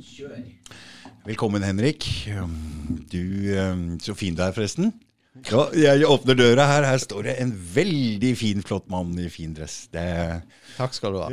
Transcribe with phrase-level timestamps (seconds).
[0.00, 0.40] Kjør.
[1.26, 2.06] Velkommen, Henrik.
[3.12, 3.22] Du,
[4.00, 4.92] Så fin du er, forresten.
[5.46, 6.86] Ja, jeg åpner døra her.
[6.88, 9.84] Her står det en veldig fin, flott mann i fin dress.
[9.92, 10.04] Det...
[10.74, 11.28] Takk skal du ha.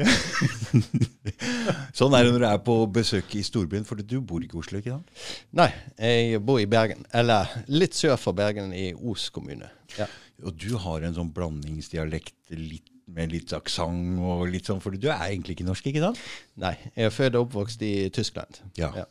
[1.97, 4.61] sånn er det når du er på besøk i storbyen, for du bor ikke i
[4.61, 5.23] Oslo, ikke sant?
[5.57, 7.07] Nei, jeg bor i Bergen.
[7.15, 9.71] Eller litt sør for Bergen, i Os kommune.
[9.97, 10.09] Ja.
[10.45, 15.07] Og du har en sånn blandingsdialekt litt med litt aksent og litt sånn, for du
[15.09, 16.19] er egentlig ikke norsk, ikke sant?
[16.59, 18.59] Nei, jeg er født og oppvokst i Tyskland.
[18.79, 18.91] Ja.
[18.97, 19.07] ja.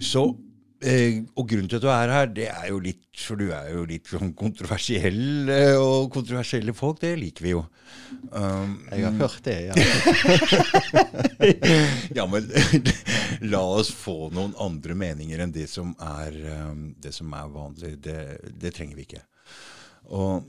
[0.00, 0.24] Så,
[0.80, 3.68] eh, Og grunnen til at du er her, det er jo litt For du er
[3.74, 7.66] jo litt sånn kontroversiell, og kontroversielle folk, det liker vi jo.
[8.32, 9.74] Um, jeg har hørt det, ja.
[12.18, 12.48] ja, men
[13.52, 16.38] la oss få noen andre meninger enn det som er,
[16.70, 17.98] um, det som er vanlig.
[18.00, 18.18] Det,
[18.64, 19.24] det trenger vi ikke.
[20.16, 20.48] Og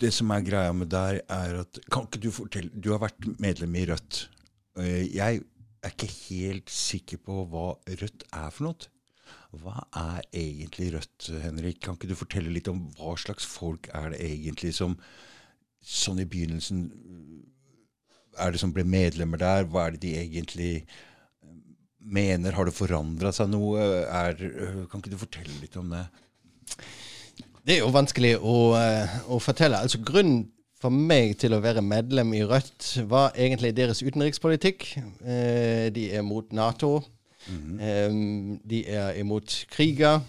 [0.00, 3.26] det som er greia med der, er at Kan ikke du fortelle Du har vært
[3.42, 4.22] medlem i Rødt.
[4.80, 5.42] Jeg
[5.82, 8.90] er ikke helt sikker på hva Rødt er for noe.
[9.60, 11.80] Hva er egentlig Rødt, Henrik?
[11.82, 14.98] Kan ikke du fortelle litt om hva slags folk er det egentlig som
[15.80, 16.80] Sånn i begynnelsen
[18.36, 19.64] Er det som ble medlemmer der?
[19.64, 20.72] Hva er det de egentlig
[22.00, 22.52] mener?
[22.56, 23.80] Har det forandra seg noe?
[24.04, 24.36] Er,
[24.90, 26.04] kan ikke du fortelle litt om det?
[27.66, 29.82] Det er jo vanskelig å, eh, å, fortelle.
[29.84, 30.48] Altså Grunnen
[30.80, 34.86] for meg til å være medlem i Rødt var egentlig deres utenrikspolitikk.
[34.96, 37.02] Eh, de er mot Nato.
[37.48, 38.60] Mm -hmm.
[38.68, 40.20] de er imot kriger.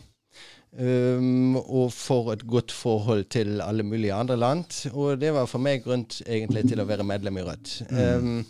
[0.80, 4.88] Um, og for et godt forhold til alle mulige andre land.
[4.94, 7.84] Og det var for meg grunn egentlig til å være medlem i Rødt.
[7.92, 8.46] Um,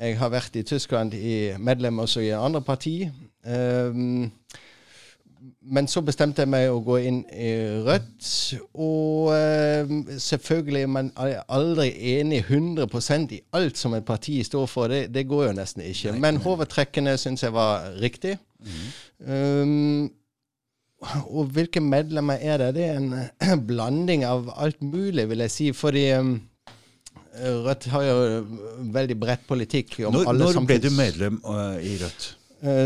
[0.00, 3.10] jeg har vært i Tyskland i medlem også i andre parti.
[3.44, 4.32] Um,
[5.60, 7.50] men så bestemte jeg meg å gå inn i
[7.86, 8.28] Rødt.
[8.74, 14.92] Og uh, selvfølgelig er aldri enig 100% i alt som et parti står for.
[14.92, 16.16] Det, det går jo nesten ikke.
[16.20, 18.36] Men hovedtrekkene syns jeg var riktig.
[18.60, 18.88] Mm.
[19.26, 20.10] Um,
[21.32, 22.74] og hvilke medlemmer er det?
[22.76, 25.70] Det er en blanding av alt mulig, vil jeg si.
[25.76, 26.34] Fordi um,
[27.40, 28.16] Rødt har jo
[28.92, 30.02] veldig bredt politikk.
[30.04, 32.34] om når, Når ble du medlem uh, i Rødt?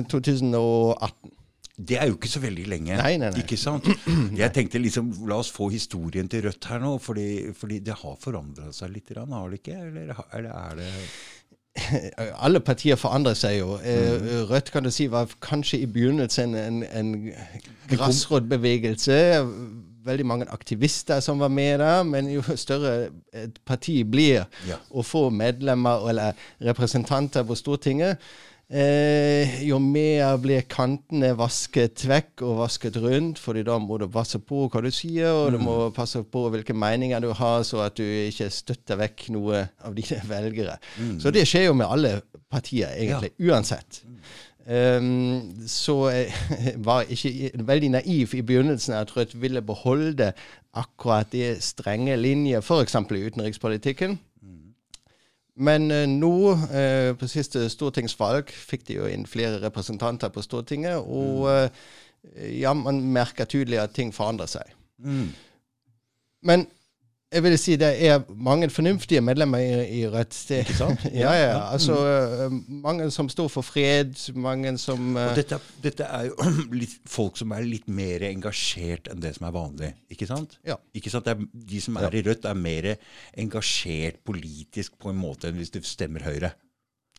[0.07, 1.35] 2018.
[1.75, 2.97] Det er jo ikke så veldig lenge.
[3.01, 3.43] Nei, nei, nei.
[3.43, 3.89] ikke sant?
[4.43, 8.19] Jeg tenkte liksom, La oss få historien til Rødt her nå, fordi, fordi det har
[8.23, 9.11] forandra seg litt.
[9.19, 9.81] Har det ikke?
[9.89, 10.93] Eller, eller er det
[12.45, 13.75] alle partier forandrer seg jo.
[13.83, 14.29] Eh, mm.
[14.51, 17.11] Rødt kan du si var kanskje i begynnelsen en, en
[17.91, 19.19] grasrotbevegelse.
[20.05, 22.03] Veldig mange aktivister som var med der.
[22.07, 24.79] Men jo større et parti blir, ja.
[24.91, 28.23] og få medlemmer eller representanter på Stortinget,
[28.65, 34.41] Eh, jo mer blir kantene vasket vekk og vasket rundt, fordi da må du passe
[34.41, 35.67] på hva du sier, og du mm.
[35.67, 39.95] må passe på hvilke meninger du har, så at du ikke støtter vekk noe av
[39.99, 40.79] dine velgere.
[40.97, 41.19] Mm.
[41.21, 42.17] Så det skjer jo med alle
[42.51, 43.53] partier, egentlig, ja.
[43.53, 44.03] uansett.
[44.65, 46.31] Um, så jeg
[46.89, 50.31] var ikke veldig naiv i begynnelsen at Rødt ville beholde
[50.73, 52.97] akkurat de strenge linjer, f.eks.
[52.97, 54.17] i utenrikspolitikken.
[55.57, 60.99] Men uh, nå, uh, på siste stortingsvalg, fikk de jo inn flere representanter på Stortinget.
[60.99, 61.85] Og uh,
[62.51, 64.75] ja, man merker tydelig at ting forandrer seg.
[65.05, 65.29] Mm.
[66.45, 66.67] Men
[67.35, 70.37] jeg vil si det er mange fornuftige medlemmer i, i Rødt.
[70.55, 71.05] Ikke sant?
[71.25, 71.57] ja, ja.
[71.73, 71.97] Altså,
[72.51, 72.61] mm.
[72.85, 76.51] mange som står for fred, mange som uh, dette, dette, er jo
[76.81, 79.93] litt, folk som er litt mer engasjert enn det som er vanlig.
[80.15, 80.59] Ikke sant?
[80.67, 80.79] Ja.
[80.95, 81.31] Ikke sant?
[81.31, 82.93] Er, de som er i Rødt, er mer
[83.41, 86.55] engasjert politisk på en måte enn hvis du stemmer Høyre.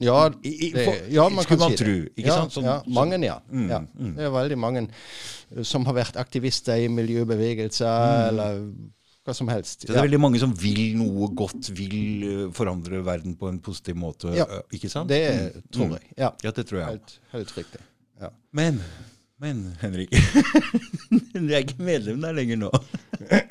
[0.03, 0.73] Ja, det,
[1.09, 1.93] ja man kan man si det.
[2.17, 2.55] Ikke ja, sant?
[2.55, 3.37] Sånn, ja, mange, ja.
[3.47, 3.79] Mm, ja.
[3.95, 4.11] Mm.
[4.17, 4.83] Det er veldig mange
[5.63, 8.25] som har vært aktivister i miljøbevegelser, mm.
[8.33, 8.59] eller
[9.25, 9.81] hva som helst.
[9.81, 10.05] Så det er ja.
[10.05, 14.29] veldig mange som vil noe godt, vil uh, forandre verden på en positiv måte.
[14.37, 14.45] Ja.
[14.45, 15.09] Uh, ikke sant?
[15.09, 15.65] Det mm.
[15.73, 16.13] tror jeg.
[16.13, 16.31] Ja.
[16.45, 16.93] ja, det tror jeg.
[16.93, 17.81] Helt, helt riktig.
[18.21, 18.29] Ja.
[18.55, 18.77] Men,
[19.43, 20.13] men Henrik
[21.33, 22.71] Du er ikke medlem der lenger nå.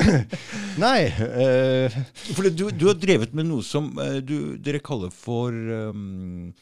[0.84, 0.98] Nei.
[1.10, 1.98] Uh,
[2.30, 3.90] for du, du, har drevet med noe som
[4.22, 5.50] du, dere kaller for
[5.90, 6.52] um,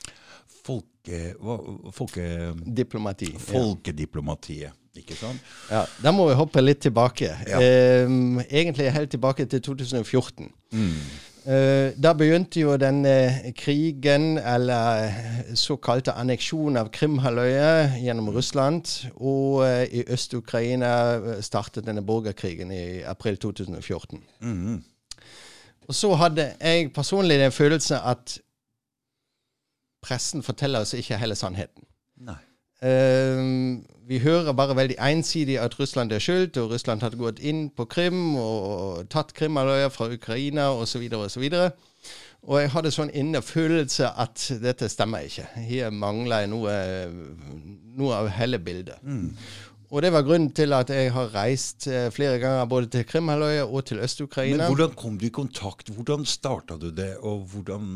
[0.65, 1.25] folke...
[1.37, 1.61] Hva,
[1.93, 2.25] folke
[2.65, 3.35] Diplomati.
[3.45, 4.82] Folkediplomatiet.
[4.97, 5.41] Ikke sant?
[5.71, 7.31] Ja, Da må vi hoppe litt tilbake.
[7.49, 8.05] Ja.
[8.05, 10.51] Um, egentlig helt tilbake til 2014.
[10.73, 10.89] Mm.
[11.47, 15.11] Uh, da begynte jo denne krigen, eller
[15.59, 18.93] såkalte anneksjon av Krimhalvøya gjennom Russland.
[19.17, 24.21] Og uh, i Øst-Ukraina startet denne borgerkrigen i april 2014.
[24.41, 24.85] Mm.
[25.89, 28.39] Og så hadde jeg personlig den følelsen at
[30.03, 31.89] pressen forteller oss ikke hele sannheten.
[32.21, 32.39] Nei.
[32.83, 37.69] Uh, vi hører bare veldig ensidig at Russland er skyld, og Russland har gått inn
[37.71, 41.07] på Krim og tatt Krimhalvøya fra Ukraina osv.
[41.19, 41.49] osv.
[42.43, 45.45] Og jeg hadde sånn innefølelse at dette stemmer ikke.
[45.69, 46.73] Her mangler jeg noe,
[47.99, 48.99] noe av hele bildet.
[49.07, 49.37] Mm.
[49.93, 53.67] Og det var grunnen til at jeg har reist eh, flere ganger både til Krimhalvøya
[53.67, 54.67] og til Men Øst-Ukraina.
[54.71, 55.91] hvordan kom du i kontakt?
[55.93, 57.11] Hvordan starta du det?
[57.21, 57.91] Og hvordan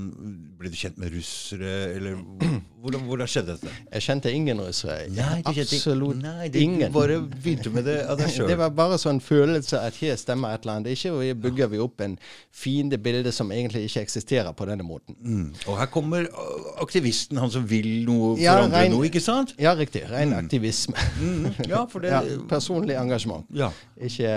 [0.59, 1.95] ble du kjent med russere?
[1.97, 2.19] Eller
[2.85, 3.73] hvordan, hvordan skjedde dette?
[3.95, 5.07] Jeg kjente ingen russere.
[5.09, 6.93] Nei, Absolutt Nei, det, ingen.
[6.93, 8.51] Bare begynte med det av deg sjøl.
[8.53, 11.73] Det var bare sånn følelse at her stemmer et eller annet ikke, og her bygger
[11.73, 12.19] vi opp en
[12.53, 15.17] fiendebilde som egentlig ikke eksisterer på denne måten.
[15.25, 15.49] Mm.
[15.65, 19.57] Og her kommer uh, aktivisten, han som vil noe, Ja, forandre rein- noe, ikke sant?
[19.57, 20.05] Ja, riktig.
[20.13, 21.01] Ren aktivisme.
[21.25, 21.51] Mm.
[21.73, 23.47] Ja, for det Ja, personlig engasjement.
[23.55, 23.71] Ja.
[23.97, 24.31] Ikke,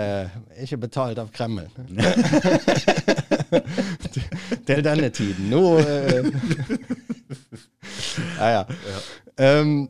[0.62, 1.68] ikke betalt av Kreml.
[4.66, 5.50] Til denne tiden.
[5.50, 6.26] Nå eh,
[8.40, 9.60] Ja, ja.
[9.60, 9.88] Um,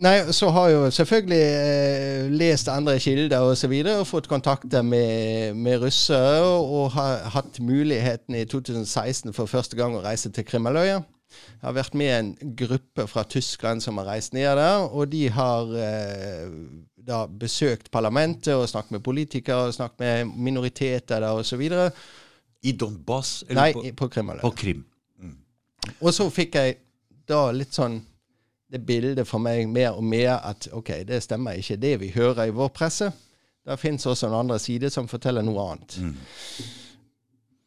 [0.00, 4.28] nei, så har jeg jo selvfølgelig eh, lest andre kilder og så videre, og fått
[4.28, 10.32] kontakter med, med russere, og har hatt muligheten i 2016 for første gang å reise
[10.32, 11.00] til Krimhalvøya.
[11.60, 15.10] Jeg har vært med i en gruppe fra Tyskland som har reist ned der, og
[15.12, 16.54] de har eh,
[16.96, 21.66] da besøkt parlamentet og snakket med politikere og snakket med minoriteter der osv.
[22.62, 23.44] I Donbass?
[23.52, 24.42] Nei, på, på Krimhalvøya.
[24.42, 24.86] på Krim?
[26.00, 26.76] Og så fikk jeg
[27.28, 28.00] da litt sånn
[28.70, 32.46] det bildet for meg mer og mer at ok, det stemmer ikke det vi hører
[32.46, 33.10] i vår presse.
[33.66, 35.98] Det fins også en andre side som forteller noe annet.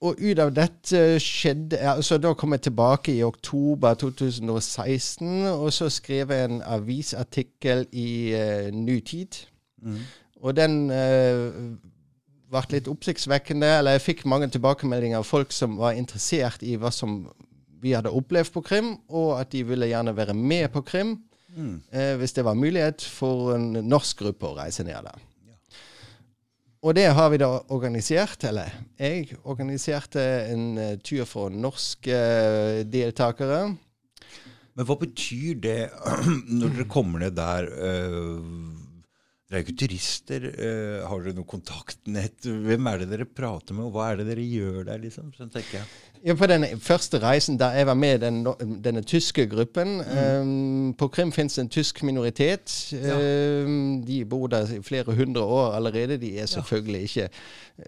[0.04, 5.88] Og ut av dette skjedde altså Da kom jeg tilbake i oktober 2016, og så
[5.94, 9.40] skrev jeg en avisartikkel i uh, Ny Tid.
[10.44, 11.78] Og den uh,
[12.52, 13.70] ble litt oppsiktsvekkende.
[13.80, 17.24] Eller jeg fikk mange tilbakemeldinger av folk som var interessert i hva som
[17.84, 21.18] vi hadde opplevd på Krim, og at de ville gjerne være med på Krim.
[21.92, 25.20] eh, hvis det var mulighet for en norsk gruppe å reise ned der.
[26.84, 32.82] Og det har vi da organisert, eller jeg organiserte en eh, tur for norske eh,
[32.84, 33.70] deltakere.
[34.76, 35.78] Men hva betyr det
[36.60, 37.70] når dere kommer ned der?
[37.72, 38.42] øh,
[39.48, 40.50] dere er jo ikke turister.
[41.08, 42.42] har dere noe kontaktnett?
[42.42, 45.00] Hvem er det dere prater med, og hva er det dere gjør der?
[45.04, 45.30] liksom?
[45.38, 46.13] Sånn tenker jeg.
[46.26, 48.48] Ja, på den første reisen da jeg var med i den,
[48.84, 50.46] denne tyske gruppen eh,
[50.98, 52.72] På Krim fins en tysk minoritet.
[52.96, 53.68] Eh,
[54.08, 56.18] de bor der i flere hundre år allerede.
[56.18, 57.30] De er selvfølgelig ikke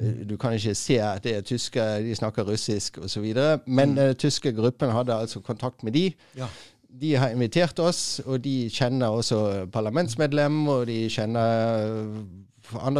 [0.01, 3.33] eh, Du kan ikke se at det er tyskere, de snakker russisk osv.
[3.65, 6.11] Men den tyske gruppen hadde altså kontakt med de.
[6.37, 6.47] Ja.
[7.01, 11.87] De har invitert oss, og de kjenner også parlamentsmedlem, og de kjenner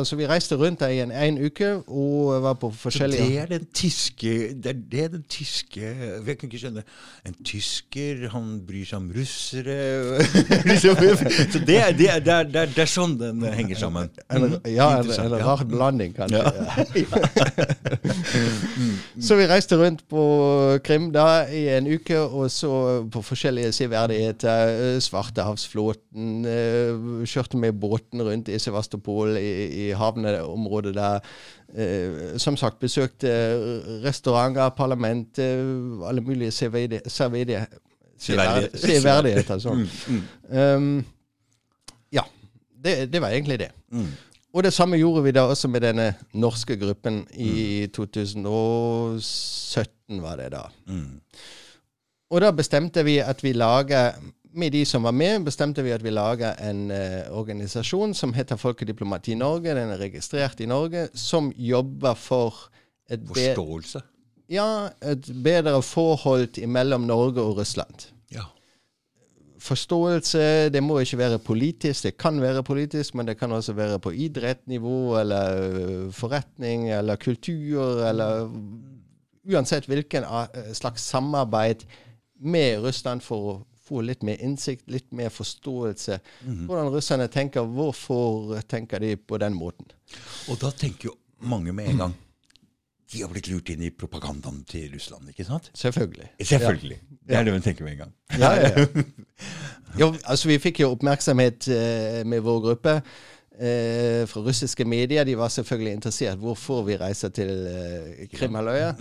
[0.06, 3.46] Så vi reiste rundt der i en, en uke og var på forskjellige det er
[3.52, 4.34] den tyske
[4.64, 6.84] Det er det den tyske Jeg kan ikke skjønne
[7.26, 9.78] En tysker, han bryr seg om russere
[10.70, 10.96] liksom,
[11.52, 14.10] Så det er, det, er, det, er, det, er, sånn den henger sammen.
[14.30, 14.60] En, Mhm.
[14.76, 15.38] ja, en, en ja.
[15.46, 16.44] rar blanding, kanskje.
[19.26, 20.22] så vi reiste rundt på
[20.86, 22.72] Krim da i en uke, og så
[23.12, 24.68] på forskjellige severdigheter.
[24.96, 26.46] eh, Svartehavsflåten.
[26.46, 31.20] eh, Kjørte med båten rundt i Sevastopol, i, i havneområdet der.
[31.76, 33.28] Eh, som sagt, besøkte
[34.06, 37.66] restauranter, parlament, eh, alle mulige severdi- Severdigheter.
[38.20, 39.58] severdigheter.
[39.60, 39.90] Sånn.
[40.08, 40.24] Mm, mm,
[40.58, 41.06] Um,
[42.14, 42.22] ja.
[42.84, 43.72] Det, det var egentlig det.
[43.92, 44.08] mm.
[44.56, 50.52] Og det samme gjorde vi da også med denne norske gruppen i 2017, var det
[50.54, 50.62] da.
[50.88, 51.20] Mm.
[52.32, 54.12] Og da bestemte vi at vi lager
[54.56, 58.56] med de som var med, bestemte vi at vi lager en eh, organisasjon som heter
[58.60, 59.76] Folkediplomati Norge.
[59.76, 62.70] Den er registrert i Norge, som jobber for
[63.10, 64.02] et, Forståelse.
[64.50, 68.08] ja, et bedre forhold mellom Norge og Russland.
[68.32, 68.48] Ja.
[69.60, 70.70] forståelse.
[70.70, 72.04] Det må ikke være politisk.
[72.04, 78.06] Det kan være politisk, men det kan også være på idrettsnivå eller forretning eller kultur
[78.06, 78.50] eller
[79.46, 80.24] Uansett hvilken
[80.74, 81.86] slags samarbeid
[82.42, 86.20] med Russland for å få litt mer innsikt, litt mer forståelse.
[86.46, 89.90] Hvordan russerne tenker, hvorfor tenker de på den måten?
[90.50, 92.14] Og da tenker jo mange med en gang
[93.14, 95.70] De har blitt lurt inn i propagandaen til Russland, ikke sant?
[95.78, 96.32] Selvfølgelig.
[96.42, 96.98] Selvfølgelig.
[97.22, 98.14] Det er det hun tenker med en gang.
[98.40, 99.04] Ja, ja, ja.
[100.00, 102.98] Jo, altså vi fikk jo oppmerksomhet eh, med vår gruppe
[103.60, 105.24] eh, fra russiske medier.
[105.24, 108.94] De var selvfølgelig interessert hvorfor vi reiser til eh, Krimhalvøya.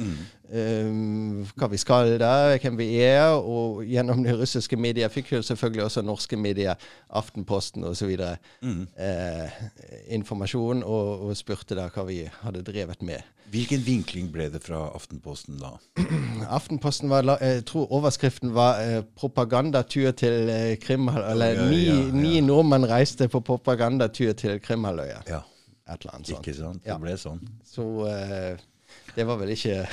[0.55, 0.91] Eh,
[1.57, 3.35] hva vi skal der, hvem vi er.
[3.39, 6.75] Og gjennom de russiske medier fikk jo selvfølgelig også norske medier,
[7.11, 8.17] Aftenposten osv.
[8.99, 9.61] Eh,
[10.19, 13.23] informasjon, og, og spurte da hva vi hadde drevet med.
[13.55, 15.77] Hvilken vinkling ble det fra Aftenposten da?
[16.57, 21.31] Aftenposten var, jeg tror overskriften var eh, 'Propagandatur til eh, Krimhalvøya'.
[21.31, 25.21] Eller Ja, ja, ni, ja, ni nordmenn reiste på propagandatur til Krimhalvøya.
[25.29, 25.43] Ja,
[25.87, 26.47] Et eller annet sånt.
[26.47, 26.83] ikke sant?
[26.87, 26.97] Ja.
[26.97, 27.45] Det ble sånn.
[27.65, 28.57] Så, eh,
[29.15, 29.87] Det var vel ikke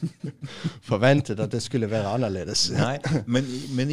[0.90, 2.70] forventet at det skulle være annerledes.
[2.72, 2.96] Nei.
[3.26, 3.44] Men,
[3.76, 3.92] men,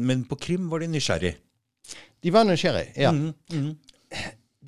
[0.00, 1.34] men på Krim var de nysgjerrig.
[2.22, 3.12] De var nysgjerrige, ja.
[3.12, 3.76] Mm mhm.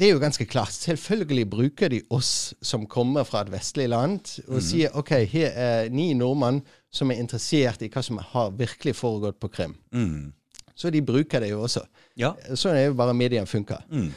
[0.01, 0.73] Det er jo ganske klart.
[0.73, 5.91] Selvfølgelig bruker de oss som kommer fra et vestlig land, og sier OK, her er
[5.93, 9.77] ni nordmenn som er interessert i hva som har virkelig foregått på Krim.
[9.93, 10.33] Mm.
[10.73, 11.85] Så de bruker det jo også.
[12.17, 12.33] Ja.
[12.57, 13.85] Sånn er jo bare mediene funker.
[13.93, 14.09] Mm.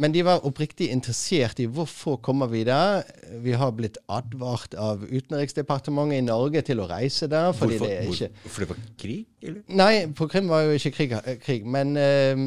[0.00, 3.02] Men de var oppriktig interessert i hvorfor kommer vi der.
[3.44, 7.50] Vi har blitt advart av Utenriksdepartementet i Norge til å reise der.
[7.52, 9.60] fordi Hvorfor, det er hvor, fordi for det var krig, eller?
[9.82, 12.46] Nei, på Krim var jo ikke krig, eh, krig men, eh,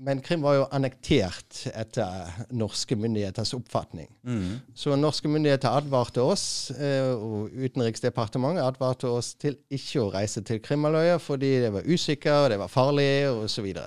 [0.00, 4.08] men Krim var jo annektert etter norske myndigheters oppfatning.
[4.24, 4.60] Mm.
[4.74, 10.60] Så norske myndigheter advarte oss, eh, og Utenriksdepartementet advarte oss til ikke å reise til
[10.64, 13.68] Krimhalvøya fordi det var usikker, det var farlig osv.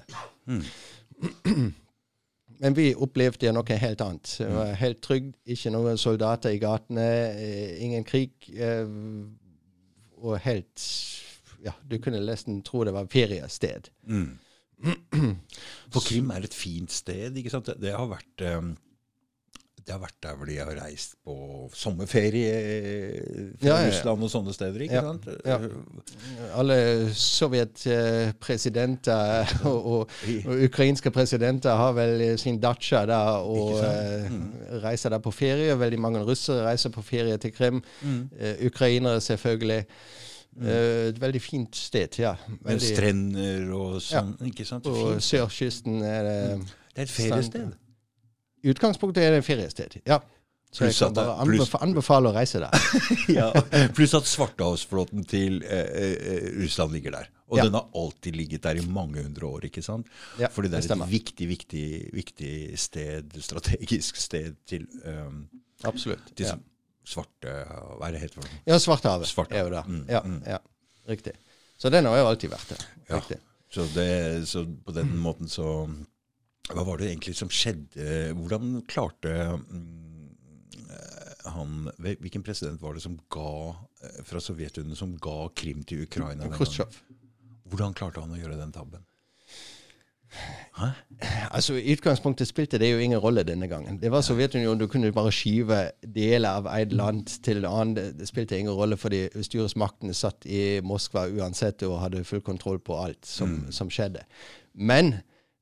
[2.63, 4.35] Men vi opplevde noe helt annet.
[4.37, 8.37] Det var helt trygt, ikke noen soldater i gatene, eh, ingen krig.
[8.53, 8.85] Eh,
[10.23, 10.89] og helt
[11.63, 13.87] Ja, du kunne nesten tro det var feriested.
[14.03, 14.35] Mm.
[15.93, 17.37] For Krim er et fint sted.
[17.37, 17.69] ikke sant?
[17.79, 18.61] Det, har vært eh,
[19.83, 21.33] det har vært der hvor de har reist på
[21.75, 22.53] sommerferie
[23.59, 23.87] fra Ja, ja, ja.
[23.89, 24.81] Russland og sånne steder.
[24.85, 25.27] ikke sant?
[25.45, 25.57] ja.
[26.55, 26.77] Alle
[27.19, 30.01] sovjetpresidenter og, og,
[30.45, 33.83] og ukrainske presidenter har vel sin datsja der og mm.
[33.89, 34.31] eh,
[34.85, 35.79] reiser der på ferie.
[35.79, 37.83] Veldig mange russere reiser på ferie til Krim.
[38.01, 38.29] Mm.
[38.67, 39.85] ukrainere, selvfølgelig.
[40.61, 42.35] Eh, et veldig fint sted, ja.
[42.61, 44.35] Veldig, strender og sånn.
[44.49, 44.85] ikke sant?
[44.89, 46.37] Og sørkysten er det
[46.93, 47.73] Det er et feriested.
[48.63, 50.19] I utgangspunktet er det et feriested, ja.
[50.73, 52.85] Så jeg kan bare anbef anbefale å reise der.
[53.39, 53.51] ja.
[53.93, 57.27] Pluss at Svartehavsflåten til eh, eh, Russland ligger der.
[57.53, 57.67] Og Ja.
[57.67, 59.67] den har alltid ligget der i mange hundre år.
[59.69, 60.07] ikke sant?
[60.41, 65.47] Ja, Fordi det det er det et viktig, viktig, viktig sted, strategisk sted til, um,
[65.85, 66.33] Absolutt.
[66.35, 66.55] til Ja.
[67.07, 68.59] Svarte Hva er det heter noe?
[68.69, 69.57] Ja, Svartehavet Svarte.
[69.57, 69.83] er jo det.
[69.87, 70.39] Mm, Ja, mm.
[70.47, 70.59] ja,
[71.09, 71.33] riktig.
[71.77, 72.85] Så den har jo alltid vært der.
[73.09, 73.19] Ja.
[73.19, 73.39] Riktig.
[73.73, 75.87] Så, det, så på den måten så
[76.69, 78.33] Hva var det egentlig som skjedde?
[78.37, 80.13] Hvordan klarte mm,
[81.53, 86.47] han Hvilken president var det som ga eh, fra Sovjetunionen som ga Krim til Ukraina?
[87.69, 89.03] Hvordan klarte han å gjøre den tabben?
[90.77, 90.85] Hæ?
[91.51, 93.99] Altså, I utgangspunktet spilte det jo ingen rolle denne gangen.
[94.01, 94.79] Det var Sovjetunionen.
[94.79, 98.17] Du kunne bare skyve deler av et land til et annet.
[98.19, 102.97] Det- spilte ingen rolle, fordi styresmaktene satt i Moskva uansett og hadde full kontroll på
[103.05, 104.23] alt som, som skjedde.
[104.73, 105.13] Men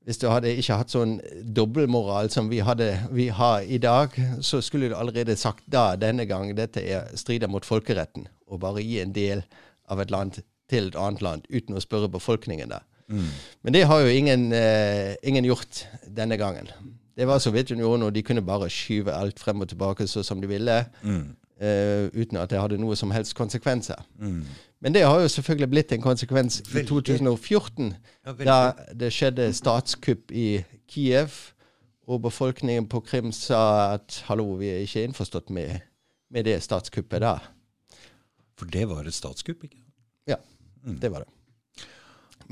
[0.05, 1.19] hvis du hadde ikke hatt sånn
[1.55, 4.09] dobbeltmoral som vi, hadde, vi har i dag,
[4.41, 8.27] så skulle du allerede sagt da, denne gang, dette er strider mot folkeretten.
[8.49, 9.43] Å bare gi en del
[9.89, 10.39] av et land
[10.71, 12.81] til et annet land uten å spørre befolkningen der.
[13.63, 16.67] Men det har jo ingen, eh, ingen gjort denne gangen.
[17.17, 20.48] Det var Sovjetunionen, og de kunne bare skyve alt frem og tilbake så som de
[20.48, 20.86] ville,
[21.60, 24.00] eh, uten at det hadde noe som helst konsekvenser.
[24.81, 30.31] Men det har jo selvfølgelig blitt en konsekvens i 2014, Ja, da det skjedde statskupp
[30.31, 31.53] i Kiev,
[32.08, 35.81] og befolkningen på Krim sa at hallo, vi er ikke innforstått med,
[36.31, 37.38] med det statskuppet da.
[38.58, 39.77] For det var et statskupp, ikke
[40.27, 40.36] Ja,
[41.01, 41.29] det var det.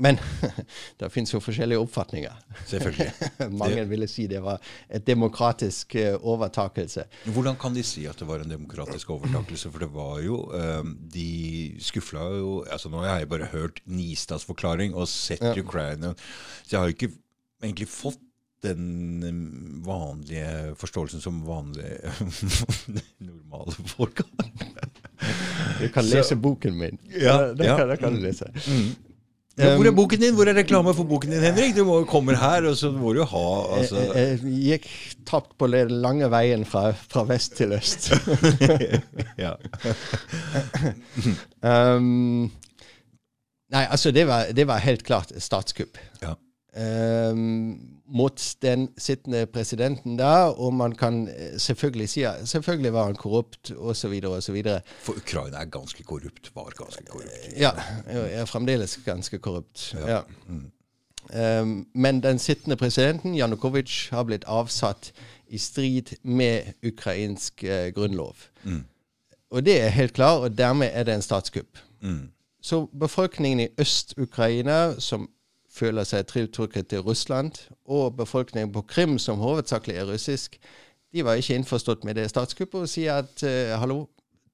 [0.00, 0.16] Men
[1.00, 2.38] det fins jo forskjellige oppfatninger.
[2.70, 3.10] Selvfølgelig.
[3.60, 7.04] Mange Det- ville si det var et demokratisk eh, overtakelse.
[7.34, 9.70] Hvordan kan de si at det var en demokratisk overtakelse?
[9.74, 10.80] For det var jo eh,
[11.12, 11.28] De
[11.84, 15.52] skufla jo altså Nå har jeg bare hørt Nistads forklaring og sett Ja.
[15.60, 16.14] Ukraina.
[16.64, 17.12] Så jeg har jo ikke
[17.62, 18.18] egentlig fått
[18.64, 19.36] den eh,
[19.86, 22.12] vanlige forståelsen som vanlige
[23.28, 24.50] normale folk har.
[25.80, 26.98] Du kan Så- lese boken min.
[27.08, 27.76] Ja, det, ja.
[27.78, 28.50] kan, det kan du lese.
[29.60, 30.34] Ja, hvor er boken din?
[30.34, 31.76] Hvor er reklame for boken din, Henrik?
[31.76, 34.88] Du må, kommer her, og så må du ha altså, Jeg, jeg gikk
[35.28, 38.10] tapt på den lange veien fra, fra vest til øst.
[41.62, 42.50] um,
[43.74, 46.00] nei, altså, det var, det var helt klart statskupp.
[46.24, 46.34] Ja.
[46.76, 53.04] Um, mot den sittende presidenten da, og man kan eh, selvfølgelig si at selvfølgelig var
[53.04, 54.62] han korrupt, osv., osv.
[55.00, 56.50] For Ukraina er ganske korrupt.
[56.54, 57.56] Var ganske korrupt.
[57.56, 57.70] Ja,
[58.06, 59.94] er fremdeles ganske korrupt.
[59.94, 60.20] Ja.
[61.28, 61.60] Ja.
[61.60, 65.12] Um, men den sittende presidenten, Janukovitsj, har blitt avsatt
[65.48, 68.36] i strid med ukrainsk uh, grunnlov.
[69.50, 71.78] Og det er helt klart, og dermed er det en statskupp.
[72.62, 75.30] Så befolkningen i Øst-Ukraina, som
[75.80, 77.58] føler seg tiltrukket til Russland,
[77.88, 80.60] og befolkningen på Krim, som hovedsakelig er russisk,
[81.10, 84.04] de var ikke innforstått med det statskuppet og sier at eh, hallo,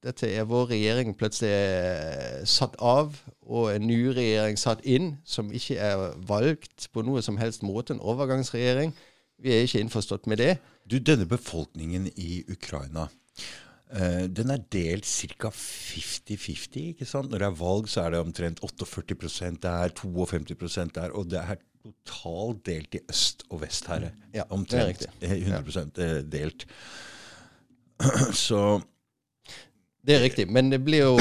[0.05, 3.13] dette er vår regjering plutselig eh, satt av,
[3.45, 7.93] og en ny regjering satt inn, som ikke er valgt på noe som helst måte,
[7.93, 8.95] en overgangsregjering.
[9.37, 10.55] Vi er ikke innforstått med det.
[10.89, 13.07] Du, denne befolkningen i Ukraina
[13.87, 15.49] den er delt ca.
[15.53, 16.89] 50-50.
[16.91, 17.31] ikke sant?
[17.31, 21.13] Når det er valg, så er det omtrent 48% der, 52% der.
[21.15, 24.09] Og det er totalt delt i øst og vest her.
[24.35, 26.67] Ja, omtrent eh, 100 eh, delt.
[28.33, 28.81] Så
[30.07, 31.17] Det er riktig, men det blir jo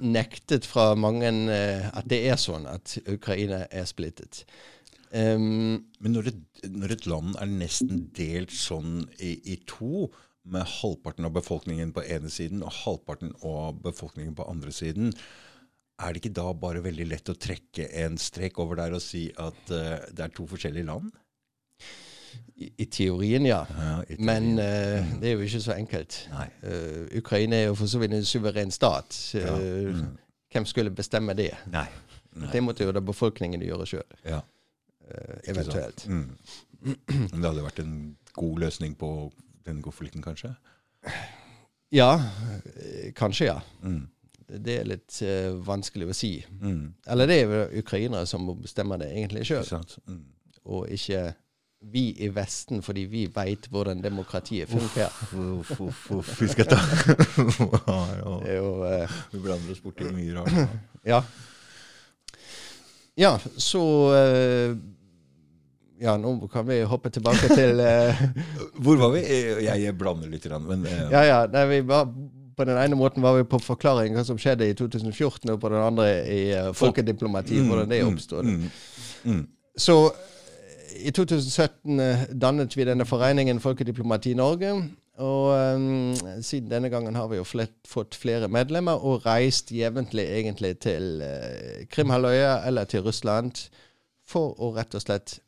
[0.00, 4.46] nektet fra mange eh, at det er sånn at Ukraina er splittet.
[5.12, 10.08] Um, Men når et, når et land er nesten delt sånn i, i to,
[10.46, 15.12] med halvparten av befolkningen på ene siden og halvparten av befolkningen på andre siden,
[15.96, 19.30] er det ikke da bare veldig lett å trekke en strek over der og si
[19.40, 21.14] at uh, det er to forskjellige land?
[22.56, 23.66] i, I teorien, ja.
[23.78, 25.04] Ja, i Men teorien.
[25.04, 26.18] eh, det er jo ikke så enkelt.
[26.62, 29.16] Eh, Ukraina er jo for så vidt en suveren stat.
[29.34, 30.16] Ja, mm.
[30.52, 31.52] Hvem skulle bestemme det?
[31.72, 31.86] Nei.
[32.36, 32.50] Nei.
[32.52, 34.42] Det måtte jo da befolkningen gjøre sjøl, Ja,
[35.48, 36.06] eventuelt.
[36.08, 36.36] Mm.
[36.82, 37.94] Men det hadde vært en
[38.36, 39.10] god løsning på
[39.66, 40.54] den konflikten, kanskje?
[41.94, 42.10] Ja,
[43.14, 43.56] kanskje ja.
[43.82, 44.06] Mm.
[44.46, 46.30] Det er litt uh, vanskelig å si.
[46.60, 46.94] Mm.
[47.10, 49.66] Eller det er jo ukrainere som må bestemme det egentlig sjøl.
[50.06, 50.22] Mm.
[50.66, 51.32] og ikke
[51.92, 55.12] vi i Vesten, fordi vi veit hvordan demokratiet funker.
[55.38, 56.32] Uff, uff, uff.
[56.42, 56.78] Vi skal ta
[58.48, 60.78] eh, Vi blander oss borti mye rart.
[61.06, 61.22] Ja.
[63.16, 63.82] Ja, så
[64.16, 64.76] eh,
[66.00, 68.22] Ja, nå kan vi hoppe tilbake til uh,
[68.84, 69.22] Hvor var vi?
[69.64, 71.38] Jeg, jeg blander litt, men uh, Ja, ja.
[71.52, 72.10] Nei, vi var,
[72.56, 75.72] på den ene måten var vi på forklaring hva som skjedde i 2014, og på
[75.72, 78.44] den andre i uh, folkediplomati, Mm, hvordan det mm, oppstod.
[78.44, 78.70] mm,
[79.24, 79.44] mm.
[79.76, 79.96] Så
[80.96, 84.72] i 2017 eh, dannet vi denne foreningen Folkediplomati Norge.
[85.16, 90.26] Og um, siden denne gangen har vi jo flett, fått flere medlemmer og reist jevnlig
[90.28, 93.62] egentlig til uh, Krimhalvøya eller til Russland
[94.28, 95.38] for å rett og slett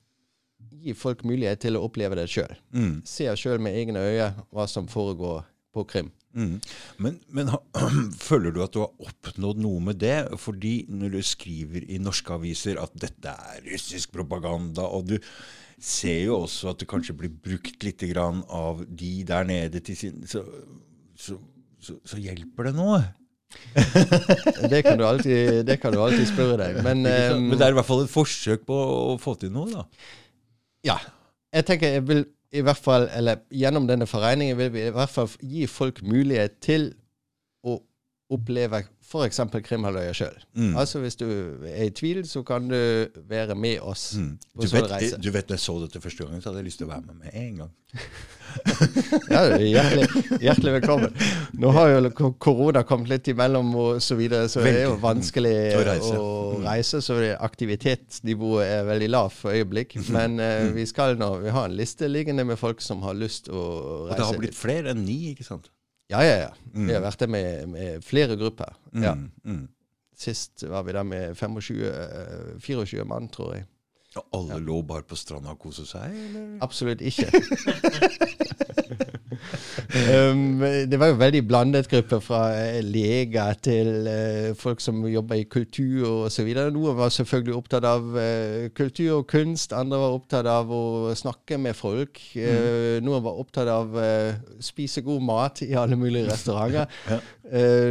[0.70, 2.54] gi folk mulighet til å oppleve det sjøl.
[2.74, 3.00] Mm.
[3.08, 5.44] Se sjøl med egne øyne hva som foregår
[5.74, 6.10] på Krim.
[6.38, 6.58] Mm.
[7.02, 7.62] Men, men ha-
[8.28, 10.16] føler du at du har oppnådd noe med det?
[10.38, 15.16] Fordi når du skriver i norske aviser at dette er russisk propaganda, og du
[15.80, 19.96] ser jo også at det kanskje blir brukt litt grann av de der nede til
[19.98, 20.42] sin Så,
[21.18, 21.36] så,
[21.80, 23.00] så, så hjelper det noe.
[24.72, 26.82] Det kan du alltid, det kan du alltid spørre deg.
[26.84, 29.70] Men, eh, Men det er i hvert fall et forsøk på å få til noe,
[29.72, 29.86] da.
[30.86, 30.98] Ja.
[31.54, 35.12] Jeg tenker jeg vil i hvert fall, eller gjennom denne foreningen vil vi i hvert
[35.12, 36.90] fall gi folk mulighet til
[37.66, 37.78] å
[38.32, 39.40] oppleve f.eks.
[39.64, 40.36] Krimhalvøya sjøl.
[40.54, 40.74] Mm.
[40.76, 41.26] Altså hvis du
[41.64, 44.34] er i tvil, så kan du være med oss Mm.
[44.56, 45.16] på sånn reise.
[45.20, 47.06] du vet, når jeg så dette første gangen, så hadde jeg lyst til å være
[47.06, 47.70] med med en gang.
[49.28, 50.06] Ja, er hjertelig,
[50.40, 51.12] hjertelig velkommen.
[51.60, 55.52] Nå har jo korona kommet litt imellom og så videre, så det er jo vanskelig
[55.76, 56.12] Å å reise.
[56.64, 56.96] reise.
[56.96, 57.02] Mm.
[57.04, 59.98] så det aktivitetsnivået er veldig lavt for øyeblikk.
[60.10, 60.40] Men Mm.
[60.40, 64.08] eh, vi skal nå, vi har en liste liggende med folk som har lyst å
[64.08, 64.10] reise.
[64.10, 65.68] Og det har blitt flere enn ni, ikke sant?
[66.08, 66.52] Ja, ja, ja.
[66.72, 68.76] Vi har vært der med, med flere grupper.
[68.96, 69.14] Ja.
[69.14, 69.66] Mm, mm.
[70.18, 73.66] Sist var vi der med 25, eh, 24 mann, tror jeg.
[74.16, 76.46] Og alle lå bare på stranda og koste seg, eller?
[76.64, 77.28] Absolutt ikke.
[80.32, 85.42] um, det var jo veldig blandet gruppe, fra eh, leger til uh, folk som jobber
[85.42, 86.48] i kultur osv.
[86.72, 91.60] Noen var selvfølgelig opptatt av uh, kultur og kunst, andre var opptatt av å snakke
[91.60, 92.22] med folk.
[92.32, 94.08] Eh, noen var opptatt av å
[94.64, 96.88] spise god mat i alle mulige restauranter.
[97.12, 97.28] Eh,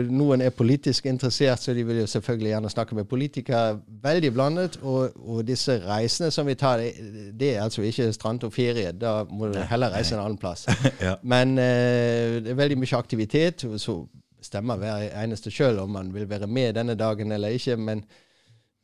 [0.10, 3.80] noen er politisk interessert, så de vil jo selvfølgelig gjerne snakke med politikere.
[4.04, 4.78] Veldig blandet.
[4.82, 6.92] Og, og disse reisene som vi tar, det,
[7.40, 8.92] det er altså ikke strand og ferie.
[8.92, 10.68] Da må du heller reise en annen plass.
[11.02, 11.16] Ja.
[11.24, 13.66] Men eh, det er veldig mye aktivitet.
[13.66, 13.98] og Så
[14.42, 17.78] stemmer hver eneste sjøl om man vil være med denne dagen eller ikke.
[17.78, 18.04] Men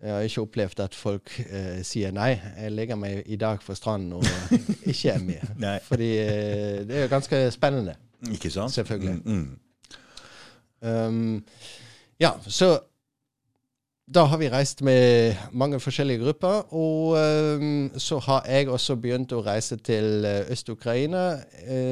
[0.03, 3.77] jeg har ikke opplevd at folk eh, sier nei, jeg legger meg i dag for
[3.79, 4.25] stranden og
[4.91, 5.79] ikke er med.
[5.87, 7.95] Fordi eh, det er jo ganske spennende.
[8.31, 8.71] Ikke sant?
[8.71, 9.21] Selvfølgelig.
[9.25, 9.59] Mm, mm.
[10.83, 11.43] Um,
[12.19, 12.77] ja, så
[14.13, 16.73] da har vi reist med mange forskjellige grupper.
[16.73, 17.17] Og
[17.61, 21.23] um, så har jeg også begynt å reise til uh, Øst-Ukraina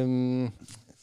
[0.03, 0.51] um,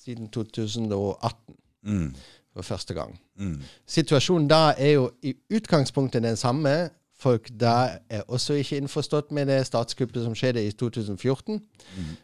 [0.04, 2.14] siden 2018 Mm,
[2.52, 3.20] for første gang.
[3.36, 3.62] mm.
[3.86, 6.90] Situasjonen da er jo i utgangspunktet den samme.
[7.18, 11.60] Folk da er også ikke innforstått med det statskuppet som skjedde i 2014.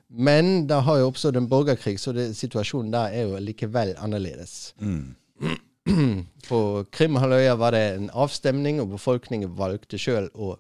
[0.09, 4.75] Men da har jo oppstått en borgerkrig, så det, situasjonen da er jo likevel annerledes.
[4.79, 5.15] Mm.
[6.49, 10.55] På Krimhalvøya var det en avstemning, og befolkningen valgte sjøl å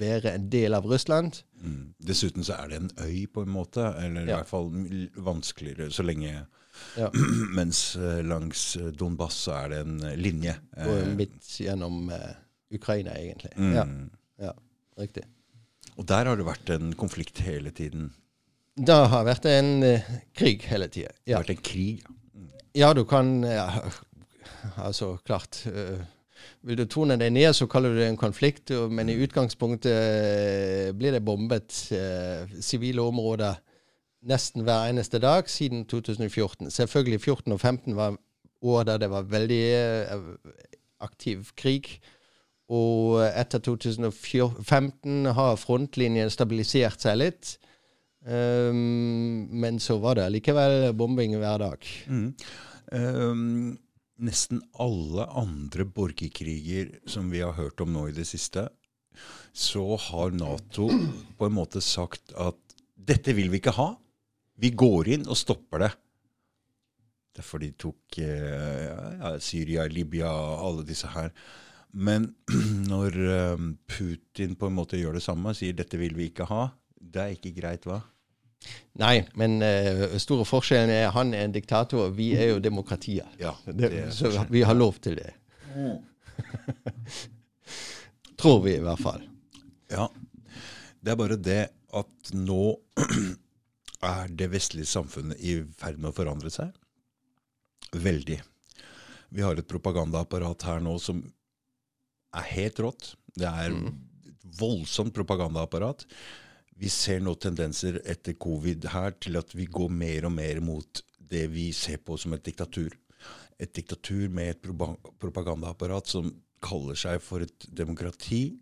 [0.00, 1.42] være en del av Russland.
[1.60, 1.92] Mm.
[2.08, 3.84] Dessuten så er det en øy, på en måte.
[4.00, 4.70] Eller i hvert fall
[5.16, 6.46] vanskeligere så lenge
[6.96, 7.10] Ja.
[7.58, 10.54] Mens eh, langs eh, Donbass så er det en eh, linje.
[10.86, 12.30] Og midt gjennom uh,
[12.72, 13.50] Ukraina, egentlig.
[13.58, 13.74] mm.
[13.74, 13.84] Ja,
[14.46, 14.54] ja,
[15.02, 15.26] riktig.
[15.98, 18.12] Og der har det vært en konflikt hele tiden.
[18.80, 21.12] Det har vært en uh, krig hele tida.
[21.26, 22.06] Det har vært en krig.
[22.06, 22.16] Ja,
[22.92, 23.68] du kan ja,
[24.86, 25.66] Altså, klart.
[25.66, 26.00] øh,
[26.62, 30.94] vil du tone deg ned, så kaller du det en konflikt, men i utgangspunktet øh,
[30.94, 33.54] blir det bombet øh, sivile områder
[34.22, 36.70] nesten hver eneste dag siden 2014.
[36.70, 38.16] Selvfølgelig 14 og 15 var
[38.62, 40.22] år der det var veldig øh,
[41.00, 42.00] aktiv krig.
[42.68, 47.56] Og etter 2015 har frontlinjen stabilisert seg litt.
[48.20, 51.86] Um, men så var det likevel bombing hver dag.
[52.10, 52.26] Mm.
[52.92, 53.78] Um,
[54.20, 58.68] nesten alle andre borgerkriger som vi har hørt om nå i det siste,
[59.52, 60.90] så har Nato
[61.38, 62.58] på en måte sagt at
[62.94, 63.94] dette vil vi ikke ha.
[64.60, 65.90] Vi går inn og stopper det.
[67.40, 70.28] Derfor de tok eh, ja, Syria, Libya,
[70.60, 71.32] alle disse her.
[71.90, 72.28] Men
[72.90, 76.68] når eh, Putin på en måte gjør det samme, sier dette vil vi ikke ha,
[77.00, 78.00] det er ikke greit, hva?
[79.00, 83.28] Nei, men uh, store forskjellen er han er en diktator, og vi er jo demokratier.
[83.40, 85.32] Ja, er så vi har lov til det.
[88.40, 89.22] Tror vi, i hvert fall.
[89.92, 90.08] Ja.
[91.00, 91.62] Det er bare det
[91.96, 92.76] at nå
[94.12, 96.72] er det vestlige samfunnet i ferd med å forandre seg.
[97.96, 98.40] Veldig.
[99.30, 101.22] Vi har et propagandaapparat her nå som
[102.36, 103.14] er helt rått.
[103.34, 106.04] Det er et voldsomt propagandaapparat.
[106.80, 111.02] Vi ser nå tendenser etter covid her til at vi går mer og mer mot
[111.30, 112.94] det vi ser på som et diktatur.
[113.60, 114.70] Et diktatur med et
[115.20, 116.30] propagandaapparat som
[116.64, 118.58] kaller seg for et demokrati,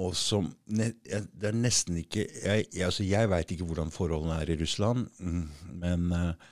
[0.00, 4.58] og som Det er nesten ikke Jeg, altså jeg veit ikke hvordan forholdene er i
[4.60, 5.48] Russland, mm,
[5.82, 6.46] men eh,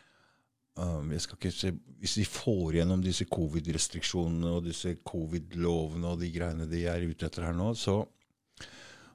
[0.82, 6.20] um, jeg skal ikke se, Hvis de får gjennom disse covid-restriksjonene og disse covid-lovene og
[6.20, 8.02] de greiene de er ute etter her nå, så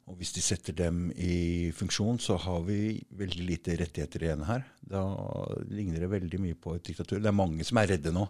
[0.03, 4.65] og hvis de setter dem i funksjon, så har vi veldig lite rettigheter igjen her.
[4.83, 5.03] Da
[5.71, 7.21] ligner det veldig mye på et diktatur.
[7.23, 8.25] Det er mange som er redde nå.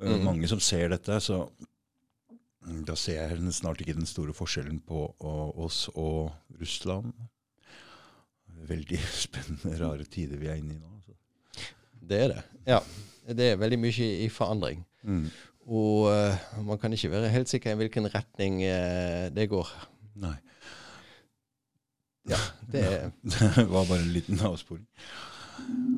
[0.00, 0.22] Mm.
[0.24, 1.18] Mange som ser dette.
[1.24, 1.42] Så
[2.86, 7.10] da ser jeg snart ikke den store forskjellen på oss og Russland.
[8.70, 11.00] Veldig spennende, rare tider vi er inne i nå.
[11.02, 11.66] Så.
[12.10, 12.44] Det er det.
[12.70, 12.82] Ja.
[13.30, 14.84] Det er veldig mye i forandring.
[15.02, 15.26] Mm.
[15.70, 19.68] Og uh, man kan ikke være helt sikker i hvilken retning uh, det går.
[20.22, 20.36] Nei.
[22.28, 22.38] Ja,
[22.72, 23.10] det ja,
[23.56, 24.86] Det var bare en liten avsporing.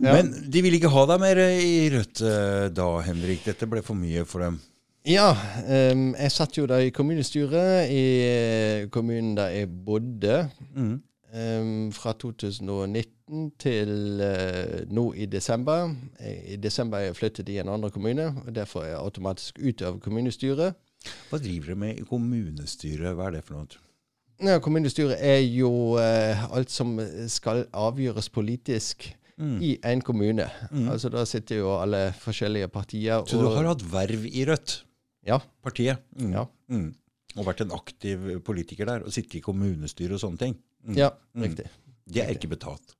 [0.02, 0.16] Ja.
[0.16, 3.44] Men de vil ikke ha deg mer i Rødt eh, da, Henrik.
[3.46, 4.58] Dette ble for mye for dem.
[5.06, 5.32] Ja,
[5.66, 10.44] um, jeg satt jo da i kommunestyret i eh, kommunen der jeg bodde.
[10.76, 11.00] Mm.
[11.32, 15.94] Um, fra 2019 til uh, nå i desember.
[16.22, 19.88] I desember er jeg flyttet i en andre kommune, og derfor er jeg automatisk ute
[19.88, 20.78] av kommunestyret.
[21.30, 23.16] Hva driver dere med i kommunestyret?
[23.16, 23.82] Hva er det for noe?
[24.42, 25.70] Ja, kommunestyret er jo
[26.02, 26.96] eh, alt som
[27.30, 29.54] skal avgjøres politisk Mm.
[29.64, 30.44] i en kommune.
[30.70, 30.90] Mm.
[30.92, 34.82] Altså Da sitter jo alle forskjellige partier Så du har hatt verv i Rødt?
[35.26, 35.38] Ja.
[35.64, 35.98] Partiet?
[36.20, 36.32] Mm.
[36.36, 36.44] Ja.
[36.68, 36.90] Mm.
[37.38, 40.54] Og vært en aktiv politiker der, og sittet i kommunestyret og sånne ting?
[40.86, 40.98] Mm.
[41.00, 41.42] Ja, Mm.
[41.46, 41.66] riktig.
[42.12, 42.94] Det er ikke betalt.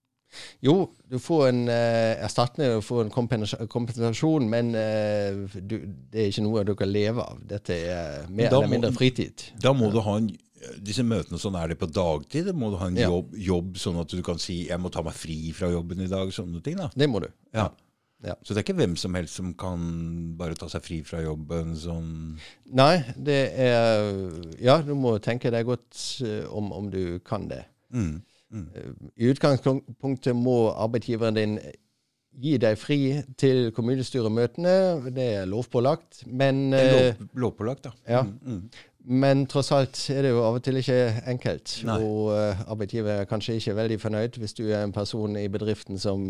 [0.64, 5.76] Jo, du får en eh, erstatning, du får en kompensasjon, men eh, du,
[6.10, 7.38] det er ikke noe du kan leve av.
[7.46, 9.50] Dette er mer må, eller mindre fritid.
[9.62, 10.30] Da må du ha en
[10.82, 12.52] disse møtene sånn er det på dagtid?
[12.54, 13.08] Må du ha en Ja.
[13.08, 16.06] jobb, jobb sånn at du kan si 'jeg må ta meg fri fra jobben i
[16.08, 16.32] dag'?
[16.32, 16.88] Sånne ting, da.
[16.94, 17.28] Det må du.
[17.54, 17.70] Ja.
[18.24, 18.34] Ja.
[18.44, 21.74] Så det er ikke hvem som helst som kan bare ta seg fri fra jobben
[21.74, 22.38] sånn
[22.72, 27.64] Nei, det er Ja, du må tenke deg godt eh, om, om du kan det.
[27.92, 28.22] mm.
[28.52, 28.68] Mm.
[29.18, 31.58] I utgangspunktet må arbeidsgiveren din
[32.38, 35.12] gi deg fri til kommunestyremøtene.
[35.12, 36.22] Det er lovpålagt.
[36.26, 37.92] Men, Det er eh, lov, lovpålagt, da.
[38.08, 38.22] ja.
[38.22, 38.38] Mm.
[38.46, 38.70] Mm.
[39.04, 40.98] Men tross alt er det jo av og til ikke
[41.32, 41.72] enkelt.
[41.88, 41.96] Nei.
[42.04, 45.98] Og uh, arbeidsgiver er kanskje ikke veldig fornøyd hvis du er en person i bedriften
[45.98, 46.22] som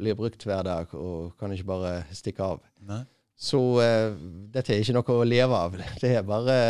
[0.00, 2.60] blir brukt hver dag og kan ikke bare stikke av.
[2.88, 3.02] Nei.
[3.40, 4.10] Så uh,
[4.52, 5.78] dette er ikke noe å leve av.
[6.02, 6.60] Det er bare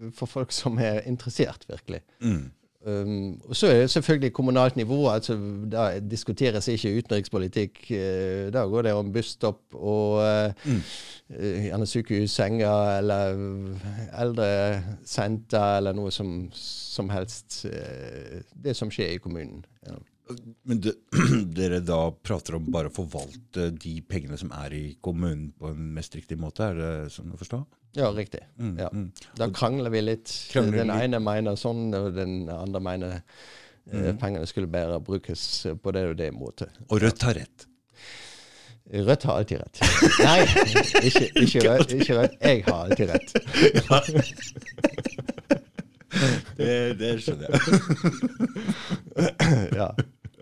[0.00, 0.12] Mm.
[0.16, 2.00] for folk som er interessert, virkelig.
[2.24, 2.46] Mm.
[2.86, 5.08] Um, og så er det selvfølgelig kommunalt nivå.
[5.12, 5.34] altså
[5.72, 7.90] Da diskuteres ikke utenrikspolitikk.
[7.90, 10.80] eh, Da går det om busstopp og uh, Mm.
[11.36, 13.36] eh, gjerne sykehussenger eller
[14.22, 17.66] eldresenter eller noe som, som helst.
[17.66, 19.64] Uh, Det som skjer i kommunen.
[19.86, 19.98] Ja.
[20.68, 20.92] Men de,
[21.58, 25.92] dere da prater om bare å forvalte de pengene som er i kommunen på en
[25.96, 27.62] mest riktig måte, er det sånn å forstå?
[27.98, 28.40] Ja, riktig.
[28.58, 28.76] Mm.
[28.78, 28.90] Ja.
[28.94, 29.08] Mm.
[29.38, 30.30] Da krangler vi litt.
[30.52, 31.08] Krangler den litt.
[31.08, 33.16] ene mener sånn, og den andre mener
[33.90, 34.18] mm.
[34.20, 36.70] pengene skulle bare brukes på det og det måte.
[36.88, 37.66] Og Rødt har rett.
[38.90, 39.80] Rødt har alltid rett.
[40.24, 40.40] Nei,
[41.06, 42.38] ikke, ikke, rødt, ikke Rødt.
[42.42, 43.28] Jeg har alltid rett.
[46.58, 47.60] Det, det skjønner jeg.
[49.78, 49.86] Ja.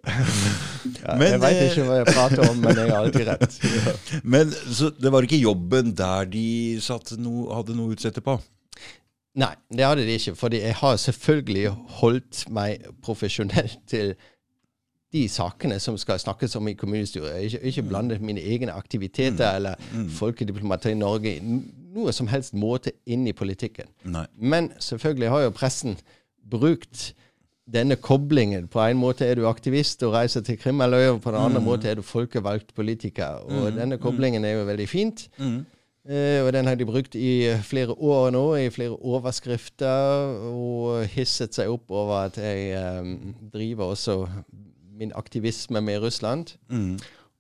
[0.09, 3.59] Ja, Men, jeg veit eh, ikke hva jeg prater om, men jeg har alltid rett.
[4.35, 6.47] Men så det var ikke jobben der de
[7.21, 8.39] noe, hadde noe å utsette på?
[9.39, 10.35] Nei, det hadde de ikke.
[10.37, 14.15] fordi jeg har selvfølgelig holdt meg profesjonell til
[15.13, 17.45] de sakene som skal snakkes om i kommunestyret.
[17.47, 19.79] Ikke, ikke blandet mine egne aktiviteter eller
[20.19, 21.61] folkediplomati i Norge i
[21.95, 23.89] noe som helst måte inn i politikken.
[24.05, 24.27] Nei.
[24.37, 25.97] Men selvfølgelig har jo pressen
[26.51, 27.13] brukt
[27.73, 28.69] denne koblingen.
[28.69, 31.99] På en måte er du aktivist og reiser til Krimhalvøya, på den andre måte er
[31.99, 33.43] du folkevalgt politiker.
[33.45, 35.29] Og denne koblingen er jo veldig fint.
[36.09, 41.55] Eh, og den har de brukt i flere år nå, i flere overskrifter, og hisset
[41.55, 43.11] seg opp over at jeg eh,
[43.53, 44.27] driver også
[44.99, 46.57] min aktivisme med Russland.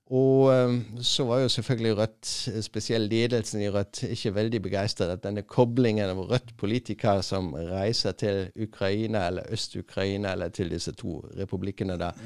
[0.08, 2.26] Og eh, så var jo selvfølgelig Rødt,
[2.64, 8.48] spesielt ledelsen i Rødt, ikke veldig begeistret at denne koblingen av Rødt-politikere som reiser til
[8.56, 12.16] Ukraina eller Øst-Ukraina eller til disse to republikkene der,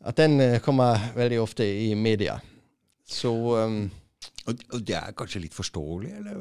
[0.00, 2.38] at den eh, kommer veldig ofte i media.
[3.08, 3.88] Så eh,
[4.48, 6.40] Og, det er kanskje litt forståelig, eller,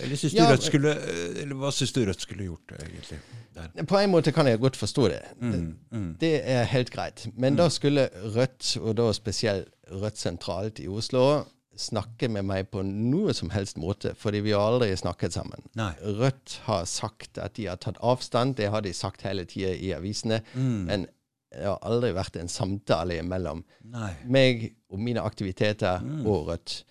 [0.00, 0.94] eller, syns du Ja, Rødt skulle,
[1.42, 3.20] eller hva syns du Rødt skulle gjort, egentlig?
[3.56, 3.84] Der?
[3.88, 5.20] På en måte kan jeg godt forstå det.
[5.38, 7.26] Mm, Det, det er helt greit.
[7.36, 11.44] Men da skulle Rødt, og da spesielt Rødt sentralt i Oslo,
[11.80, 15.62] snakke med meg på noe som helst måte, fordi vi har aldri snakket sammen.
[15.78, 15.92] Nei.
[16.02, 19.92] Rødt har sagt at de har tatt avstand, det har de sagt hele tida i
[19.96, 21.06] avisene, men
[21.50, 24.12] det har aldri vært en samtale mellom Nei.
[24.30, 26.84] meg og mine aktiviteter og Rødt.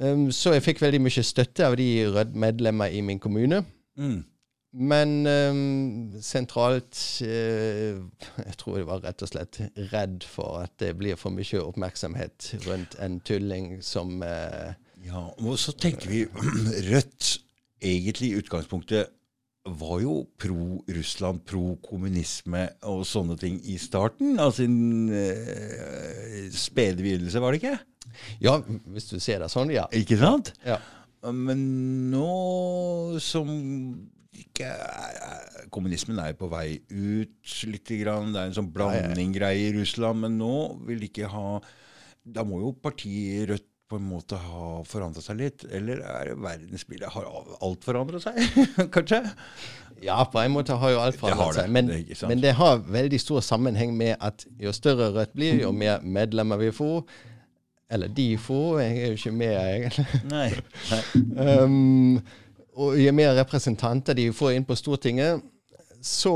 [0.00, 3.62] Um, så jeg fikk veldig mye støtte av de Rødt-medlemmer i min kommune.
[4.00, 4.22] Mm.
[4.72, 7.98] Men um, sentralt uh,
[8.40, 9.58] Jeg tror jeg var rett og slett
[9.92, 14.72] redd for at det blir for mye oppmerksomhet rundt en tulling som uh,
[15.04, 16.24] Ja, og så tenker vi
[16.92, 17.34] Rødt
[17.82, 19.12] egentlig i utgangspunktet
[19.62, 24.74] var jo pro-Russland, pro-kommunisme og sånne ting i starten av sin
[25.14, 27.76] eh, spede begynnelse, var det ikke?
[28.42, 28.56] Ja,
[28.90, 29.86] hvis du ser det sånn, ja.
[29.94, 30.54] Ikke sant?
[30.66, 30.80] ja.
[31.22, 31.60] Men
[32.10, 33.46] nå som
[34.34, 34.72] ikke
[35.72, 38.32] Kommunismen er jo på vei ut lite grann.
[38.34, 40.24] Det er en sånn blanding-greie i Russland.
[40.24, 40.54] Men nå
[40.88, 41.60] vil de ikke ha
[42.22, 45.66] Da må jo partiet Rødt på en måte ha forandra seg litt?
[45.68, 47.28] Eller er det verdensbildet Har
[47.60, 48.38] alt forandra seg,
[48.94, 49.22] kanskje?
[50.02, 51.70] Ja, på en måte har jo alt forandret seg.
[51.70, 55.70] Men det men det har veldig stor sammenheng med at jo større Rødt blir, jo
[55.76, 57.04] mer medlemmer vi får.
[57.92, 60.06] Eller de får, jeg er jo ikke med, egentlig.
[60.34, 60.48] Nei.
[60.90, 61.02] Nei.
[61.62, 62.20] Um,
[62.72, 65.42] og jo mer representanter de får inn på Stortinget,
[66.02, 66.32] så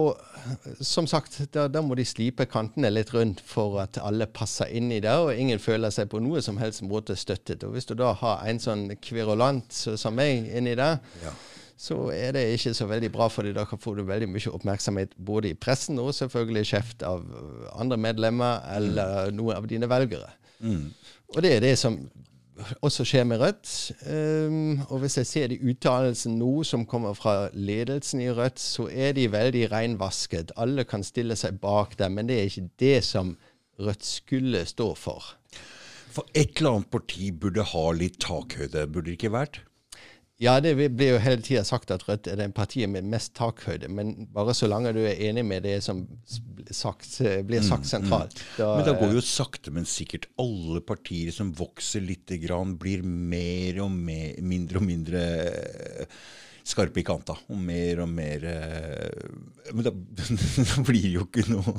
[0.80, 4.92] som sagt, da, da må de slipe kantene litt rundt for at alle passer inn
[4.94, 7.64] i det, og ingen føler seg på noe som helst måte støttet.
[7.66, 11.32] Og hvis du da har en sånn kverulant som meg inni der, Ja.
[11.76, 15.50] så er det ikke så veldig bra, for da får du veldig mye oppmerksomhet både
[15.50, 17.26] i pressen og selvfølgelig kjeft av
[17.74, 20.30] andre medlemmer eller noen av dine velgere.
[21.34, 21.98] Og det er det som
[22.84, 23.72] også skjer med Rødt.
[24.08, 28.88] Um, og hvis jeg ser de uttalelsene nå som kommer fra ledelsen i Rødt, så
[28.90, 30.54] er de veldig reinvasket.
[30.56, 33.36] Alle kan stille seg bak dem, men det er ikke det som
[33.80, 35.34] Rødt skulle stå for.
[36.16, 39.60] For et eller annet parti burde ha litt takhøyde, burde det ikke vært?
[40.36, 43.88] Ja, det blir jo hele tida sagt at Rødt er det partiet med mest takhøyde,
[43.88, 46.02] men bare så lenge du er enig med det som
[46.68, 47.08] sagt,
[47.48, 48.36] blir sagt sentralt.
[48.58, 53.00] Da, Men da går jo sakte, men sikkert alle partier som vokser lite grann, blir
[53.06, 56.18] mer og mer, mindre og mindre eh,
[56.68, 57.38] skarpe i kanta.
[57.48, 59.94] Og mer og mer eh, Men da,
[60.68, 61.78] da blir jo ikke noe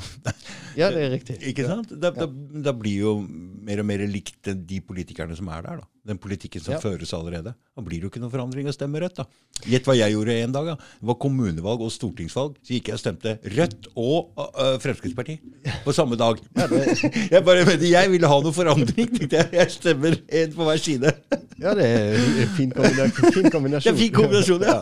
[0.79, 1.37] Ja, det er riktig.
[1.53, 1.93] Ikke sant?
[1.93, 5.83] Da, da, da blir jo mer og mer likt de politikerne som er der.
[5.83, 5.91] da.
[6.07, 6.79] Den politikken som Ja.
[6.79, 7.51] føres allerede.
[7.75, 9.15] Da blir det jo ikke noen forandring å stemme Rødt.
[9.19, 9.25] da.
[9.67, 10.65] Gjett hva jeg gjorde en dag.
[10.71, 10.75] da.
[10.75, 12.55] Det var kommunevalg og stortingsvalg.
[12.63, 15.39] Så gikk jeg og stemte Rødt og uh, Fremskrittspartiet
[15.83, 16.39] på samme dag.
[17.33, 19.11] jeg bare mente, jeg ville ha noe forandring.
[19.17, 21.11] tenkte Jeg Jeg stemmer én på hver side.
[21.59, 23.33] Ja, det er en fin kombinasjon.
[23.33, 23.83] Fin kombinasjon.
[23.83, 24.81] Det er en fin kombinasjon, ja.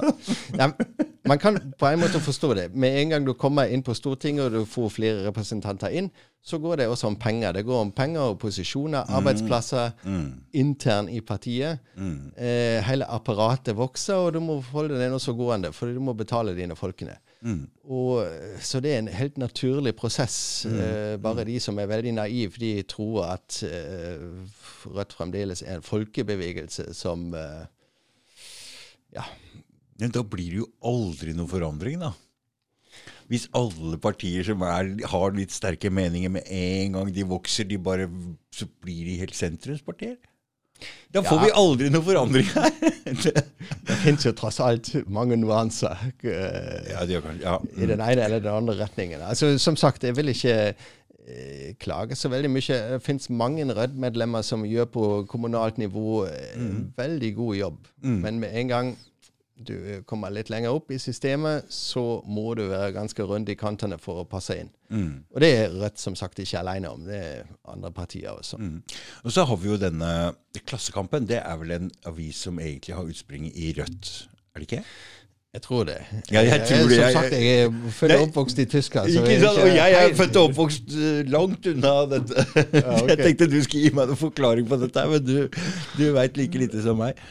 [0.60, 1.12] ja.
[1.28, 2.68] Man kan på en måte forstå det.
[2.76, 6.12] Med en gang du kommer inn på Stortinget og du får flere representanter inn,
[6.46, 7.52] så går det også om penger.
[7.58, 9.96] Det går om penger og posisjoner, arbeidsplasser
[10.54, 11.80] intern i partiet.
[12.38, 16.54] Eh, hele apparatet vokser, og du må holde det også gående, for du må betale
[16.56, 17.18] dine folkene.
[17.90, 20.66] Og, eh, så det er en helt naturlig prosess.
[20.66, 24.22] Eh, bare de som er veldig naive, de tror at eh,
[24.86, 27.66] Rødt fremdeles er en folkebevegelse som eh,
[29.16, 29.24] Ja.
[30.02, 32.12] Men da blir det jo aldri noen forandring, da.
[33.32, 37.78] Hvis alle partier som er, har litt sterke meninger med en gang de vokser, de
[37.82, 38.06] bare,
[38.54, 40.18] så blir de helt sentrumspartier.
[41.16, 41.44] Da får Ja.
[41.46, 42.70] vi aldri noen forandring her.
[43.88, 47.54] Det finnes jo tross alt mange nuanser eh, ja, det kan, ja.
[47.78, 49.22] i den ene eller den andre retningen.
[49.24, 52.80] Altså, som sagt, jeg vil ikke eh, klage så veldig mye.
[52.98, 57.80] Det fins mange Rødt-medlemmer som gjør på kommunalt nivå eh, en veldig god jobb.
[58.04, 58.94] Men med en gang
[59.56, 63.98] du kommer litt lenger opp i systemet, så må du være ganske rund i kantene
[64.02, 64.72] for å passe inn.
[65.32, 67.06] Og det er Rødt som sagt ikke alene om.
[67.08, 68.60] Det er andre partier også.
[68.60, 68.82] Mm.
[69.24, 70.12] Og så har vi jo denne
[70.66, 71.28] Klassekampen.
[71.30, 74.12] Det er vel en avis som egentlig har utspring i Rødt,
[74.56, 74.84] er det ikke?
[75.56, 75.94] Jeg tror det.
[76.32, 76.96] Ja, jeg tror det.
[77.00, 79.08] Som sagt, jeg er født og oppvokst i Tyskland.
[79.08, 79.60] Ikke sant?
[79.64, 82.44] Og jeg er født og oppvokst eh, langt unna dette.
[82.92, 83.12] ok.
[83.14, 85.62] Jeg tenkte du skulle gi meg noen forklaring på dette, men du,
[85.96, 87.22] du veit like lite som meg.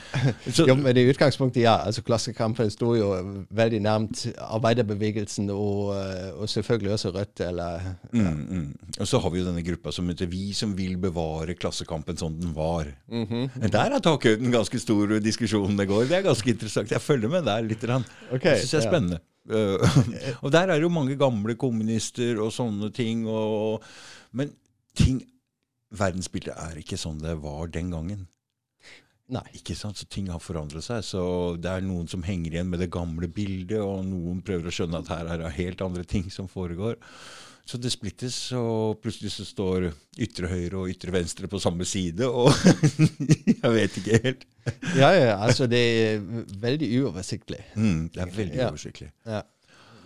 [0.46, 1.74] Så, Jo, men i utgangspunktet, ja.
[1.84, 3.10] altså Klassekampen sto jo
[3.52, 8.64] veldig nærmt arbeiderbevegelsen og, eh, og selvfølgelig også Rødt, eller mm, mm.
[9.04, 12.40] Og så har vi jo denne gruppa som heter Vi som vil bevare Klassekampen som
[12.40, 12.88] den var.
[13.12, 13.68] Mm -hmm.
[13.68, 16.08] Der er takhøyden ganske stor diskusjon det går.
[16.08, 16.90] Det er ganske interessant.
[16.90, 17.84] Jeg følger med der litt.
[17.84, 18.04] grann.
[18.30, 19.22] Ok, det syns jeg er spennende.
[19.44, 19.76] Eh,
[20.40, 23.26] og der er det jo mange gamle kommunister og sånne ting.
[23.28, 23.82] Og,
[24.32, 24.54] men
[24.96, 25.18] ting
[25.92, 28.22] Verdensbildet er ikke sånn det var den gangen.
[29.32, 29.44] Nei.
[29.56, 30.00] Ikke sant?
[30.00, 31.04] Så ting har forandret seg.
[31.06, 31.22] Så
[31.60, 35.00] det er noen som henger igjen med det gamle bildet, og noen prøver å skjønne
[35.00, 36.98] at her er det helt andre ting som foregår.
[37.64, 39.86] Så det splittes, og plutselig så står
[40.20, 42.50] ytre høyre og ytre venstre på samme side, og
[43.62, 44.42] jeg vet ikke helt.
[44.98, 46.26] Ja, ja, altså det er
[46.60, 47.62] veldig uoversiktlig.
[47.76, 48.68] Mm, det er veldig Ja.
[48.68, 49.08] uoversiktlig.
[49.24, 49.40] Ja.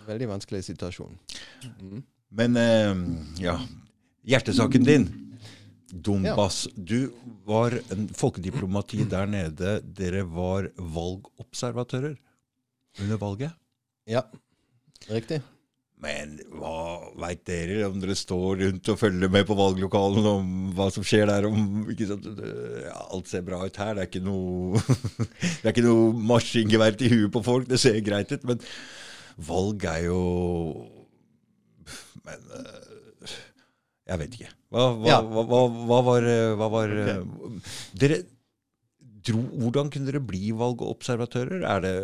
[0.07, 1.19] Veldig vanskelig situasjon.
[2.31, 2.95] Men eh,
[3.43, 3.59] ja,
[4.25, 5.09] hjertesaken din.
[5.89, 6.67] Donbass.
[6.77, 7.11] Du
[7.49, 9.79] var en folkediplomati der nede.
[9.97, 12.15] Dere var valgobservatører
[13.03, 13.53] under valget.
[14.09, 14.23] Ja,
[15.11, 15.41] riktig.
[15.99, 20.87] Men hva veit dere om dere står rundt og følger med på valglokalen om hva
[20.95, 21.49] som skjer der?
[21.49, 23.97] Om, alt ser bra ut her.
[23.99, 24.79] Det er ikke noe,
[25.59, 27.67] det er ikke noe maskingevær til huet på folk.
[27.71, 28.47] Det ser greit ut.
[28.47, 28.63] Men
[29.49, 30.23] valg er jo
[32.27, 33.37] Men eh,
[34.09, 34.55] jeg vet ikke.
[34.71, 35.21] Hva, hva, Ja.
[35.25, 37.63] hva, hva, var, eh, var okay.
[37.99, 38.23] Dere
[39.29, 41.67] dro Hvordan kunne dere bli valgobservatører?
[41.67, 41.97] Er det,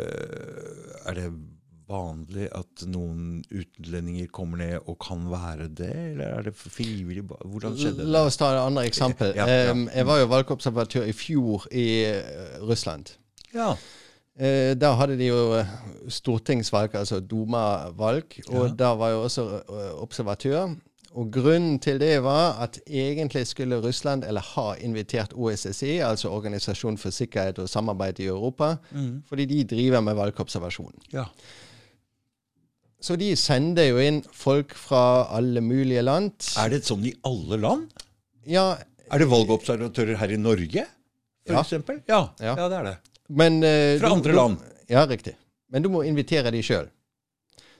[1.06, 1.28] er det
[1.88, 7.24] vanlig at noen utlendinger kommer ned og kan være det, eller er det frivillig?
[7.28, 8.06] Hvordan skjedde det?
[8.14, 9.34] La oss ta et annet eksempel.
[9.36, 9.74] Ja, ja.
[9.94, 13.12] Jeg var jo valgobservatør i fjor i eh, Russland.
[13.54, 13.74] Ja.
[14.38, 15.66] Eh, Da hadde de jo eh,
[16.08, 18.74] stortingsvalg, altså Duma-valg, og Ja.
[18.74, 19.46] da var jeg også
[20.00, 20.74] observatør.
[21.14, 26.98] Og grunnen til det var at egentlig skulle Russland, eller ha invitert OSSE, altså Organisasjon
[26.98, 28.72] for sikkerhet og samarbeid i Europa,
[29.28, 30.94] fordi de driver med valgobservasjon.
[31.12, 31.24] ja.
[33.04, 35.00] Så de sender jo inn folk fra
[35.36, 36.32] alle mulige land.
[36.60, 37.90] Er det sånn i alle land?
[38.48, 38.78] Ja,
[39.12, 40.86] Er det valgobservatører her i Norge,
[41.44, 41.62] for Ja.
[42.08, 42.20] Ja.
[42.40, 42.54] Ja.
[42.56, 42.94] ja, det er det.
[43.28, 44.58] men uh, Fra du- andre du- land.
[44.88, 45.34] Ja, riktig.
[45.70, 46.88] Men du må invitere de sjøl.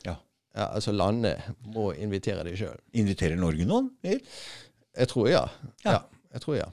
[0.04, 0.16] Ja.
[0.54, 1.40] Ja, altså landet
[1.72, 2.76] må invitere de sjøl.
[2.92, 3.90] Inviterer Norge noen?
[4.04, 5.46] Jeg tror ja.
[5.84, 5.90] Ja.
[5.92, 6.00] ja.
[6.34, 6.68] jeg tror ja.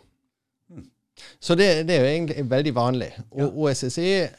[1.39, 3.11] Så det, det er jo egentlig veldig vanlig.
[3.31, 4.29] Og OSSE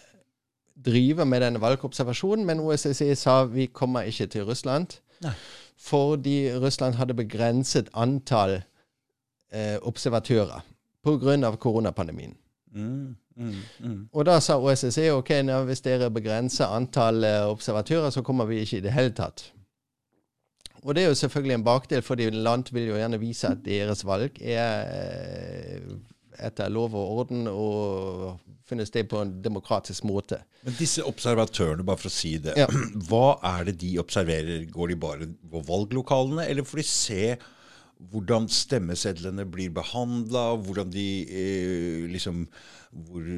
[0.85, 4.99] driver med denne valgobservasjonen, men OSSE sa vi kommer ikke til Russland.
[5.23, 5.35] Nei.
[5.79, 8.61] Fordi Russland hadde begrenset antall
[9.53, 10.63] eh, observatører
[11.03, 11.57] pga.
[11.57, 12.37] koronapandemien.
[12.75, 14.09] Mm, mm, mm.
[14.13, 18.63] Og da sa OSSE ok, nå, hvis dere begrenser antall eh, observatører, så kommer vi
[18.63, 19.53] ikke i det hele tatt.
[20.83, 24.07] Og det er jo selvfølgelig en bakdel, fordi land vil jo gjerne vise at deres
[24.07, 25.93] valg er eh,
[26.41, 30.41] etter lov og orden og finner sted på en demokratisk måte.
[30.65, 32.69] Men disse observatørene, bare for å si det, Ja.
[33.09, 34.65] hva er det de observerer?
[34.73, 37.25] Går de bare på valglokalene, eller får de se
[38.13, 42.47] hvordan stemmesedlene blir behandla, hvordan de eh, liksom
[42.91, 43.29] hvor,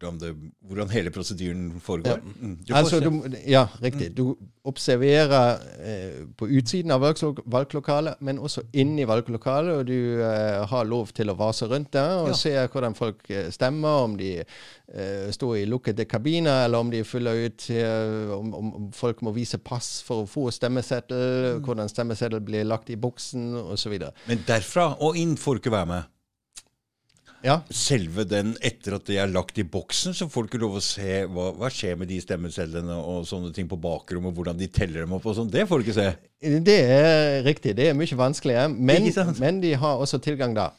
[0.00, 0.30] hvordan, det,
[0.66, 2.18] hvordan hele prosedyren foregår?
[2.18, 2.34] Ja.
[2.40, 3.10] Mm, du Altså, du,
[3.46, 4.10] ja, riktig.
[4.16, 9.74] Du observerer eh, på utsiden av valglo- valglokalet, men også inni valglokalet.
[9.80, 12.36] Og du eh, har lov til å vase rundt der og Ja.
[12.40, 14.04] se hvordan folk eh, stemmer.
[14.08, 18.74] Om de eh, står i lukkede kabiner, eller om de fyller ut eh, om, om,
[18.80, 21.64] om folk må vise pass for å få stemmeseddel, Mm.
[21.64, 23.92] hvordan stemmeseddel blir lagt i boksen, osv.
[24.28, 26.02] Men derfra og inn får du ikke være med.
[27.44, 27.60] Ja.
[27.72, 30.82] Selve den, etter at de er lagt i boksen, så får du ikke lov å
[30.84, 35.06] se hva, hva skjer med de stemmecellene og sånne ting på bakrommet, hvordan de teller
[35.06, 35.48] dem opp og sånn.
[35.52, 36.10] Det får du ikke se.
[36.68, 37.74] Det er riktig.
[37.78, 38.68] Det er mye vanskeligere.
[38.74, 39.08] Men,
[39.40, 40.70] men de har også tilgang da.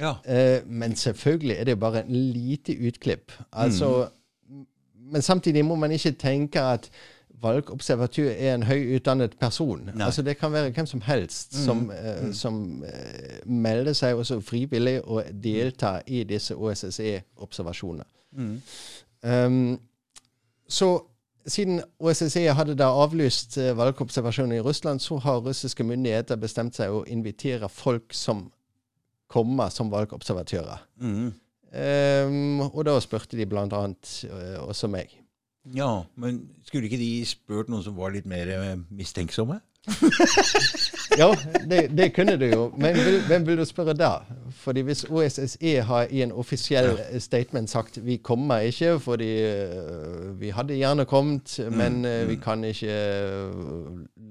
[0.00, 0.16] Ja.
[0.24, 3.32] Eh, men selvfølgelig er det bare en lite utklipp.
[3.52, 4.08] Altså,
[4.46, 4.64] Mm.
[5.12, 6.88] Men samtidig må man ikke tenke at
[7.42, 9.84] valgobservatør er en høyutdannet person.
[9.84, 9.94] Nei.
[9.94, 10.00] Mm.
[10.00, 15.00] Altså Det kan være hvem som helst som, eh, som eh, melder seg også frivillig
[15.04, 18.04] og deltar i disse OSSE-observasjonene.
[18.32, 18.62] Mm.
[19.22, 19.80] Um,
[20.68, 20.98] så
[21.46, 26.90] siden OSSE hadde da avlyst valgobservasjonen valgobservasjoner i Russland, så har russiske myndigheter bestemt seg
[26.90, 28.48] å invitere folk som
[29.30, 30.82] kommer som valgobservatører.
[31.00, 31.32] Mm.
[31.76, 33.46] Um, og da spurte de
[33.82, 35.12] annet uh, også meg.
[35.74, 39.60] Ja, men skulle ikke de spurt noen som var litt mer eh, mistenksomme?
[41.18, 41.36] ja,
[41.70, 42.72] det, det, kunne du jo.
[42.78, 44.10] Men vil, hvem vil du spørre da?
[44.50, 50.50] Fordi hvis OSSE har i en offisiell statement sagt vi kommer ikke fordi uh, vi
[50.50, 52.42] hadde gjerne kommet, mm, men uh, vi mm.
[52.42, 52.98] kan ikke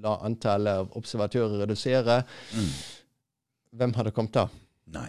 [0.04, 2.22] la antallet av observatører redusere,
[2.52, 2.72] mm.
[3.72, 4.46] hvem hadde kommet da?
[4.92, 5.08] Nei,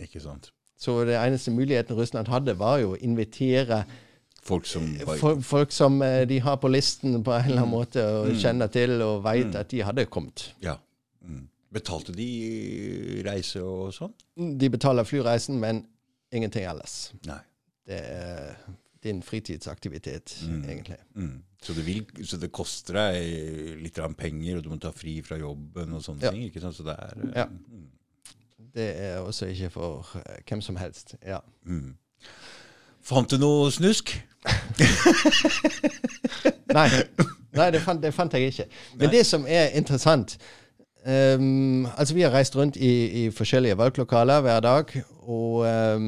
[0.00, 0.52] ikke sant.
[0.78, 3.84] Så det eneste muligheten Russland hadde, var jo å invitere
[4.44, 4.84] Folk som,
[5.16, 7.76] folk, folk som eh, de har på listen på en eller annen mm.
[7.78, 8.38] måte og mm.
[8.42, 9.56] kjenner til og veit mm.
[9.62, 10.50] at de hadde kommet.
[10.64, 10.76] Ja.
[11.24, 11.46] Mm.
[11.72, 12.28] Betalte de
[13.24, 14.12] reise og sånn?
[14.60, 15.80] De betaler flyreisen, men
[16.34, 17.14] ingenting ellers.
[17.24, 17.40] Nei.
[17.88, 18.52] Det er
[19.04, 20.62] din fritidsaktivitet, mm.
[20.68, 21.00] egentlig.
[21.16, 21.42] Mm.
[21.62, 25.40] Så, det vil, så, det koster deg litt penger, og du må ta fri fra
[25.40, 26.32] jobben og sånne ja.
[26.32, 26.46] ting?
[26.48, 26.76] ikke sant?
[26.76, 27.28] Så det er...
[27.34, 27.48] Ja.
[28.74, 30.08] Det er også ikke for
[30.48, 31.14] hvem som helst.
[31.22, 31.38] Ja.
[31.62, 31.94] Mm.
[33.04, 34.14] Fant du noe snusk?
[36.74, 36.88] Nei,
[37.54, 38.66] Nei det, fant, det, fant, jeg ikke.
[38.98, 39.14] Men Nei.
[39.14, 40.36] det som er interessant
[41.06, 42.92] um, Altså, vi har reist rundt i,
[43.22, 44.92] i, forskjellige valglokaler hver dag,
[45.24, 46.04] og um,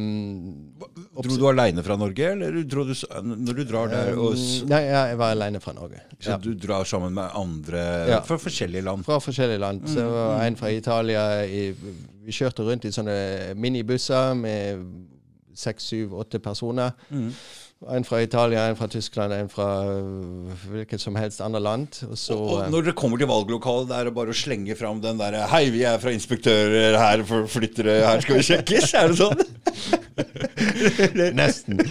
[1.16, 2.92] Dro du aleine fra Norge, eller dro du,
[3.24, 6.00] når du drar der og um, Nei, ja, jeg var aleine fra Norge.
[6.18, 6.38] Så ja.
[6.40, 8.22] du drar sammen med andre ja.
[8.24, 9.04] fra forskjellige land?
[9.04, 9.84] Fra forskjellige land.
[9.88, 10.46] Så mm, var mm.
[10.46, 11.68] en fra Italia i,
[12.26, 13.20] Vi kjørte rundt i sånne
[13.56, 14.80] minibusser med
[15.56, 16.90] seks, syv, åtte personer.
[17.10, 17.32] Mm.
[17.84, 22.06] En fra Italia, en fra Tyskland, en fra øh, hvilket som helst andre land.
[22.08, 24.36] Og, så, og, og øh, når dere kommer til valglokalet, det er det bare å
[24.36, 28.94] slenge fram den derre Hei, vi er fra inspektører her, flyttere, her skal vi sjekkes?
[28.96, 29.44] Er det sånn?
[31.36, 31.82] Nesten.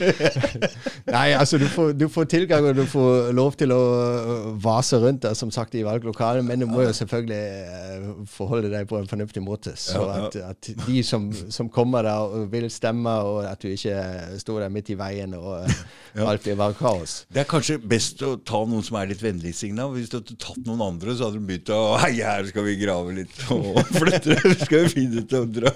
[1.05, 4.97] Nei, altså du får, du får, tilgang, og du får lov til å øh, vase
[5.05, 9.09] rundt der, som sagt, i valglokalet, men du må jo selvfølgelig forholde deg på en
[9.11, 9.75] fornuftig måte.
[9.77, 14.01] Så at, at de som, som, kommer der og vil stemme, og at du ikke
[14.41, 15.74] står der midt i veien og
[16.15, 16.27] ja.
[16.29, 17.15] alt blir bare kaos.
[17.33, 19.87] Det er kanskje best å ta noen som er litt vennligsinna.
[19.93, 22.77] Hvis du hadde tatt noen andre, så hadde du begynt å Hei, her skal vi
[22.79, 24.37] grave litt og flytte.
[24.63, 25.73] skal vi finne ut og dra.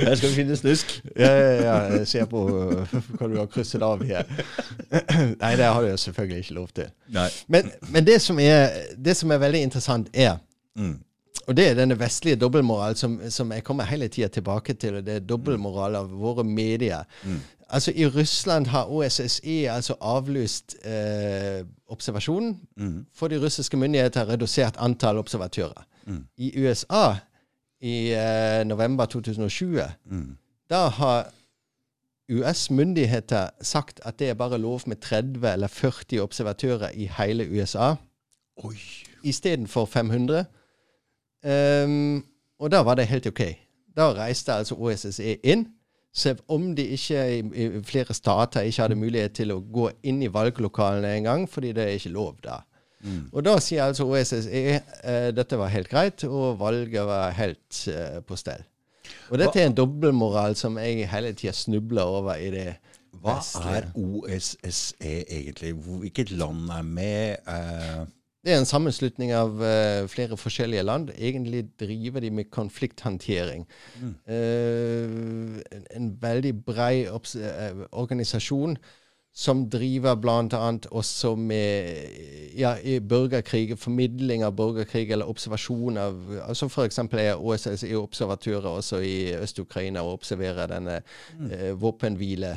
[0.00, 0.96] Her skal vi finne snusk.
[1.14, 1.76] Ja, ja, ja.
[2.00, 4.26] Jeg ser på hva du har krysset av her.
[4.90, 6.90] Nei, det har du selvfølgelig ikke lov til.
[7.46, 10.36] Men, men det, som er, det, som er, veldig interessant, er
[10.78, 10.98] mm.
[11.48, 14.98] Og det er denne vestlige dobbeltmoral som, som, jeg kommer hele tida tilbake til.
[14.98, 17.08] og Det er dobbeltmoral av våre medier.
[17.24, 17.40] Mm.
[17.72, 23.06] Altså I Russland har OSSE altså avlyst eh, observasjonen, mm.
[23.14, 25.86] for de russiske myndigheter har redusert antall observatører.
[26.06, 26.24] Mm.
[26.36, 27.14] I USA
[27.80, 30.36] i eh, november 2020 mm.
[30.70, 31.30] da har
[32.30, 37.48] US myndigheter sagt at det er bare lov med 30 eller 40 observatører i hele
[37.50, 37.94] USA.
[39.24, 40.44] Istedenfor 500.
[41.84, 42.24] Um,
[42.58, 43.40] og da var det helt OK.
[43.96, 45.66] Da reiste altså OSSE inn
[46.12, 50.22] selv om de ikke i, i, flere stater ikke hadde mulighet til å gå inn
[50.24, 52.60] i valglokalene engang, fordi det er ikke lov da.
[53.00, 53.30] Mm.
[53.32, 58.18] Og da sier altså OSSE eh, dette var helt greit, og valget var helt eh,
[58.26, 58.66] på stell.
[59.30, 62.68] Og dette er en dobbeltmoral som jeg hele tida snubler over i det
[63.22, 63.40] Hva
[63.72, 65.72] er OSSE egentlig?
[65.74, 67.46] Hvilket land er med?
[67.46, 68.06] Uh
[68.44, 71.10] det er en sammenslutning av uh, flere forskjellige land.
[71.18, 73.66] Egentlig driver de med konflikthåndtering.
[74.00, 74.14] Mm.
[74.28, 78.78] Uh, en, en, veldig brei uh, organisasjon
[79.32, 80.70] som driver bl.a.
[80.90, 81.98] også med
[82.56, 82.72] ja,
[83.08, 86.16] borgerkrig, formidling av borgerkrig eller observasjon av
[86.48, 86.98] altså F.eks.
[86.98, 90.98] er OSSE observatører også i Øst-Ukraina og observerer denne
[91.38, 91.52] mm.
[91.80, 92.56] våpenhvile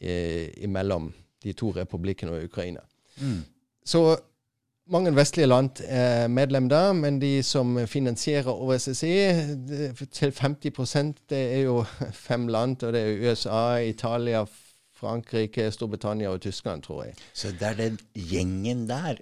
[0.00, 1.12] imellom
[1.44, 2.80] de to republikkene og Ukraina.
[3.20, 3.44] Mm.
[3.86, 4.16] Så
[4.90, 8.96] mange vestlige land er medlem der, men de som finansierer OSSE
[10.12, 11.84] til 50 det er jo
[12.28, 14.44] fem land, og det er USA, Italia,
[15.00, 17.12] Frankrike, Storbritannia og Tyskland, tror jeg.
[17.34, 19.14] Så det er den gjengen der?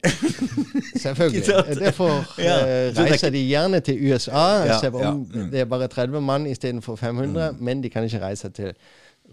[1.05, 1.43] Selvfølgelig.
[1.79, 2.09] Derfor
[2.43, 2.89] ja.
[2.89, 5.13] uh, reiser de gjerne til USA, ja, selv om ja.
[5.13, 5.51] mm.
[5.51, 7.65] det er bare 30 mann istedenfor 500, mm.
[7.65, 8.73] men de kan ikke reise til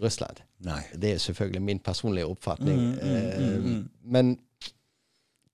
[0.02, 0.36] Russland.
[0.60, 0.80] Nei.
[1.02, 2.80] Det er selvfølgelig min personlige oppfatning.
[2.80, 4.38] Mm, uh, men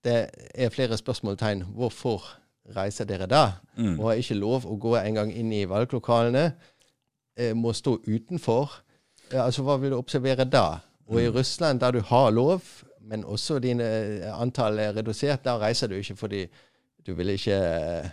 [0.03, 1.65] det er flere spørsmålstegn.
[1.75, 2.25] Hvorfor
[2.75, 3.43] reiser dere da?
[3.77, 3.99] Mm.
[3.99, 6.51] Og har ikke lov å gå en gang inn i valglokalene.
[7.37, 8.79] Eh, må stå utenfor.
[9.31, 10.83] Eh, altså, Hva vil du observere da?
[11.07, 11.35] Og i mm.
[11.37, 12.61] Russland, der du har lov,
[13.01, 16.45] men også dine eh, antall er redusert, der reiser du ikke fordi
[17.03, 18.11] du vil ikke eh,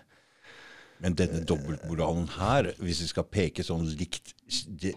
[1.01, 4.35] men denne dobbeltmoralen her, hvis vi skal peke sånn likt,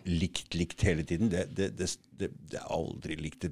[0.04, 3.48] likt, likt hele tiden, det, det, det, det er aldri likt.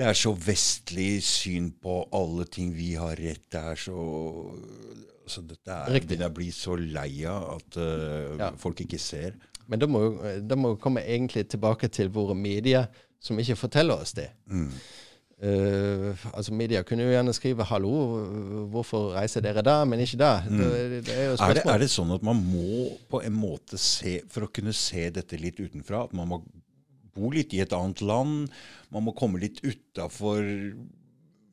[0.00, 2.70] Det er så vestlig syn på alle ting.
[2.76, 3.42] Vi har rett.
[3.52, 3.96] Det er så
[5.26, 6.18] altså Dette er, Riktig.
[6.18, 8.48] jeg blir så lei av at uh, Ja.
[8.58, 9.36] folk ikke ser.
[9.68, 10.00] Men da må
[10.48, 12.88] da må vi komme egentlig tilbake til våre medier,
[13.20, 14.30] som ikke forteller oss det.
[14.50, 14.72] Mm.
[15.40, 17.92] Uh, altså Media kunne jo gjerne skrive 'hallo,
[18.72, 20.42] hvorfor reiser dere da, men ikke da'?
[20.48, 21.48] Det, det er Mm.
[21.48, 24.72] Er det, er det sånn at man må på en måte se For å kunne
[24.72, 26.42] se dette litt utenfra, at man må
[27.14, 28.48] bo litt i et annet land,
[28.94, 30.40] man må komme litt utafor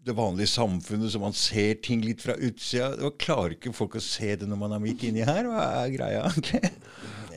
[0.07, 2.93] det vanlige samfunnet, så man ser ting litt fra utsida.
[3.03, 5.49] Og Klarer ikke folk å se det når man er midt inni her?
[5.51, 6.27] Hva er greia?
[6.39, 6.69] Okay.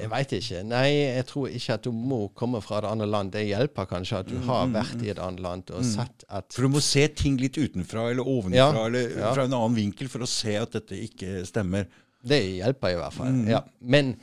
[0.00, 0.60] Jeg veit ikke.
[0.64, 0.86] Nei,
[1.18, 3.32] jeg tror ikke at du må komme fra et annet land.
[3.34, 6.54] Det hjelper kanskje at du har Mm, vært i et annet land og sett at
[6.56, 9.34] For du må se ting litt utenfra eller ovenfra Ja, eller ja.
[9.36, 11.84] fra en annen vinkel for å se at dette ikke stemmer.
[12.24, 13.18] Det hjelper i hvert Mm.
[13.18, 13.36] fall.
[13.52, 13.60] Ja.
[13.82, 14.14] Men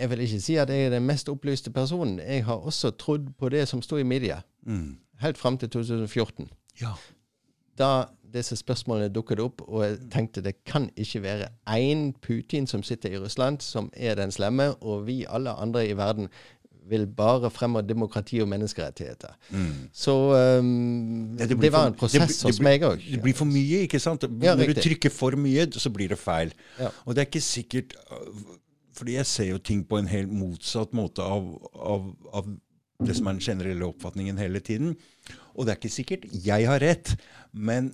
[0.00, 2.18] jeg vil ikke si at jeg er den mest opplyste personen.
[2.18, 4.96] Jeg har også trodd på det som sto i media, Mm.
[5.20, 6.48] helt fram til 2014.
[6.80, 6.92] Ja.
[7.78, 8.04] Da
[8.34, 13.10] disse spørsmålene dukket opp, og jeg tenkte det kan ikke være én Putin som sitter
[13.12, 16.28] i Russland, som er den slemme, og vi alle andre i verden
[16.90, 19.28] vil bare fremme demokrati og menneskerettigheter.
[19.92, 20.12] Så
[20.58, 23.02] um, Ja, det, det, var en prosess det blir- hos meg òg.
[23.12, 24.22] Det blir for mye, ikke sant?
[24.42, 26.52] Ja, Når du trykker for mye, så blir det feil.
[26.78, 26.88] Ja.
[27.06, 27.94] Og det er ikke sikkert
[29.00, 32.50] Fordi jeg ser jo ting på en helt motsatt måte av, av, av
[33.00, 34.94] det som er den generelle oppfatningen hele tiden.
[35.56, 37.14] Og det er ikke sikkert jeg har rett,
[37.52, 37.90] men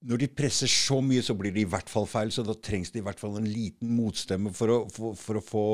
[0.00, 2.32] når de presser så mye, så blir det i hvert fall feil.
[2.32, 5.44] Så da trengs det i hvert fall en liten motstemme for å, for, for å
[5.44, 5.66] få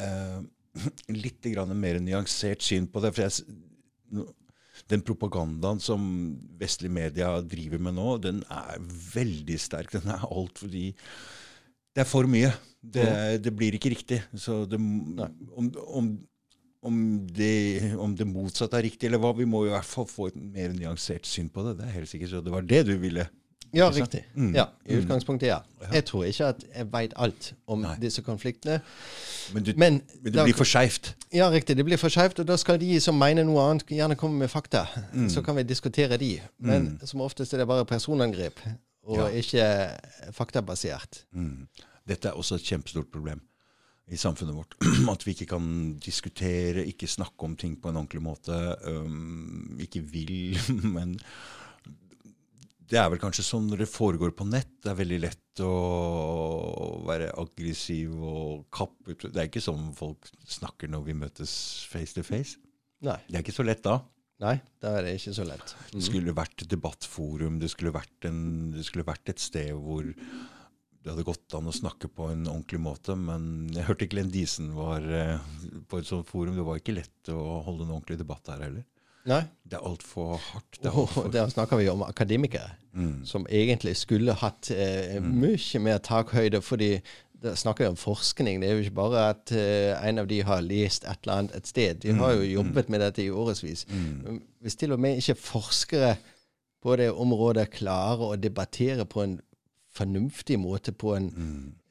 [0.00, 0.38] eh,
[1.24, 3.12] litt mer nyansert syn på det.
[3.12, 4.24] For jeg,
[4.90, 6.06] den propagandaen som
[6.60, 8.80] vestlige media driver med nå, den er
[9.14, 9.92] veldig sterk.
[9.92, 10.92] Den er alt fordi
[11.94, 12.48] Det er for mye.
[12.92, 14.20] Det, det blir ikke riktig.
[14.36, 16.10] Så det, om, om,
[16.84, 16.98] om,
[17.32, 20.36] det, om det motsatte er riktig, eller hva, vi må i hvert fall få et
[20.36, 21.78] mer nyansert syn på det.
[21.80, 23.24] Det er helt sikkert så det var det du ville.
[23.74, 24.20] Ja, riktig.
[24.38, 24.52] Mm.
[24.54, 25.56] Ja, I utgangspunktet, ja.
[25.90, 27.96] Jeg tror ikke at jeg veit alt om Nei.
[27.98, 28.76] disse konfliktene.
[29.54, 31.08] Men, du, Men, men det da- blir for skeivt.
[31.34, 31.74] Ja, riktig.
[31.80, 34.52] Det blir for skeivt, og da skal de som mener noe annet, gjerne komme med
[34.52, 34.84] fakta.
[35.10, 35.26] Mm.
[35.32, 36.36] Så kan vi diskutere de.
[36.62, 38.62] Men som oftest er det bare personangrep,
[39.08, 39.26] og Ja.
[39.42, 39.66] ikke
[40.38, 41.24] faktabasert.
[41.34, 41.66] Mm.
[42.08, 43.42] Dette er også et kjempestort problem
[44.12, 44.76] i samfunnet vårt.
[45.14, 45.66] At vi ikke kan
[46.02, 48.58] diskutere, ikke snakke om ting på en ordentlig måte.
[48.84, 50.58] Um, ikke vil,
[50.96, 51.16] men
[52.84, 54.70] det er vel kanskje sånn når det foregår på nett.
[54.84, 55.72] Det er veldig lett å
[57.06, 61.54] være aggressiv og kappe ut Det er ikke sånn folk snakker når vi møtes
[61.88, 62.58] face to face.
[63.04, 63.16] Nei.
[63.28, 64.02] Det er ikke så lett da.
[64.42, 65.72] Nei, det er ikke så lett.
[65.92, 70.08] Det skulle vært debattforum, det skulle vært, en, det skulle vært et sted hvor
[71.04, 74.70] det hadde gått an å snakke på en ordentlig måte, men jeg hørte Glenn Diesen
[74.72, 75.36] var eh,
[75.90, 76.56] på et sånt forum.
[76.56, 78.86] Det var ikke lett å holde en ordentlig debatt der heller.
[79.28, 79.42] Nei.
[79.68, 80.78] Det er altfor hardt.
[80.80, 85.20] Det er alt for, der snakker vi om akademikere, mm, som egentlig skulle hatt eh,
[85.20, 86.94] mye mer takhøyde, fordi
[87.44, 88.62] da snakker vi om forskning.
[88.62, 91.56] Det er jo ikke bare at uh, en av de har lest et eller annet
[91.58, 91.98] et sted.
[92.00, 93.84] De har jo jobbet med dette i årevis.
[94.64, 96.14] Hvis til og med ikke forskere
[96.80, 99.36] på det området klarer å debattere på en
[99.94, 101.28] fornuftig måte, på en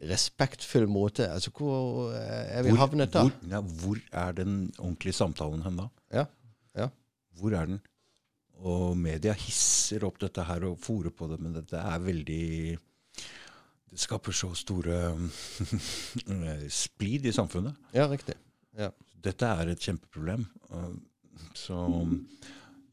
[0.10, 3.24] respektfull måte, altså hvor eh, er vi havnet da?
[3.24, 5.90] Hvor, ja, hvor er den ordentlige samtalen hen da?
[6.14, 6.26] Ja,
[6.78, 6.90] ja.
[7.40, 7.80] Hvor er den?
[8.64, 12.78] Og media hisser opp dette her og fòrer på det, men dette er veldig
[13.94, 17.76] Det skaper så store eh, splid i samfunnet.
[17.94, 18.36] ja riktig.
[18.78, 18.90] Ja.
[19.24, 20.46] Dette er et kjempeproblem.
[21.56, 21.78] Så Så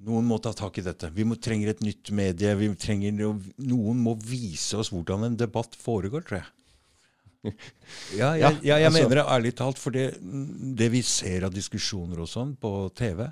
[0.06, 1.10] noen må ta tak i dette.
[1.12, 2.54] Vi må, trenger et nytt medie.
[2.56, 6.50] Vi trenger, noen må vise oss hvordan en debatt foregår, tror jeg.
[8.20, 9.78] Ja, jeg, Ja, jeg altså- mener det ærlig talt.
[9.80, 10.06] For det,
[10.76, 13.26] det vi ser av diskusjoner og sånn på TV,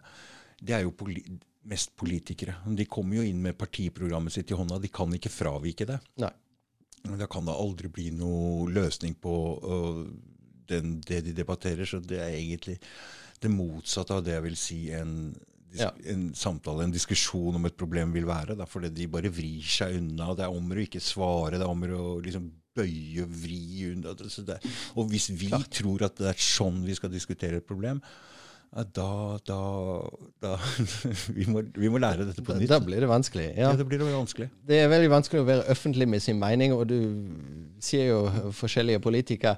[0.60, 1.22] det er jo poli
[1.68, 2.56] mest politikere.
[2.76, 4.78] De kommer jo inn med partiprogrammet sitt i hånda.
[4.80, 5.98] De kan ikke fravike det.
[6.22, 6.32] Nei.
[7.18, 10.00] Da kan det aldri bli noe løsning på uh,
[10.68, 11.84] den, det de debatterer.
[11.88, 12.78] Så det er egentlig
[13.42, 15.12] det motsatte av det jeg vil si en,
[15.76, 15.90] Ja.
[16.06, 18.56] en samtale, en diskusjon om et problem vil være.
[18.56, 20.34] Da, fordi de bare vrir seg unna.
[20.34, 24.14] Det er om å ikke svare, det er om å liksom bøye, vri unna.
[24.14, 24.62] Det-
[24.96, 28.37] og hvis vi tror at det er sånn vi skal diskutere et problem, ja,
[28.68, 29.58] da, da,
[30.42, 30.56] da
[31.36, 32.68] vi, må, vi må lære dette på nytt.
[32.68, 33.46] da blir det vanskelig.
[33.56, 33.70] Ja.
[33.70, 34.50] Ja, det blir vanskelig.
[34.68, 36.98] Det er veldig vanskelig å være offentlig med sin mening, og du
[37.80, 39.56] sier jo forskjellige politikere.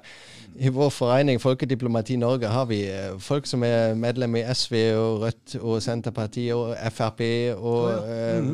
[0.55, 5.25] I vår forening Folkediplomati Norge har vi eh, folk som er medlem i SV og
[5.25, 7.21] Rødt og Senterpartiet og Frp
[7.57, 8.39] og oh, ja.
[8.39, 8.49] eh,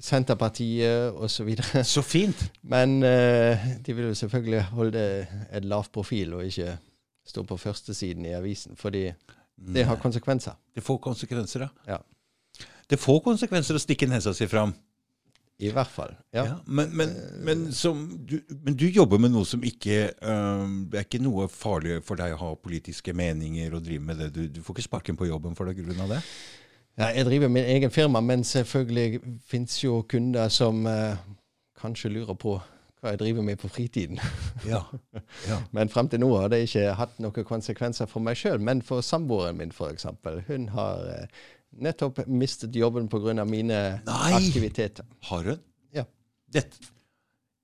[0.00, 1.52] Senterpartiet osv.
[1.84, 2.48] Så fint!
[2.74, 5.06] Men eh, de vil jo selvfølgelig holde
[5.52, 6.78] et lav profil og ikke
[7.26, 9.10] stå på førstesiden i avisen, fordi
[9.56, 10.56] det har konsekvenser.
[10.74, 11.68] Det får konsekvenser, ja.
[11.86, 12.02] Ja.
[12.90, 14.74] Det får konsekvenser å stikke nesa si fram.
[15.58, 16.12] I hvert fall.
[16.36, 16.42] Ja.
[16.44, 21.00] Ja, men, men, men, som, du, men du jobber med noe som ikke um, Det
[21.00, 24.28] er ikke noe farlig for deg å ha politiske meninger og drive med det.
[24.34, 26.10] Du, du får ikke sparken på jobben for deg pga.
[26.12, 26.20] det?
[26.96, 31.16] Ja, jeg driver min egen firma, men selvfølgelig fins jo kunder som uh,
[31.80, 32.58] kanskje lurer på
[33.00, 34.20] hva jeg driver med på fritiden.
[34.66, 34.80] Ja.
[35.46, 35.60] ja.
[35.76, 39.04] Men frem til nå har det ikke hatt noen konsekvenser for meg sjøl, men for
[39.04, 40.08] samboeren min f.eks.
[40.48, 41.44] Hun har eh,
[41.86, 43.44] nettopp mistet jobben pga.
[43.44, 44.32] mine Nei!
[44.34, 45.06] aktiviteter.
[45.28, 45.60] Har hun?
[45.94, 46.06] Ja.
[46.52, 46.90] Dette,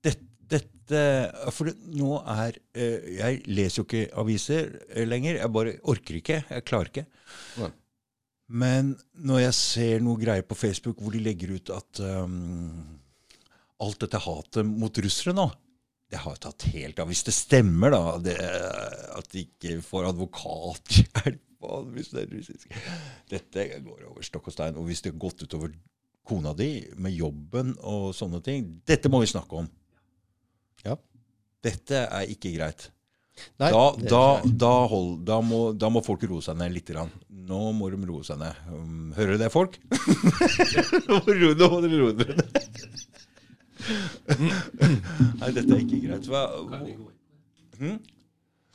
[0.05, 5.41] dette, dette For nå er eh, Jeg leser jo ikke aviser eh, lenger.
[5.41, 6.43] Jeg bare orker ikke.
[6.49, 7.05] Jeg klarer ikke.
[7.59, 7.71] Ja.
[8.53, 12.99] Men når jeg ser noe greier på Facebook hvor de legger ut at øhm,
[13.83, 15.49] alt dette hatet mot russere nå
[16.13, 17.09] det har tatt helt av.
[17.09, 18.35] Hvis det stemmer, da, det,
[19.17, 22.73] at de ikke får advokathjelp hvis det er russisk
[23.31, 24.75] Dette går over stokk og stein.
[24.75, 25.71] Og hvis det har gått utover
[26.27, 29.69] kona di med jobben og sånne ting Dette må vi snakke om.
[30.83, 30.97] Ja.
[31.63, 32.89] Dette er ikke greit.
[33.57, 36.91] Nei, da, da, da, hold, da, må, da må folk roe seg ned litt.
[36.91, 37.09] Grann.
[37.47, 38.59] Nå må de roe seg ned.
[38.69, 39.79] Um, hører dere det, folk?
[41.07, 42.92] Nå må dere roe dere ned.
[45.39, 46.27] Nei, dette er ikke greit.
[46.31, 46.43] Hva,
[47.79, 47.97] hm?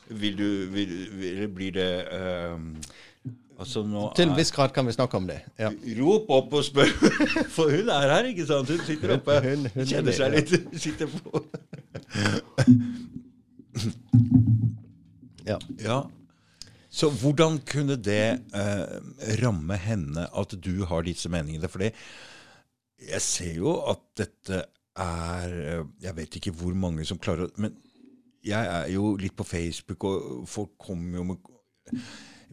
[0.09, 2.71] Vil du vil, vil, Blir det um,
[3.59, 5.41] Altså, nå Til en viss grad kan vi snakke om det.
[5.59, 5.69] Ja.
[5.99, 6.87] Rop opp og spør,
[7.55, 8.71] for hun er her, ikke sant?
[8.71, 9.35] Hun sitter oppe.
[9.43, 10.39] Hun- hun hun Kjenner seg ja.
[10.39, 10.51] litt
[10.85, 11.43] Sitter på
[15.49, 15.57] Ja.
[15.81, 15.99] Ja.
[16.89, 18.23] Så hvordan kunne det
[18.55, 18.85] eh,
[19.43, 21.69] ramme henne at du har disse meningene?
[21.69, 24.63] For jeg ser jo at dette
[24.99, 27.77] er eh, Jeg vet ikke hvor mange som klarer å Men
[28.45, 31.49] jeg er jo litt på Facebook, og folk kommer jo med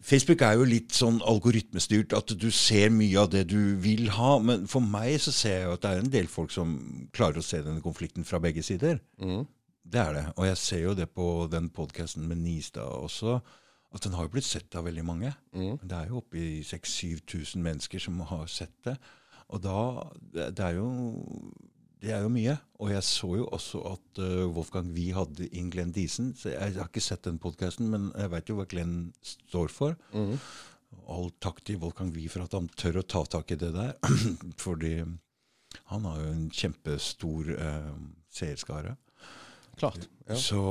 [0.03, 4.33] Facebook er jo litt sånn algoritmestyrt, at du ser mye av det du vil ha.
[4.43, 6.75] Men for meg så ser jeg jo at det er en del folk som
[7.15, 8.99] klarer å se denne konflikten fra begge sider.
[9.87, 10.25] Det er det.
[10.35, 13.39] Og jeg ser jo det på den podkasten med Nistad også,
[13.95, 15.31] at den har jo blitt sett av veldig mange.
[15.81, 18.97] Det er jo oppe i 6000-7000 mennesker som har sett det.
[19.49, 19.79] Og da
[20.19, 20.91] Det, det er jo
[22.03, 22.53] det er jo mye.
[22.83, 26.33] Og jeg så jo også at uh, Wolfgang Wie hadde inn Glenn Diesen.
[26.37, 29.97] Så jeg har ikke sett den podkasten, men jeg vet jo hva Glenn står for.
[31.09, 33.95] All takk til Wolfgang Wie for at han tør å ta tak i det der.
[34.65, 34.99] Fordi
[35.91, 37.93] han har jo en kjempestor uh,
[38.33, 38.95] seerskare.
[39.77, 40.07] Klart.
[40.27, 40.37] Ja.
[40.41, 40.61] Så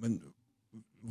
[0.00, 0.18] Men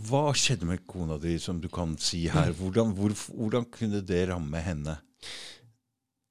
[0.08, 2.50] hva skjedde med kona di, som du kan si her?
[2.58, 4.98] Hvordan, hvor, hvordan kunne det ramme henne?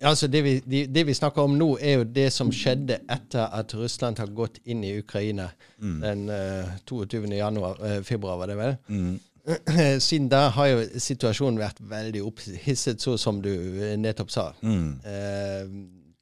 [0.02, 3.52] Altså det, vi, de, det vi snakker om nå, er jo det som skjedde etter
[3.54, 5.48] at Russland har gått inn i Ukraina
[5.78, 7.28] den uh, 22.
[7.36, 8.74] Januar, uh, februar, var det vel?
[8.88, 9.20] Mm.
[10.06, 14.50] Siden da har jo situasjonen vært veldig opphisset, så som du eh, nettopp sa.
[14.62, 14.92] Mm.
[15.02, 16.12] Uh,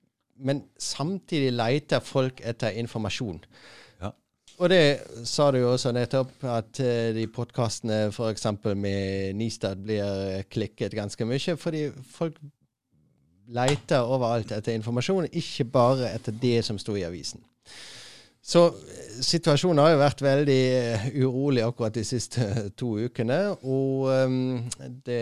[0.41, 3.43] men samtidig leter folk etter informasjon.
[4.01, 4.13] Ja.
[4.57, 8.47] Og det sa du jo også nettopp, at eh, de podkastene f.eks.
[8.73, 12.41] med Nistad blir klikket ganske mye, fordi folk
[13.51, 17.43] leter overalt etter informasjon, ikke bare etter det som sto i avisen.
[18.41, 22.47] Så eh, situasjonen har jo vært veldig eh, urolig akkurat de siste
[22.81, 23.39] to ukene.
[23.61, 24.71] Og um,
[25.07, 25.21] det,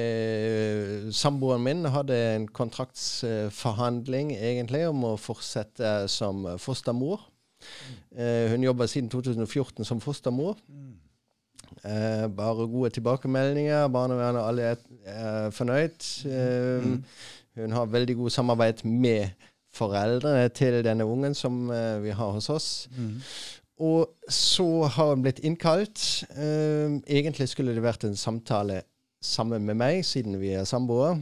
[1.17, 7.27] samboeren min hadde en kontraktsforhandling egentlig om å fortsette som fostermor.
[8.15, 10.57] Eh, hun jobber siden 2014 som fostermor.
[11.85, 13.89] Eh, bare gode tilbakemeldinger.
[13.89, 16.07] Barnevernet alle er, er fornøyd.
[17.59, 19.29] Hun har veldig god samarbeid med
[19.75, 22.69] foreldrene til denne ungen som uh, vi har hos oss.
[23.79, 26.25] Og så har hun blitt innkalt.
[26.35, 28.83] Uh, egentlig skulle det vært en samtale
[29.23, 31.17] sammen med meg, siden vi er samboere.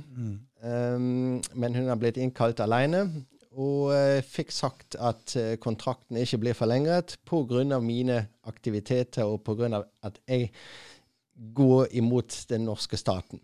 [0.60, 3.06] Eh, men hun har blitt innkalt alene.
[3.56, 3.88] Og
[4.28, 5.32] fikk sagt at
[5.64, 7.78] kontrakten ikke blir forlengret pga.
[7.80, 9.80] mine aktiviteter og pga.
[10.02, 10.50] at jeg
[11.54, 13.40] går imot den norske staten.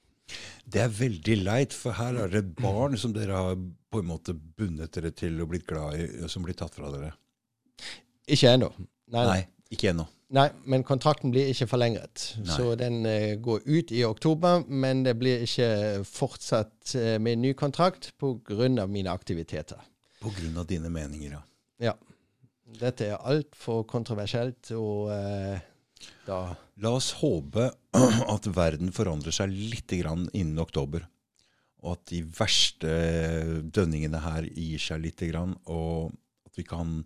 [0.73, 3.57] Det er veldig leit, for her er det barn som dere har
[3.93, 7.13] på en måte bundet dere til og blitt glad i, som blir tatt fra dere.
[8.31, 8.71] Ikke ennå.
[9.13, 9.41] Nei, Nei,
[9.75, 10.07] ikke ennå.
[10.33, 12.31] Nei, men kontrakten blir ikke forlengret.
[12.41, 12.55] Nei.
[12.55, 15.69] Så den uh, går ut i oktober, men det blir ikke
[16.09, 18.87] fortsatt uh, med en ny kontrakt pga.
[18.87, 19.83] mine aktiviteter.
[20.23, 21.43] Av dine meninger, ja.
[21.83, 21.93] Ja.
[22.79, 25.61] Dette er altfor kontroversielt, og eh,
[26.27, 27.69] da La oss håpe
[28.35, 31.05] at verden forandrer seg litt innen oktober.
[31.83, 32.93] Og at de verste
[33.75, 35.23] dønningene her gir seg litt,
[35.67, 36.15] og
[36.47, 37.01] at vi kan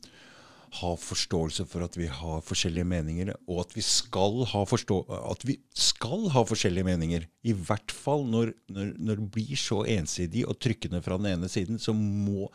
[0.76, 5.56] ha forståelse for at vi har forskjellige meninger, og at vi skal ha, at vi
[5.76, 7.26] skal ha forskjellige meninger.
[7.46, 11.50] I hvert fall når, når, når, det blir så ensidig og trykkende fra den ene
[11.52, 12.50] siden, så må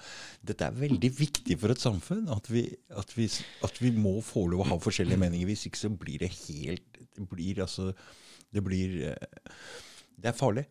[0.45, 2.27] Dette er veldig viktig for et samfunn.
[2.33, 2.65] At vi,
[2.97, 3.29] at vi,
[3.65, 5.49] at vi må få lov å ha forskjellige meninger.
[5.51, 7.91] Hvis ikke så blir det helt Det blir altså
[8.51, 9.49] Det blir eh,
[10.15, 10.65] Det er farlig.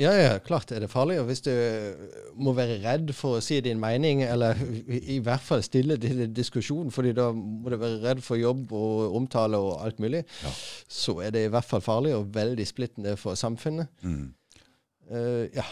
[0.00, 1.20] Ja, ja, klart er det farlig.
[1.22, 1.52] Og hvis du
[2.40, 4.58] må være redd for å si din mening, eller
[5.16, 9.16] i hvert fall stille til diskusjon, fordi da må du være redd for jobb og
[9.20, 10.52] omtale og alt mulig, ja.
[10.88, 13.90] så er det i hvert fall farlig og veldig splittende for samfunnet.
[14.02, 14.28] Mm.
[15.10, 15.66] Uh, ja.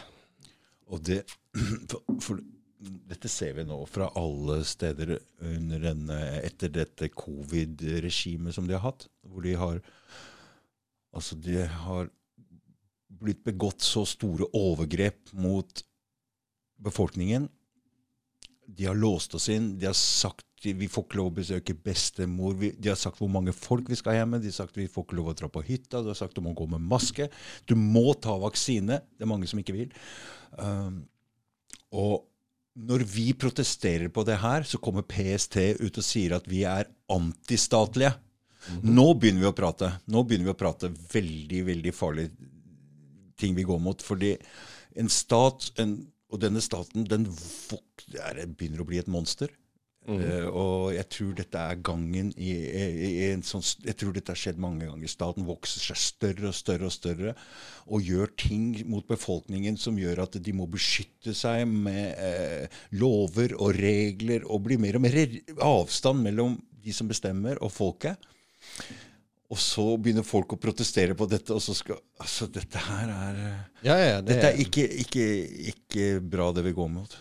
[0.93, 1.23] Og det
[1.91, 2.43] for, for,
[2.83, 6.09] dette ser vi nå fra alle steder en,
[6.43, 9.83] etter dette covid-regimet som de har hatt, hvor de har
[11.13, 12.07] Altså, de har
[13.23, 15.85] blitt begått så store overgrep mot
[16.83, 17.49] befolkningen.
[18.67, 19.77] De har låst oss inn.
[19.79, 22.55] De har sagt vi får ikke lov å besøke bestemor.
[22.55, 24.39] De har sagt hvor mange folk vi skal hjemme.
[24.39, 26.03] De har sagt vi får ikke lov å dra på hytta.
[26.03, 27.27] De har sagt du må gå med maske.
[27.67, 29.01] Du må ta vaksine.
[29.03, 29.97] Det er mange som ikke vil.
[30.55, 31.03] Um,
[31.91, 32.23] og
[32.79, 36.89] når vi protesterer på det her, så kommer PST ut og sier at vi er
[37.11, 38.15] antistatlige.
[38.63, 38.95] Mm -hmm.
[38.95, 39.93] Nå begynner vi å prate.
[40.07, 42.31] Nå begynner vi å prate veldig, veldig farlig
[43.43, 44.03] ting vi går mot.
[44.03, 44.37] Fordi
[44.99, 45.99] en stat, en,
[46.33, 49.53] og denne staten, den begynner å bli et monster.
[50.03, 50.19] Mm.
[50.19, 54.35] Uh, og jeg tror dette er gangen i, i, i, en sånn Jeg tror dette
[54.35, 55.11] har skjedd mange ganger.
[55.11, 57.35] Staten vokser seg større og større og større
[57.87, 63.55] og gjør ting mot befolkningen som gjør at de må beskytte seg med uh, lover
[63.61, 65.23] og regler, og blir mer og mer
[65.63, 68.19] avstand mellom de som bestemmer, og folket.
[69.53, 73.41] Og så begynner folk å protestere på dette, og så skal Altså, dette her er
[73.85, 75.27] ja, ja, det, Dette er ikke, ikke,
[75.75, 77.17] ikke, bra, det vi går mot.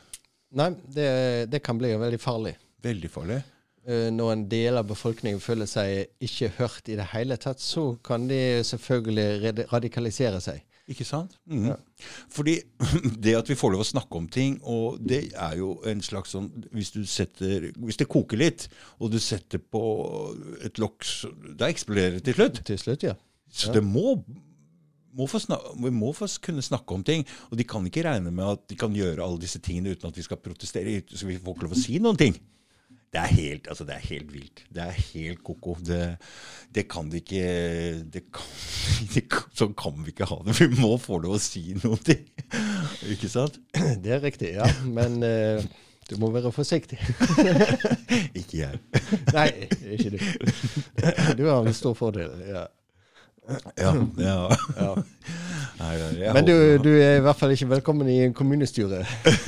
[0.56, 1.10] Nei, det,
[1.52, 2.54] det kan bli veldig farlig.
[2.84, 3.42] Veldig farlig.
[3.88, 7.96] Uh, når en del av befolkningen føler seg ikke hørt i det hele tatt, så
[8.06, 10.62] kan de selvfølgelig radikalisere seg.
[10.92, 11.38] Ikke sant?
[11.50, 11.72] Mm.
[11.72, 11.78] Ja.
[12.34, 12.58] Fordi
[13.24, 16.36] det at vi får lov å snakke om ting, og det er jo en slags
[16.36, 18.68] sånn Hvis du setter, hvis det koker litt,
[19.00, 19.84] og du setter på
[20.66, 21.08] et lokk,
[21.60, 22.64] da eksploderer det til slutt.
[22.68, 23.18] Til slutt, ja.
[23.52, 23.78] Så ja.
[23.80, 24.16] det må,
[25.18, 27.26] må vi må få kunne snakke om ting.
[27.52, 30.18] Og de kan ikke regne med at de kan gjøre alle disse tingene uten at
[30.18, 31.02] vi skal protestere.
[31.12, 32.40] Så vi får ikke lov å si noen ting.
[33.12, 34.62] Det er helt, altså det er helt vilt.
[34.72, 35.76] Det er helt ko-ko.
[35.84, 36.16] Det,
[36.72, 37.44] det, kan de ikke
[38.14, 38.54] det kan,
[39.14, 39.26] det,
[39.58, 40.56] Sånn kan vi ikke ha det.
[40.62, 42.00] Vi må få lov å si noe.
[42.08, 42.24] Til.
[43.14, 43.60] Ikke sant?
[43.76, 44.68] Det er riktig, ja.
[44.88, 45.60] Men uh,
[46.08, 47.00] du må være forsiktig.
[48.40, 48.80] ikke jeg.
[49.36, 49.48] Nei,
[49.96, 50.18] ikke du.
[51.40, 52.32] Du har en stor fordel.
[52.48, 52.66] ja.
[53.78, 53.94] Ja.
[54.18, 54.38] ja.
[54.82, 54.94] ja.
[55.82, 59.02] Nei, men du, du, er i hvert fall ikke velkommen i en kommunestyre.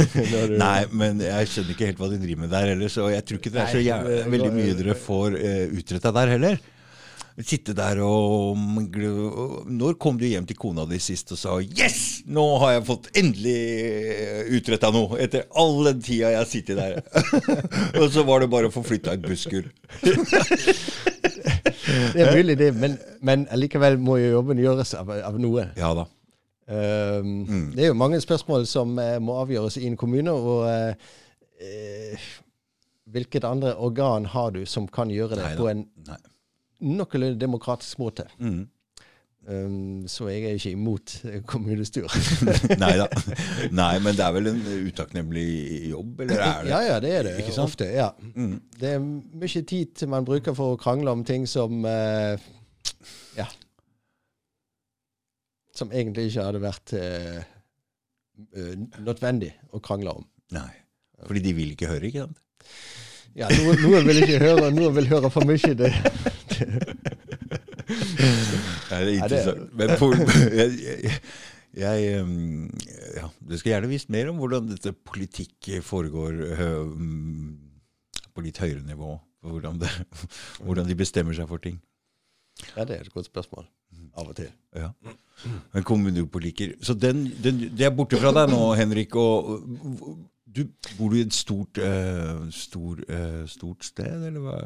[0.65, 3.41] Nei, men jeg skjønner ikke helt hva de driver med der heller, så jeg tror
[3.41, 6.61] ikke det er så jævlig, veldig mye dere får uh, eh, utretta der heller.
[7.41, 8.59] Sitte der og
[9.65, 12.21] Når kom du hjem til kona di sist og sa 'Yes!
[12.29, 13.57] Nå har jeg fått endelig
[14.13, 17.01] eh, utretta noe!' Etter all den tida jeg har sittet der.
[18.01, 19.65] og så var det bare å få flytta et busskur.
[22.13, 25.69] Det er mulig, det, men, men likevel må jo jobben gjøres av, av noe.
[25.79, 26.07] Ja da.
[26.63, 27.65] Um, mm.
[27.75, 30.31] Det er jo mange spørsmål som uh, må avgjøres i en kommune.
[30.31, 32.29] Og uh,
[33.13, 35.59] hvilket andre organ har du som kan gjøre det Neida.
[35.59, 35.83] på en
[36.83, 38.27] noenlunde demokratisk måte?
[38.39, 38.65] Mm.
[39.43, 41.13] Um, så jeg er ikke imot
[41.51, 42.13] kommunestyret.
[42.83, 43.07] Nei da.
[43.75, 45.47] Nei, men det er vel en utakknemlig
[45.89, 46.71] jobb, eller er det?
[46.71, 47.33] Ja, ja, det er det.
[47.43, 47.73] Ikke sant?
[47.73, 48.07] Ofte, ja.
[48.37, 48.61] Mm.
[48.79, 52.39] Det er mye tid man bruker for å krangle om ting som uh,
[53.35, 53.49] Ja.
[55.75, 57.41] Som egentlig ikke hadde vært uh,
[58.55, 58.73] uh,
[59.03, 60.27] nødvendig å krangle om.
[60.55, 60.69] Nei.
[61.23, 62.39] Fordi de vil ikke høre, ikke sant?
[63.33, 65.73] Ja, noen, noen vil ikke høre, noen vil høre for mye.
[65.73, 65.89] Det,
[66.53, 67.17] det
[68.89, 69.67] det er interessant.
[69.79, 70.17] Men for,
[70.59, 70.97] jeg,
[71.77, 72.07] jeg,
[73.17, 76.41] ja, Du skulle gjerne visst mer om hvordan dette politikk foregår
[78.33, 79.15] på litt høyere nivå.
[79.43, 79.89] Hvordan, det,
[80.63, 81.79] hvordan, de bestemmer seg for ting.
[82.75, 83.65] Ja, det er et godt spørsmål.
[84.17, 84.49] Av og til.
[84.77, 84.91] Ja.
[85.73, 89.15] Men kommunepolitiker Så den, den, det er borte fra deg nå, Henrik.
[89.15, 89.63] og
[90.45, 90.67] du,
[90.97, 94.59] Bor du i et stort, uh, stor, uh, stort sted, eller hva?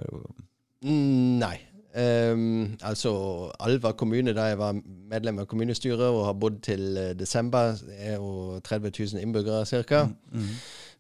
[0.84, 1.56] Mm, nei.
[1.98, 3.12] Um, altså
[3.60, 4.76] Alva kommune, da jeg var
[5.10, 10.04] medlem av kommunestyret og har bodd til uh, desember, er jo 30 000 innbyggere ca.
[10.06, 10.52] Mm, mm.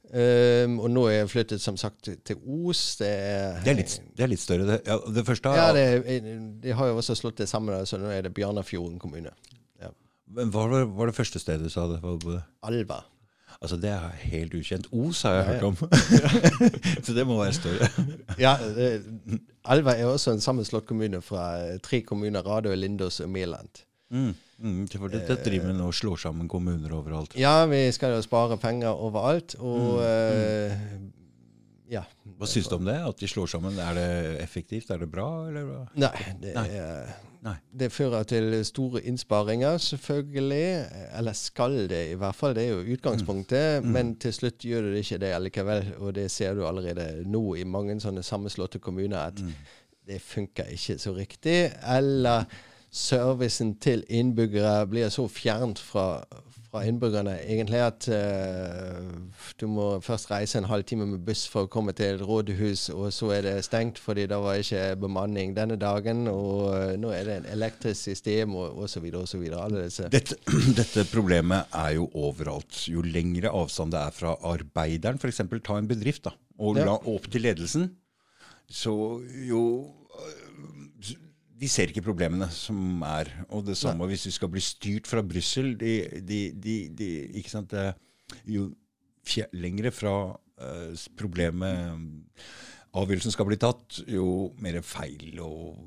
[0.07, 2.95] Um, og nå er jeg flyttet som sagt til Os.
[2.97, 4.65] Det er, det er, litt, det er litt, større.
[4.71, 6.17] Det, ja, det første Ja, det,
[6.63, 9.35] de har jo også slått det sammen, så nå er det Bjarnafjorden kommune.
[9.81, 9.91] Ja.
[10.33, 12.01] Men Hva var, var det første stedet du sa det?
[12.65, 13.03] Alva.
[13.61, 14.85] Altså, det er helt ukjent.
[14.93, 15.77] Os har jeg hørt om.
[17.05, 17.87] så det må være større.
[18.45, 18.89] Ja, det,
[19.65, 23.81] Alva er også en sammenslått kommune fra eh, tre kommuner, Radøy, Lindås og Mæland.
[24.13, 24.29] Mm.
[24.61, 27.33] Mm, for dette driver med å slå sammen kommuner overalt.
[27.37, 30.97] Ja, vi skal jo spare penger overalt, og Mm, eh,
[31.97, 32.01] ja.
[32.37, 32.95] Hva syns du om det?
[33.09, 33.77] At de slår sammen?
[33.79, 34.07] Er det
[34.43, 34.89] effektivt?
[34.91, 35.27] Er det bra?
[35.49, 35.87] Eller?
[35.95, 36.67] Nei, det, Nei.
[36.77, 37.13] er-
[37.43, 37.55] Nei.
[37.79, 40.85] det fører til store innsparinger, selvfølgelig.
[41.17, 42.55] Eller skal det, i hvert fall.
[42.55, 43.83] Det er jo utgangspunktet.
[43.83, 43.91] Mm.
[43.91, 45.91] Men til slutt gjør det ikke det allikevel.
[45.99, 49.53] Og det ser du allerede nå i mange sånne sammenslåtte kommuner, at Mm.
[50.07, 51.71] det funker ikke så riktig.
[51.97, 52.45] Eller
[52.91, 56.23] servicen til innbyggere blir så fjernt fra,
[56.71, 59.07] fra innbyggerne egentlig at uh,
[59.59, 63.11] du må først reise en halvtime med buss for å komme til et rådhus, og
[63.15, 67.27] så er det stengt fordi det var ikke bemanning denne dagen, og eh, nå er
[67.27, 69.07] det en elektrisk system, og osv.
[69.15, 69.45] osv.
[69.55, 70.39] Alle disse Dette,
[70.79, 72.83] dette problemet er jo overalt.
[72.91, 75.45] Jo lengre avstand det er fra arbeideren, f.eks.
[75.63, 77.89] ta en bedrift, da, og la opp til ledelsen,
[78.67, 78.93] så
[79.47, 79.96] jo øh,
[81.57, 83.31] De ser ikke problemene som er.
[83.49, 85.73] Og det samme hvis vi skal bli styrt fra Brussel.
[85.79, 86.41] De, de,
[86.93, 87.07] de,
[87.39, 87.73] ikke sant?
[88.45, 88.69] Jo
[89.55, 92.03] lengre fra uh, problemet
[92.97, 95.85] avgjørelsen skal bli tatt, jo mer feil og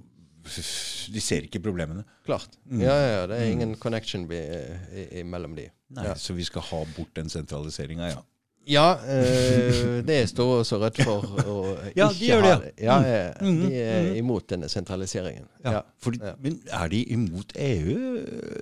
[1.13, 2.03] De ser ikke problemene.
[2.25, 2.55] Klart.
[2.65, 2.81] Mm.
[2.81, 4.39] Ja, ja, det er ingen connection be,
[5.29, 5.67] mellom de.
[5.93, 6.15] Nei, Ja.
[6.17, 8.23] Så vi skal ha bort den sentraliseringa, ja.
[8.71, 11.55] Ja, øh, det står også Rødt for å
[11.99, 12.73] Ja, ikke de gjør det, ha det.
[12.79, 12.99] Ja,
[13.41, 13.61] Mm.
[13.67, 14.17] de er Mm.
[14.21, 15.47] imot denne sentraliseringen.
[15.65, 16.19] Ja, fordi.
[16.43, 17.97] Men er de imot EU?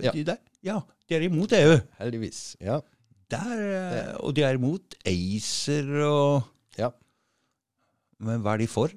[0.03, 0.11] Ja.
[0.15, 0.37] De der?
[0.65, 0.79] ja,
[1.09, 1.77] de er imot EU.
[2.01, 2.57] heldigvis.
[2.61, 2.79] Ja.
[3.31, 6.43] Der, eh, og de er imot ACER og
[6.79, 6.89] ja.
[8.21, 8.89] Men hva er de for?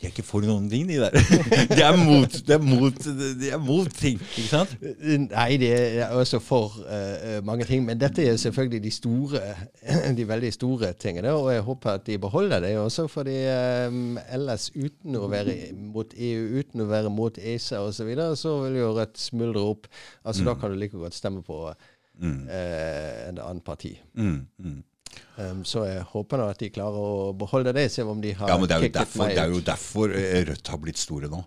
[0.00, 1.12] De er ikke for noen ting, de der.
[1.76, 3.02] De er mot, de er mot,
[3.40, 4.72] de er mot ting, ikke sant?
[5.26, 7.84] Nei, de er også for uh, mange ting.
[7.84, 9.42] Men dette er selvfølgelig de store,
[10.16, 11.34] de veldig store tingene.
[11.36, 13.36] Og jeg håper at de beholder det også, fordi
[13.92, 18.36] um, ellers uten å være mot EU, uten å være mot ESA osv., så, videre,
[18.40, 19.86] så vil jo Rødt smuldre opp.
[20.24, 21.66] Altså Da kan du like godt stemme på
[22.20, 24.00] Mm, eh, en annen parti.
[24.14, 24.82] mm, mm.
[25.36, 28.50] Um, så jeg håper nå at de klarer å beholde det, se om de har
[28.50, 31.00] Ja, men det er, jo derfor, meg det er jo derfor eh, Rødt har blitt
[31.00, 31.40] store nå.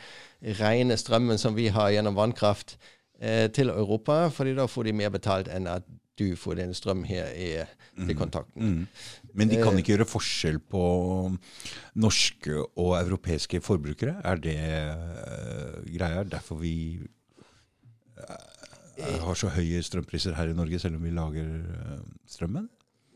[0.59, 2.77] rene strømmen som vi har gjennom vannkraft,
[3.19, 5.87] eh, til Europa, fordi da får de mer betalt enn at
[6.19, 7.49] du får din strøm her i,
[7.97, 8.61] til kontakten.
[8.61, 8.87] Mm.
[9.33, 9.79] Men de kan Eh.
[9.81, 10.83] ikke gjøre forskjell på
[11.95, 14.17] norske og europeiske forbrukere?
[14.23, 16.23] Er det uh, greia?
[16.23, 16.99] Derfor vi
[18.19, 22.69] uh, har så høye strømpriser her i Norge, selv om vi lager uh, strømmen?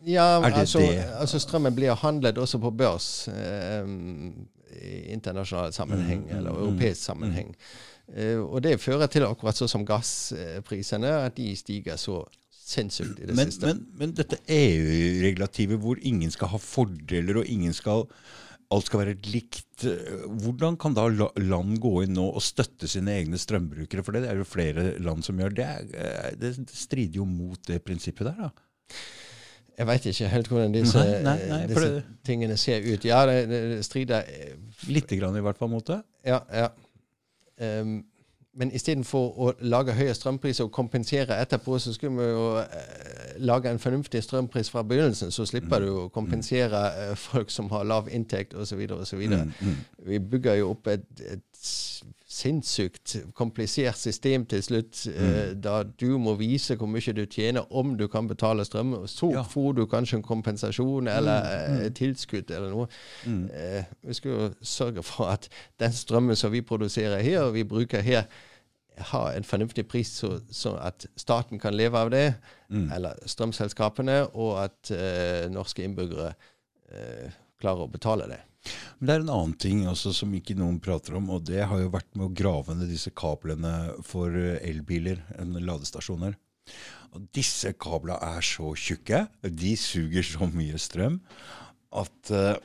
[0.05, 1.05] Ja, det altså, det?
[1.15, 3.85] altså strømmen blir handlet også på børs eh,
[4.83, 7.55] i internasjonal sammenheng, Mm, eller mm, europeisk sammenheng.
[8.11, 12.25] Eh, og det fører til, akkurat så som gassprisene, at de stiger så
[12.73, 13.69] sinnssykt i det Men, siste.
[13.69, 18.07] men, men dette EU-regulativet hvor ingen skal ha fordeler og ingen skal
[18.73, 19.83] Alt skal være likt.
[19.85, 21.03] eh, Hvordan kan da
[21.37, 24.01] land gå inn nå og støtte sine egne strømbrukere?
[24.01, 25.67] For det er jo flere land som gjør det.
[25.93, 28.49] eh, Det strider jo mot det prinsippet der, da.
[29.77, 33.05] Jeg veit ikke helt hvordan disse, Nei, nei, nei, disse det- tingene ser ut.
[33.05, 34.55] Ja, det, det strider eh,
[34.87, 35.99] Lite grann i hvert fall mot det.
[36.25, 36.69] Ja, ja.
[37.61, 37.99] Um,
[38.53, 43.71] men istedenfor å lage høye strømpriser og kompensere etterpå, så skulle vi jo eh, lage
[43.71, 45.31] en fornuftig strømpris fra begynnelsen.
[45.33, 48.85] Så slipper du å kompensere eh, folk som har lav inntekt osv.
[48.93, 49.23] osv.
[49.25, 49.79] Mm, mm.
[50.09, 51.73] Vi bygger jo opp et, et
[52.33, 55.61] sinnssykt komplisert system til slutt, mm.
[55.63, 58.95] da du må vise hvor mye du tjener om du kan betale strøm.
[59.07, 59.43] Så Ja.
[59.43, 62.87] får du kanskje en kompensasjon eller eh, tilskudd eller noe.
[63.25, 63.43] Mm.
[63.53, 67.63] Eh, vi skal jo sørge for at den strømmen som vi produserer her, og vi
[67.63, 68.23] bruker her,
[68.97, 72.33] har en fornuftig pris, så, så at staten kan leve av det,
[72.73, 72.87] Mm.
[72.95, 76.31] eller strømselskapene, og at eh, norske innbyggere
[76.89, 77.29] eh,
[77.61, 78.39] klarer å betale det.
[78.97, 81.81] Men det er en annen ting også som ikke noen prater om, og det har
[81.81, 83.73] jo vært med å grave ned disse kablene
[84.07, 86.37] for elbiler, ladestasjoner.
[87.13, 91.19] Og disse kablene er så tjukke, de suger så mye strøm,
[91.93, 92.55] at eh,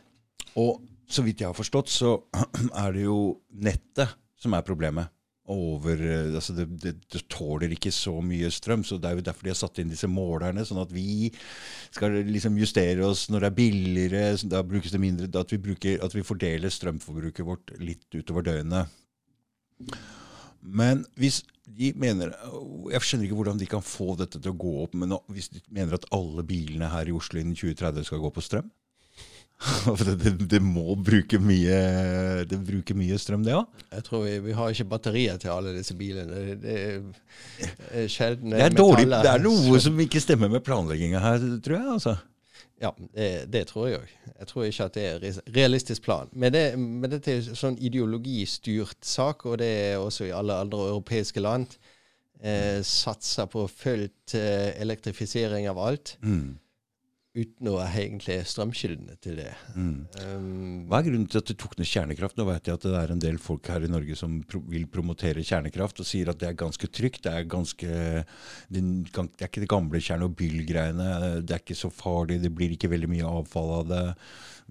[0.58, 2.14] Og så vidt jeg har forstått, så
[2.82, 5.12] er det jo nettet som er problemet.
[5.48, 9.24] Over, eh, altså det, det, det tåler ikke så mye strøm, så det er jo
[9.24, 11.30] derfor de har satt inn disse målerne, sånn at vi
[11.94, 14.22] skal liksom justere oss når det er billigere,
[14.52, 18.92] da brukes det mindre, at vi, bruker, at vi fordeler strømforbruket vårt litt utover døgnet.
[20.60, 22.32] Men hvis de mener
[22.90, 25.60] Jeg skjønner ikke hvordan de kan få dette til å gå opp, men hvis de
[25.68, 28.70] mener at alle bilene her i Oslo innen 2030 skal gå på strøm
[30.22, 31.78] det, det, må bruke mye
[32.46, 33.80] Det bruker mye strøm, det òg.
[33.90, 36.54] Jeg tror vi, vi har ikke batterier til alle disse bilene.
[36.62, 36.76] Det,
[37.90, 41.78] er sjelden Det er dårlig, det er noe som ikke stemmer med planlegginga her, tror
[41.80, 41.94] jeg.
[41.96, 42.14] altså.
[42.78, 44.14] Ja, det, det tror jeg òg.
[44.38, 46.30] Jeg tror ikke at det er realistisk plan.
[46.30, 50.60] Men, det, men dette er en sånn ideologistyrt sak, og det er også i alle
[50.62, 51.74] andre europeiske land.
[52.38, 56.14] Eh, satser på fullt eh, elektrifisering av alt.
[56.22, 56.54] Mm.
[57.38, 59.50] Uten å ha egentlig strømkildene til det.
[59.76, 59.98] Mm.
[60.18, 62.38] Um, Hva er grunnen til at du tok ned kjernekraft?
[62.38, 64.88] Nå vet jeg at det er en del folk her i Norge som pro vil
[64.90, 67.22] promotere kjernekraft og sier at det er ganske trygt.
[67.28, 67.98] Det er, ganske,
[68.74, 71.10] det, det er ikke det gamle Tsjernobyl-greiene.
[71.46, 72.40] Det er ikke så farlig.
[72.42, 74.02] Det blir ikke veldig mye avfall av det.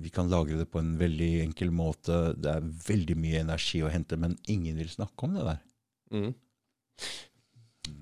[0.04, 2.20] Vi kan lagre det på en veldig enkel måte.
[2.36, 5.64] Det er veldig mye energi å hente, men ingen vil snakke om det der.
[6.18, 6.36] mm.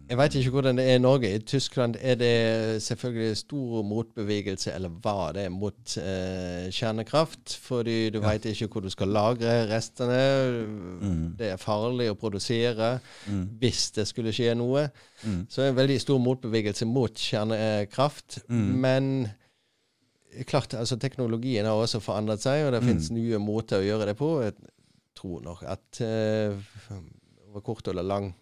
[0.07, 1.29] Jeg veit ikke hvordan det er i Norge.
[1.33, 7.55] I Tyskland er det selvfølgelig stor motbevegelse, eller var det, mot eh, kjernekraft.
[7.61, 8.27] Fordi du Ja.
[8.27, 10.19] veit ikke hvor du skal lagre restene.
[11.01, 11.35] Mm.
[11.39, 13.49] Det er farlig å produsere Mm.
[13.59, 14.89] hvis det skulle skje noe.
[15.23, 15.47] Mm.
[15.49, 18.43] Så det er en veldig stor motbevegelse mot kjernekraft.
[18.47, 18.79] Mm.
[18.85, 19.29] Men
[20.45, 22.87] klart, altså teknologien har også forandret seg, og det Mm.
[22.87, 24.41] finnes nye måter å gjøre det på.
[24.43, 24.53] Jeg
[25.15, 26.53] tror nok at eh,
[27.49, 28.33] over kort eller lang eh,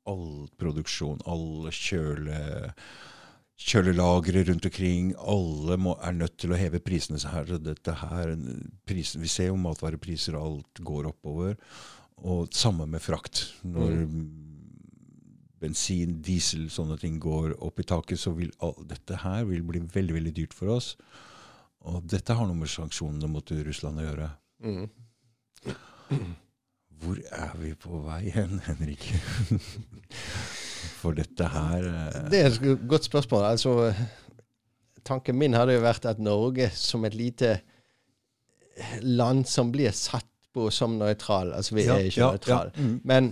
[0.09, 2.41] all produksjon, alle kjøle
[3.59, 5.13] kjølelagre rundt omkring.
[5.19, 7.19] Alle må, er nødt til å heve prisene.
[7.19, 7.49] Så her,
[8.03, 8.35] her,
[8.87, 11.57] prisen, vi ser jo matvarepriser, alt går oppover.
[12.19, 13.45] Og samme med frakt.
[13.67, 14.05] Når
[15.59, 19.83] bensin, diesel, sånne ting går opp i taket, så vil all, dette her vil bli
[19.83, 20.93] veldig veldig dyrt for oss.
[21.87, 24.29] Og dette har noe med sanksjonene mot Russland å gjøre.
[24.65, 24.87] Mm.
[26.99, 29.05] Hvor er vi på vei hen, Henrik?
[30.99, 33.45] For dette her eh, Det er et godt spørsmål.
[33.53, 33.75] Altså,
[35.07, 37.53] tanken min hadde jo vært at Norge som et lite
[39.03, 42.71] land som blir satt på som nøytral Altså, vi Ja, er ikke ja, nøytrale.
[42.75, 42.99] ja, mm.
[43.07, 43.31] Men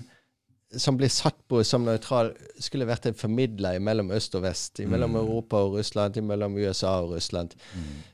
[0.75, 4.79] som blir satt på som nøytral, skulle vært en formidler mellom øst og vest.
[4.79, 5.15] Mellom Mm.
[5.21, 7.55] Europa og Russland, mellom USA og Russland.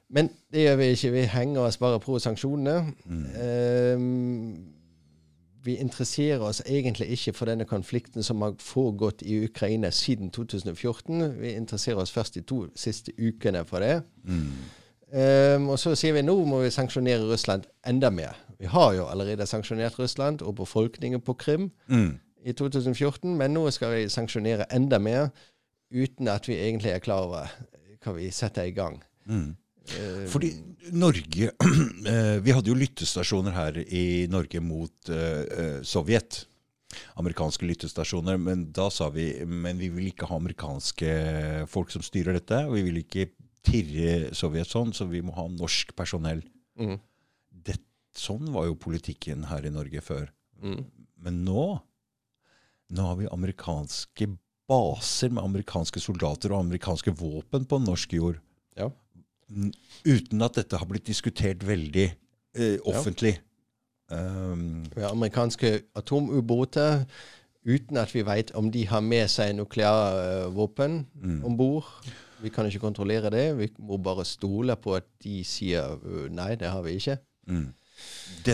[0.10, 1.12] Men det gjør vi ikke.
[1.12, 2.94] Vi henger oss bare på sanksjonene.
[3.06, 3.26] Mm.
[3.42, 4.66] Ehm,
[5.64, 11.40] vi interesserer oss egentlig ikke for denne konflikten som har foregått i Ukraina siden 2014.
[11.40, 14.02] Vi interesserer oss først de to siste ukene for det.
[14.24, 14.52] Mm.
[15.14, 18.36] Ehm, og så sier vi nå må vi sanksjonere Russland enda mer.
[18.60, 22.20] Vi har jo allerede sanksjonert Russland og befolkningen på Krim Mm.
[22.44, 25.30] I 2014, men nå skal vi sanksjonere enda mer
[25.94, 27.52] uten at vi egentlig er klar over
[28.04, 28.98] hva vi setter i gang.
[29.30, 29.54] Mm.
[29.98, 30.50] Ehm, Fordi
[30.96, 31.50] Norge
[32.08, 36.46] eh, Vi hadde jo lyttestasjoner her i Norge mot eh, eh, Sovjet.
[37.20, 38.38] Amerikanske lyttestasjoner.
[38.40, 41.14] Men da sa vi men vi vil ikke ha amerikanske
[41.72, 42.64] folk som styrer dette.
[42.68, 43.30] Og vi vil ikke
[43.64, 46.44] tirre Sovjet sånn, så vi må ha norsk personell.
[46.80, 47.00] mm,
[47.64, 47.80] Det,
[48.18, 50.30] sånn var jo politikken her i Norge før.
[50.62, 50.84] mm.
[51.24, 51.80] Men nå
[52.92, 54.28] nå har vi amerikanske
[54.70, 58.40] baser med amerikanske soldater og amerikanske våpen på norsk jord.
[58.80, 58.90] Ja.
[60.06, 62.06] Uten at dette har blitt diskutert veldig
[62.56, 63.38] eh, offentlig.
[64.12, 67.06] Um, Vi amerikanske atomubåter
[67.66, 71.46] uten at vi vet om de har med seg nuklearvåpen Mm.
[71.46, 71.84] om bord.
[72.42, 73.58] Vi kan ikke kontrollere det.
[73.58, 77.18] Vi må bare stole på at de sier uh, nei, det har vi ikke.
[77.48, 77.74] Mm.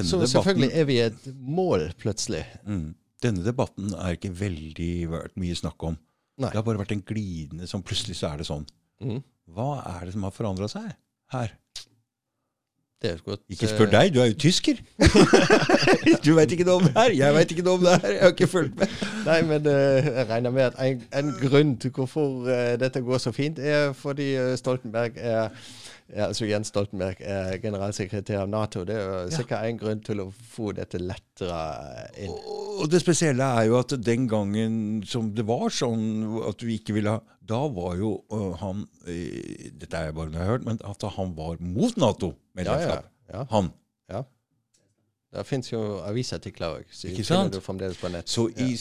[0.03, 2.43] Så selvfølgelig er vi et mål, plutselig.
[2.67, 2.93] Mm.
[3.23, 5.97] Denne debatten er ikke veldig vært mye snakk om.
[6.39, 6.51] Nei.
[6.51, 8.63] Det har bare vært en glidende som plutselig så er det sånn.
[9.03, 9.19] Mm.
[9.55, 10.87] Hva er det som har forandra seg
[11.33, 11.55] her?
[12.99, 14.79] Det er godt Ikke spør eh, deg, du er jo tysker!
[16.25, 17.13] du veit ikke noe om det her!
[17.15, 18.09] Jeg veit ikke noe om det her!
[18.11, 18.95] Jeg har ikke fulgt med.
[19.23, 23.21] Nei, men eh, jeg regner med at en, en grunn til hvorfor eh, dette går
[23.23, 25.47] så fint, er fordi Stoltenberg er
[26.15, 28.83] ja, altså Jens Stoltenberg er generalsekretær av Nato.
[28.87, 29.37] Det er jo Ja.
[29.37, 31.59] sikkert en grunn til å få dette lettere
[32.17, 32.31] inn.
[32.79, 36.93] Og det spesielle er jo at den gangen som det var sånn at vi ikke
[36.97, 40.79] ville ha Da var jo øh, han Dette er bare noe jeg har hørt, men
[40.85, 42.05] at han var mot Ja, ja.
[42.05, 43.05] Nato-medlemskap.
[43.33, 43.45] ja.
[43.49, 43.71] Han.
[44.09, 44.23] ja.
[45.33, 46.85] Det fins jo avisartikler òg.
[47.05, 47.53] Ikke sant?
[48.25, 48.75] Så i,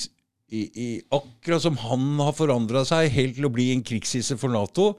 [0.51, 4.49] i, i, akkurat som han har forandra seg helt til å bli en krigshisse for
[4.53, 4.95] Nato,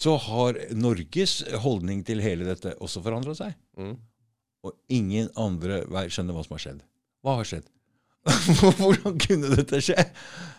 [0.00, 3.52] så har Norges holdning til hele dette også forandra seg.
[3.76, 3.98] Mm.
[4.64, 5.82] Og ingen andre
[6.12, 6.80] skjønner hva som har skjedd.
[7.24, 7.68] Hva har skjedd?
[8.80, 9.96] Hvordan kunne dette skje?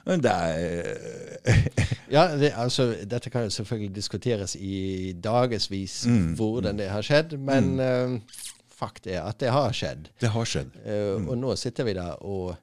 [0.07, 1.43] Men det er
[2.15, 7.37] Ja, det, altså, dette kan jo selvfølgelig diskuteres i dagevis Mm, hvordan det har skjedd,
[7.39, 8.17] men eh,
[8.75, 10.09] fakt er at det har skjedd.
[10.21, 10.73] Det har skjedd.
[10.85, 11.29] Uh, Mm.
[11.29, 12.55] Og nå sitter vi der og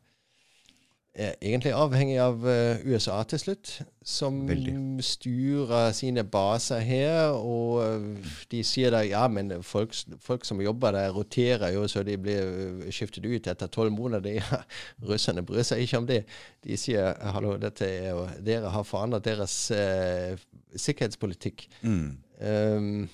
[1.18, 3.70] er egentlig avhengig av eh, USA til slutt,
[4.06, 4.74] som Veldig.
[5.04, 7.34] styrer sine baser her.
[7.34, 12.04] Og eh, de sier da ja, men folk, folk som jobber der, roterer jo, så
[12.06, 14.38] de blir eh, skiftet ut etter tolv måneder.
[14.38, 14.62] Ja,
[15.02, 16.22] russerne bryr seg ikke om det.
[16.64, 20.38] De sier hallo, dette er jo, dere har forandret deres eh,
[20.78, 21.66] sikkerhetspolitikk.
[21.82, 22.10] Mm.
[22.38, 23.08] Um,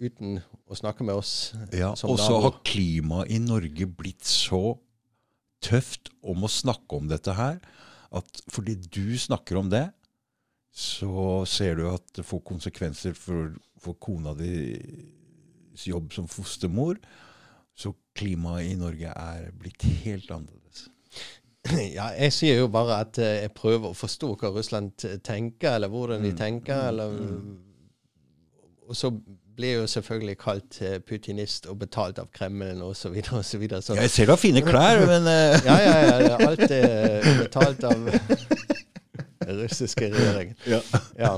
[0.00, 4.78] uten å snakke med oss Ja, og så har klimaet i Norge blitt så
[5.64, 7.58] tøft om å snakke om dette her,
[8.14, 9.86] at fordi du snakker om det,
[10.72, 17.00] så ser du at det får konsekvenser for, for kona dis jobb som fostermor.
[17.78, 20.86] Så klimaet i Norge er blitt helt annerledes.
[21.68, 24.94] Ja, jeg sier jo bare at eh, jeg prøver å forstå hva Russland
[25.26, 26.38] tenker, eller hvordan de Mm.
[26.38, 26.86] tenker.
[26.88, 27.18] eller...
[28.88, 29.10] Og så
[29.58, 33.16] blir jo selvfølgelig kalt eh, putinist og betalt av Kreml osv.
[33.34, 33.64] osv.
[33.82, 35.58] Så, Jeg ser du har fine klær, men uh...
[35.66, 40.56] ja, ja, ja, alt er betalt av den russiske regjeringen.
[40.66, 40.82] ja.
[41.18, 41.36] Ja.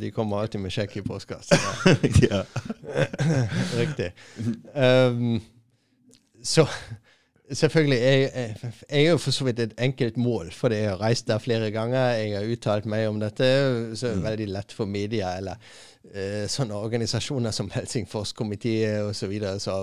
[0.00, 1.58] De kommer alltid med sjekk i postkassa.
[2.30, 2.44] Ja.
[2.88, 3.42] ja.
[3.76, 4.12] Riktig.
[4.72, 5.42] Um,
[6.40, 6.64] så
[7.52, 11.02] selvfølgelig jeg, jeg, jeg er jo for så vidt et enkelt mål, fordi jeg har
[11.02, 12.14] reist der flere ganger.
[12.16, 13.50] Jeg har uttalt meg om dette,
[13.98, 15.60] så er det veldig lett for media eller
[16.48, 19.32] sånne organisasjoner som Helsingforskomiteen osv.
[19.60, 19.74] Så,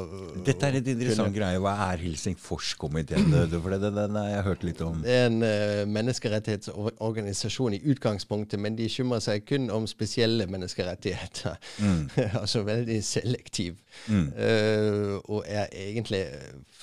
[0.45, 1.59] Dette er et interessant greie.
[1.61, 3.27] Hva er Helsingforskomiteen?
[3.31, 5.01] Det- For det, den har jeg hørt litt om.
[5.03, 11.55] Det er en uh, menneskerettighetsorganisasjon i utgangspunktet, men de skjummer seg kun om spesielle menneskerettigheter.
[11.79, 12.09] Mm.
[12.41, 13.77] altså veldig selektiv.
[14.07, 14.27] Mm.
[14.37, 16.79] Eh, og er egentlig uh,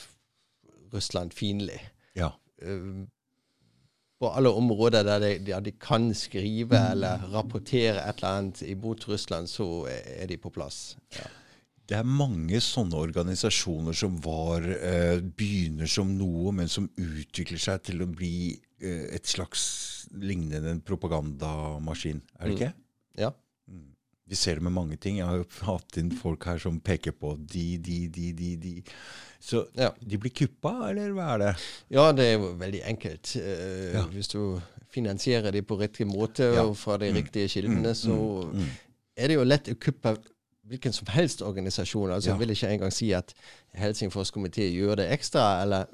[0.95, 1.81] Russland-fiendtlig.
[2.17, 2.31] Ja.
[2.63, 3.07] Eh,
[4.21, 9.07] på alle områder der de, ja, de kan skrive eller rapportere et eller annet imot
[9.09, 10.99] Russland, så er de på plass.
[11.17, 11.29] Ja.
[11.91, 17.83] Det er mange sånne organisasjoner som var, eh, begynner som noe, men som utvikler seg
[17.89, 19.65] til å bli eh, et slags
[20.15, 22.21] lignende en propagandamaskin.
[22.39, 22.73] Er det ikke?
[23.25, 23.33] ja.
[24.31, 25.19] Vi ser det med mange ting.
[25.19, 28.75] Jeg har jo hatt inn folk her som peker på de, de, de, de, de.
[29.43, 29.91] Så Ja.
[30.01, 31.55] de blir kuppa, eller hva er det?
[31.97, 33.37] Ja, det er jo veldig enkelt.
[33.41, 34.05] Eh, Ja.
[34.13, 34.61] Hvis du
[34.91, 36.63] finansierer de på riktig måte Ja.
[36.63, 38.15] og fra de riktige kildene, så
[38.53, 38.69] mm.
[39.17, 40.17] er det jo lett å kuppe
[40.71, 42.13] hvilken som helst organisasjon.
[42.13, 42.31] Altså.
[42.31, 43.35] Jeg vil ikke engang si at
[43.75, 45.85] Helsingfors komité gjør det ekstra, eller,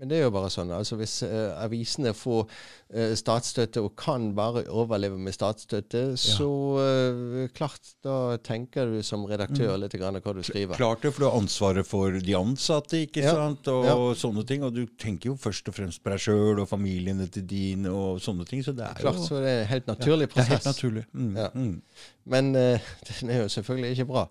[0.00, 0.72] men det er jo bare sånn.
[0.74, 2.48] Altså, hvis uh, avisene får
[2.88, 6.46] statsstøtte og kan bare overleve med statsstøtte, så
[6.78, 9.80] uh, klart, da tenker du som redaktør Mm.
[9.82, 10.76] litt grann hva du skriver.
[10.78, 13.32] Klart det, for du har ansvaret for de ansatte, ikke Ja.
[13.34, 13.66] sant?
[13.68, 13.96] Og Ja.
[14.14, 14.62] sånne ting.
[14.62, 18.20] Og du tenker jo først og fremst på deg sjøl og familiene til dine og
[18.20, 18.62] sånne ting.
[18.62, 21.04] Så det er Klart, jo så det er en helt naturlig det er helt naturlig.
[21.12, 21.48] Mm, Ja.
[21.54, 21.82] mm.
[22.26, 22.78] Men uh,
[23.20, 24.28] den er jo selvfølgelig ikke bra.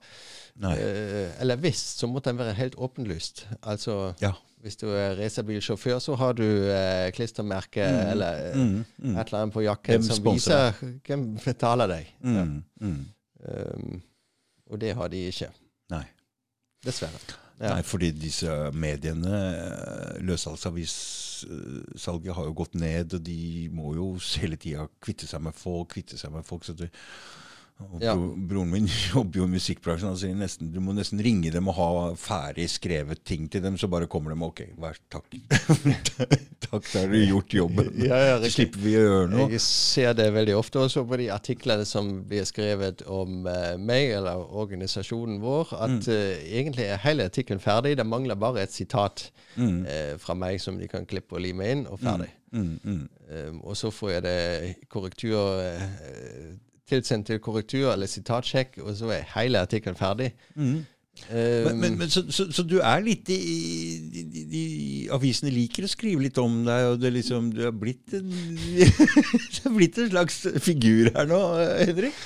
[0.64, 3.45] Eh, eller hvis, så måtte den være helt åpenlyst.
[3.64, 4.32] Altså, Ja.
[4.64, 9.39] hvis du er racerbilsjåfør, så har du eh, klistremerke eller eh, Mm, mm, et eller
[9.41, 10.61] annet på jakken som viser
[11.07, 12.05] hvem betaler deg.
[12.22, 12.43] Ja.
[12.45, 13.03] mm, mm.
[13.45, 14.01] Um,
[14.72, 15.49] og det har de ikke.
[15.93, 16.05] Nei.
[16.85, 17.19] Dessverre.
[17.59, 17.69] Ja.
[17.72, 24.57] Nei, fordi disse mediene, eh, løssalgsavissalget, har jo gått ned, og de må jo hele
[24.59, 26.65] tida kvitte seg med folk, kvitte seg med folk.
[26.67, 26.89] Så det,
[27.76, 28.14] Og Ja.
[28.15, 30.07] broren min jobber jo i musikkbransjen.
[30.14, 33.76] Han sier nesten, du må nesten ringe dem og ha ferdig skrevet ting til dem,
[33.77, 35.27] så bare kommer de ok, vær takk.
[36.65, 37.91] takk, da har du gjort jobben.
[38.06, 39.49] Ja, ja, så slipper vi å gjøre noe.
[39.52, 44.14] Jeg ser det veldig ofte også på de artiklene som blir skrevet om uh, meg
[44.22, 47.97] eller organisasjonen vår, at eh, egentlig er hele artikkelen ferdig.
[47.99, 49.27] Det mangler bare et sitat
[49.60, 52.31] eh, fra meg som de kan klippe og lime inn, og ferdig.
[52.56, 53.03] Mm, mm.
[53.26, 54.39] Um, og så får jeg det
[54.88, 55.60] korrektur
[56.90, 60.34] tilsendt til korrektur eller sitatsjekk, og så er hele artikkelen ferdig.
[60.56, 60.86] Um,
[61.32, 64.64] Men, men, men så, så, så du er litt i, i, de
[65.16, 68.30] Avisene liker å skrive litt om deg, og det liksom, du er blitt en,
[69.66, 71.40] er blitt en slags figur her nå,
[71.80, 72.20] Henrik?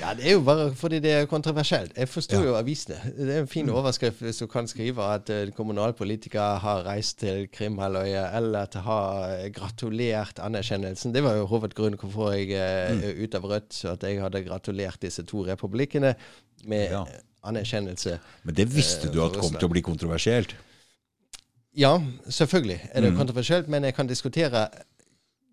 [0.00, 1.92] Ja, det er jo bare fordi det er kontroversielt.
[1.96, 2.50] Jeg forstår Ja.
[2.50, 3.00] jo avisene.
[3.16, 7.48] Det er en fin overskrift hvis du kan skrive at uh, kommunalpolitikere har reist til
[7.52, 11.14] Krimhalvøya, eller at har eh, gratulert anerkjennelsen.
[11.14, 15.02] Det var jo hovedgrunnen hvorfor jeg uh, er ute av Rødt, at jeg hadde gratulert
[15.02, 16.14] disse to republikkene
[16.64, 17.04] med Ja.
[17.44, 18.18] Anerkjennelse.
[18.44, 20.54] Men det visste Eh, du at kom til å bli kontroversielt?
[21.74, 21.98] Ja,
[22.30, 24.68] selvfølgelig er det kontroversielt, men jeg kan diskutere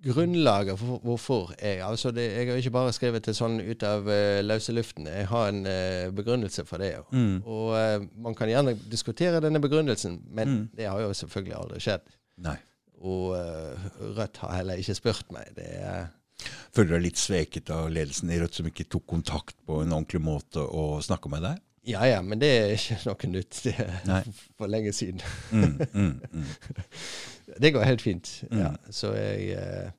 [0.02, 4.08] grunnlaget for hvorfor jeg Altså, det, jeg har ikke bare skrevet det sånn ut av
[4.08, 5.08] uh, løse luften.
[5.08, 6.96] Jeg har en uh, begrunnelse for det.
[7.12, 7.42] Mm.
[7.46, 12.10] Og uh, man kan gjerne diskutere denne begrunnelsen, men det har jo selvfølgelig aldri skjedd.
[12.42, 12.58] Nei.
[13.02, 13.34] Og
[14.14, 15.48] Rødt har heller ikke spurt meg.
[15.58, 16.10] Det er
[16.72, 19.94] Føler du deg litt sveket av ledelsen i Rødt, som ikke tok kontakt på en
[19.94, 21.60] ordentlig måte og snakka med deg?
[21.88, 23.62] Ja ja, men det er ikke noe nytt.
[23.66, 24.28] Det er
[24.58, 25.22] for lenge siden.
[25.52, 26.46] Mm, mm, mm.
[27.62, 28.44] Det går helt fint.
[28.52, 28.72] Ja.
[28.90, 29.90] Så jeg eh,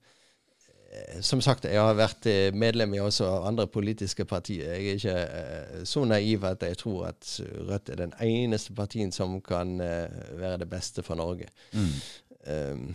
[1.21, 4.75] Som sagt, jeg har vært eh, medlem i også av andre politiske partier.
[4.75, 9.13] Jeg er ikke eh, så naiv at jeg tror at Rødt er den eneste partien
[9.13, 11.49] som kan eh, være det beste for Norge.
[11.73, 11.95] Mm.
[12.43, 12.95] Um,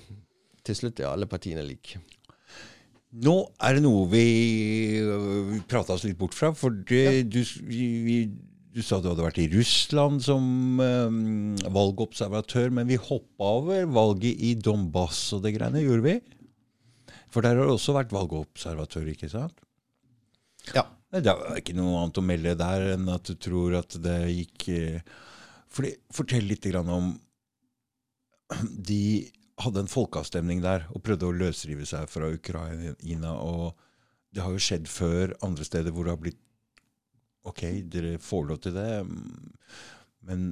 [0.65, 1.99] til slutt er alle partiene like.
[3.23, 4.25] Nå er det noe vi,
[5.69, 6.51] prata oss litt bort fra.
[6.57, 8.17] For det, du, vi, vi,
[8.77, 14.37] du sa du hadde vært i Russland som um, valgobservatør, men vi hoppa over valget
[14.37, 16.13] i Donbass og det greiene, gjorde vi?
[17.33, 19.57] For der har du også vært valgobservatør, ikke sant?
[20.75, 20.85] Ja.
[21.07, 24.67] Det er ikke noe annet å melde der enn at du tror at det gikk
[24.75, 25.11] eh,
[25.71, 27.13] fordi, Fortell litt grann om
[28.91, 29.01] De
[29.63, 33.33] hadde en folkeavstemning der og prøvde å løsrive seg fra Ukraina.
[33.39, 33.71] og
[34.29, 36.43] Det har jo skjedd før andre steder hvor det har blitt
[37.47, 38.91] Ok, dere får lov til det,
[40.27, 40.49] men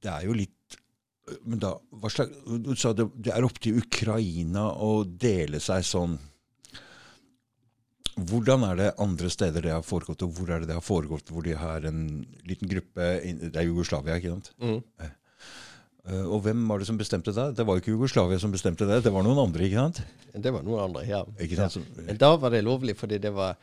[0.00, 0.56] det er jo litt
[1.46, 2.32] men da, hva slags,
[2.64, 6.16] Du sa det, det er opp til Ukraina å dele seg sånn.
[8.18, 11.30] Hvordan er det andre steder det har foregått, og hvor er det det har foregått
[11.32, 12.02] hvor de har en
[12.48, 14.50] liten gruppe Det er Jugoslavia, ikke sant?
[14.60, 14.80] Mm.
[15.00, 17.46] Eh, og hvem var det som bestemte det?
[17.56, 20.02] Det var jo ikke Jugoslavia som bestemte det, det var noen andre, ikke sant?
[20.34, 21.22] Det var noen andre, ja.
[21.40, 21.78] Ikke sant?
[22.02, 22.18] Ja.
[22.26, 23.60] Da var det lovlig fordi det var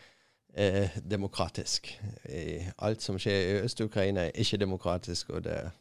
[0.58, 2.02] eh, demokratisk.
[2.30, 5.58] Eh, alt som skjer i Øst-Ukraina, er ikke demokratisk, og det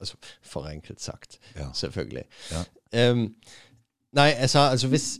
[0.00, 1.66] Altså forenklet sagt, Ja.
[1.74, 2.24] selvfølgelig.
[2.92, 3.10] Ja.
[3.10, 3.34] Um,
[4.12, 5.18] nei, jeg sa altså hvis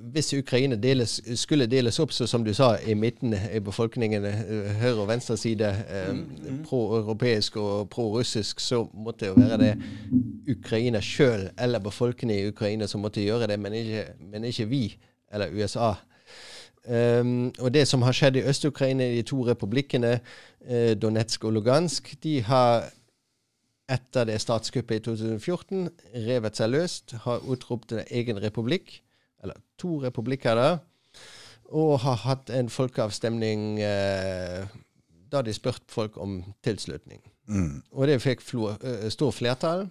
[0.00, 4.34] hvis Ukraina deles, skulle deles opp, så som du sa, i midten i befolkningen, eh,
[4.80, 11.50] høyre- og venstreside, um, pro-europeisk og pro-russisk, så måtte det jo være det Ukraina sjøl
[11.58, 14.98] eller befolkningen i Ukraina som måtte gjøre det, men ikke, men ikke vi
[15.32, 15.92] eller USA.
[16.88, 20.20] Um, og det som har skjedd i Øst-Ukraina, de to republikkene,
[20.64, 22.88] eh, Donetsk og Lugansk, de har
[23.90, 25.88] etter det statskuppet i 2014
[26.26, 29.02] revet seg løst, har utropt en egen republikk,
[29.42, 30.68] eller to republikker da,
[31.70, 34.66] og har hatt en folkeavstemning eh,
[35.30, 37.20] da de spurte folk om tilslutning.
[37.50, 37.82] Mm.
[37.92, 39.88] Og det fikk eh, stor flertall.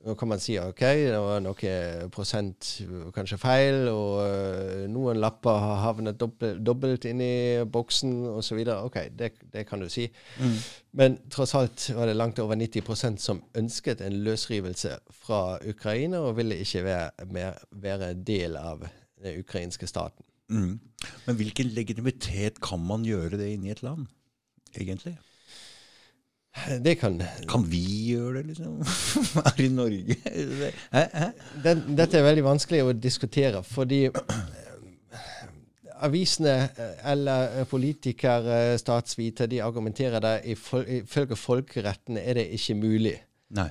[0.00, 1.72] Nå kan man si ok, det var noe
[2.14, 2.68] prosent
[3.12, 7.34] kanskje feil, og eh, noen lapper har havnet dobbelt, dobbelt inn i
[7.68, 8.62] boksen osv.
[8.78, 10.06] Ok, det, det kan du si.
[10.96, 16.38] Men tross alt var det langt over 90% som ønsket en løsrivelse fra Ukraina, og
[16.40, 18.88] ville ikke være, mer, være del av
[19.20, 20.24] den ukrainske staten.
[20.48, 20.78] Mm.
[21.26, 24.08] Men hvilken legitimitet kan man gjøre det inni et land,
[24.74, 25.18] egentlig?
[26.84, 28.82] Det kan Kan vi gjøre det, liksom?
[29.44, 30.16] Her i Norge?
[30.92, 31.04] Hæ?
[31.12, 31.30] Hæ?
[31.64, 35.22] den, Dette er veldig vanskelig å diskutere, fordi eh,
[36.02, 43.16] avisene eh, eller eh, politikere, statsviter, de argumenterer der ifølge folkeretten er det ikke mulig.
[43.50, 43.70] Nei.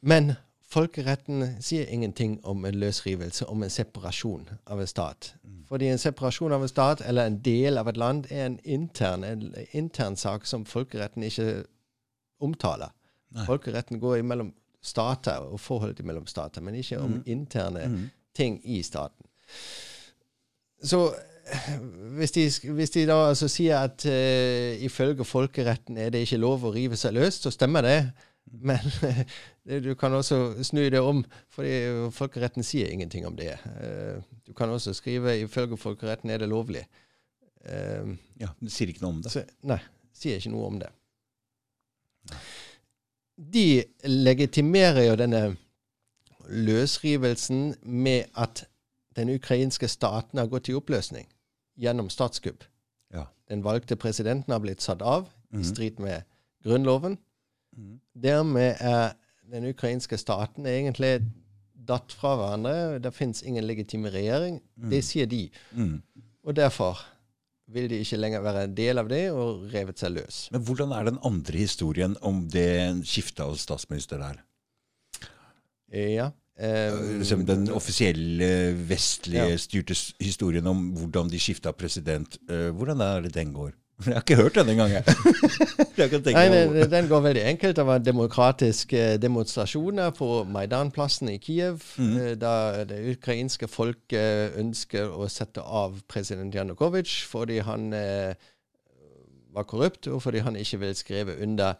[0.00, 0.32] Men
[0.70, 5.34] folkeretten sier ingenting om en løsrivelse, om en separasjon av en stat.
[5.68, 9.24] Fordi en separasjon av en stat eller en del av et land er en intern,
[9.24, 11.64] en intern sak som folkeretten ikke
[12.44, 12.94] omtaler.
[13.34, 13.44] Nei.
[13.48, 14.52] Folkeretten går imellom
[14.84, 19.26] stater og forholdet mellom stater, men ikke om interne ting i staten.
[20.82, 21.02] Så
[22.16, 26.66] hvis de, hvis de da altså sier at uh, ifølge folkeretten er det ikke lov
[26.66, 27.98] å rive seg løs, så stemmer det.
[28.48, 28.84] Men
[29.84, 33.54] du kan også snu det om, fordi folkeretten sier ingenting om det.
[33.80, 36.84] Uh, du kan også skrive ifølge folkeretten er det lovlig.
[37.64, 39.34] Uh, ja, Det sier ikke noe om det?
[39.34, 39.80] Så, nei,
[40.16, 40.92] sier ikke noe om det.
[43.38, 45.42] De legitimerer jo denne
[46.48, 48.64] løsrivelsen med at
[49.16, 51.28] den ukrainske staten har gått i oppløsning
[51.78, 52.64] gjennom statskupp.
[53.14, 53.28] Ja.
[53.48, 55.60] Den valgte presidenten har blitt satt av mm.
[55.60, 56.26] i strid med
[56.64, 57.18] grunnloven.
[57.76, 58.00] Mm.
[58.14, 59.12] Dermed er
[59.52, 61.20] den ukrainske staten egentlig
[61.88, 62.98] datt fra hverandre.
[63.02, 64.60] Det fins ingen legitime regjering.
[64.76, 64.90] Mm.
[64.90, 65.48] Det sier de.
[66.44, 67.00] Og derfor
[67.72, 70.42] vil de ikke lenger være en del av det, og revet seg løs.
[70.54, 72.68] Men hvordan er den andre historien om det
[73.08, 74.42] skiftet av statsminister der?
[75.92, 76.30] Ja.
[76.58, 79.58] Um, den offisielle vestlige ja.
[79.62, 82.40] styrte historien om hvordan de skifta president.
[82.50, 83.76] Uh, hvordan er det den går?
[84.06, 85.04] Jeg har ikke hørt den engang, jeg.
[86.30, 87.76] Nei, den, den, går veldig enkelt.
[87.76, 91.82] Det var demokratiske demonstrasjoner på Maidan-plassen i Kiev.
[91.98, 92.38] Mm.
[92.38, 98.38] Da det ukrainske folket ønsker å sette av president Janukovitsj fordi han eh,
[99.54, 101.74] var korrupt, og fordi han ikke ville skrive under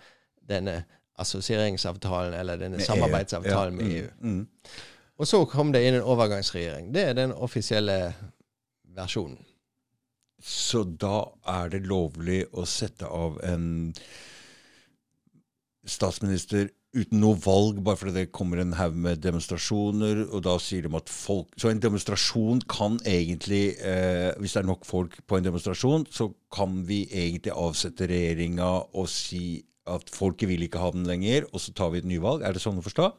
[0.49, 0.81] denne
[1.19, 4.09] assosieringsavtalen eller denne med samarbeidsavtalen med EU.
[4.21, 4.35] Mm.
[4.35, 4.75] Mm.
[5.19, 6.91] Og så kom det inn en overgangsregjering.
[6.95, 8.13] Det er den offisielle
[8.99, 9.39] versjonen.
[10.39, 13.93] Så da er det lovlig å sette av en
[15.89, 20.87] statsminister uten noe valg, bare fordi det kommer en haug med demonstrasjoner, og da sier
[20.87, 25.37] de at folk Så en demonstrasjon kan egentlig, eh, hvis det er nok folk på
[25.37, 30.91] en demonstrasjon, så kan vi egentlig avsette regjeringa og si at folket vil ikke ha
[30.93, 32.43] den lenger, og så tar vi et nyvalg.
[32.43, 33.13] Er det sånn å forstå?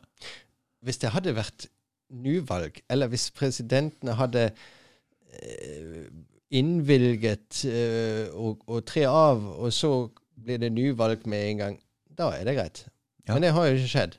[0.85, 1.69] Hvis det hadde vært
[2.09, 6.09] nyvalg, eller hvis presidentene hadde eh,
[6.49, 7.61] innvilget
[8.34, 9.91] og, å, å, tre av, og så
[10.39, 11.77] blir det nyvalg med en gang,
[12.17, 12.81] da er det greit.
[13.27, 13.35] Ja.
[13.35, 14.17] Men det har jo ikke skjedd.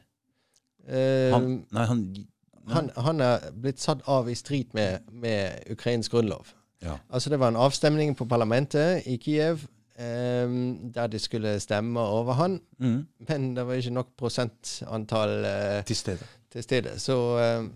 [0.86, 2.73] Uh, han, nei, han, nei.
[2.74, 6.55] Han, han, er blitt satt av i strid med, med ukrainsk grunnlov.
[6.85, 6.97] Ja.
[7.11, 9.66] Altså Det var en avstemning på parlamentet i Kiev
[10.01, 12.61] Um, der de skulle stemme over han.
[12.78, 13.07] Mm.
[13.28, 16.24] Men det var ikke nok prosentantall uh, til, stede.
[16.52, 16.98] til stede.
[16.98, 17.66] Så uh,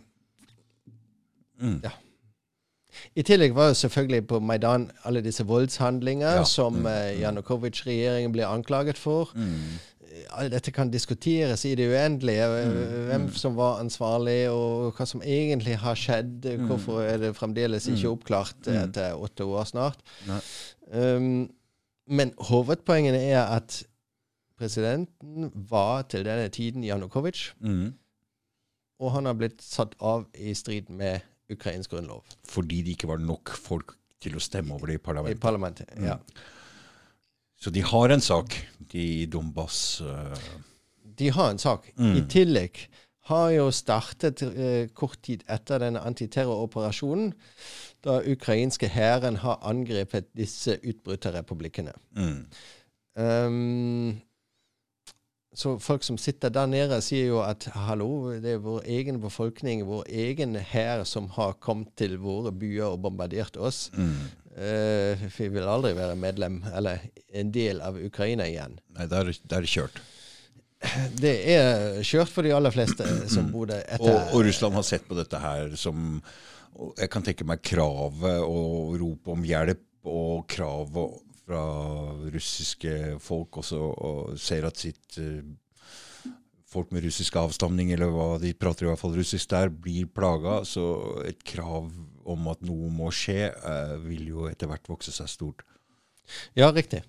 [1.60, 1.81] mm.
[1.85, 1.90] ja.
[3.15, 6.45] I tillegg var jo selvfølgelig på Maidan alle disse voldshandlinger ja.
[6.49, 9.33] som uh, Janukovitsj-regjeringen ble anklaget for.
[9.35, 9.81] Mm.
[10.39, 12.47] Alt dette kan diskuteres i det uendelige.
[12.47, 12.77] Mm.
[13.09, 16.47] Hvem som var ansvarlig, og hva som egentlig har skjedd.
[16.47, 16.69] Mm.
[16.71, 18.12] Hvorfor er det fremdeles ikke mm.
[18.12, 20.07] oppklart etter åtte år snart.
[20.93, 21.51] Um,
[22.07, 23.83] men hovedpoengene er at
[24.59, 27.53] presidenten var til denne tiden Janukovitsj.
[27.61, 27.95] Mm.
[29.01, 32.25] Og han har blitt satt av i strid med ukrainsk grunnlov.
[32.49, 35.39] Fordi det ikke var nok folk til å stemme over det i parlamentet?
[35.39, 36.19] I parlamentet, ja.
[36.19, 36.45] Mm.
[37.65, 38.57] Så de har en sak,
[38.93, 40.37] de Donbas uh...
[41.15, 41.87] De har en sak.
[41.97, 42.16] Mm.
[42.19, 42.81] I tillegg
[43.31, 47.33] har jo startet uh, kort tid etter denne antiterroroperasjonen
[48.05, 51.95] da ukrainske hæren har angrepet disse utbryterrepublikkene.
[52.19, 52.41] Mm.
[53.16, 54.21] Um,
[55.55, 59.85] så folk som sitter der nede, sier jo at hallo, det er vår egen befolkning,
[59.86, 63.86] vår egen hær, som har kommet til våre byer og bombardert oss.
[63.94, 64.16] Mm.
[64.55, 68.76] Uh, vi vil aldri være medlem eller en del av Ukraina igjen.
[68.98, 70.02] Nei, det er, det kjørt.
[71.16, 73.86] Det er kjørt for de aller fleste som bor der.
[74.01, 76.18] Og, og Russland har sett på dette her som
[76.98, 81.62] jeg kan tenke meg kravet og rop om hjelp og kravet fra
[82.35, 85.45] russiske folk også, og ser at sitt uh,
[86.75, 90.62] folk med russisk avstamning, eller hva de prater i hvert fall russisk der, blir plaga.
[90.66, 90.85] Så
[91.29, 91.91] et krav
[92.25, 95.66] om at noe må skje, uh, vil jo etter hvert vokse seg stort.
[96.57, 97.05] Ja, riktig.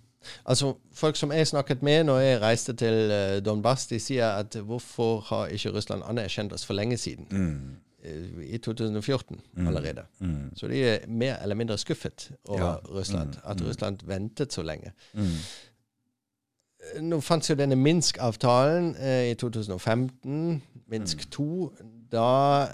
[0.45, 4.55] Altså, Folk som jeg snakket med når jeg reiste til uh, Donbass, de sier at
[4.57, 7.27] hvorfor har ikke Russland anerkjent oss for lenge siden?
[7.31, 7.84] Mm.
[8.05, 9.67] Eh, i 2014 mm.
[9.67, 10.01] allerede.
[10.19, 10.55] Mm.
[10.55, 12.75] Så de er mer eller mindre skuffet over ja.
[12.75, 13.27] Russland.
[13.27, 13.41] Mm.
[13.43, 13.67] At mm.
[13.67, 14.91] Russland ventet så lenge.
[15.13, 15.21] Mm.
[16.95, 21.89] Eh, nå fantes jo denne Minsk-avtalen eh, i 2015, Minsk 2, mm.
[22.11, 22.67] da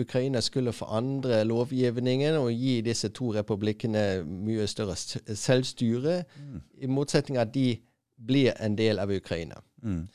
[0.00, 4.96] Ukraina skulle forandre lovgivningen og gi disse to republikkene mye større
[5.36, 6.22] selvstyre,
[6.80, 7.76] i motsetning av at de
[8.26, 9.54] blir en del av Ukraina.
[9.82, 10.08] Mm.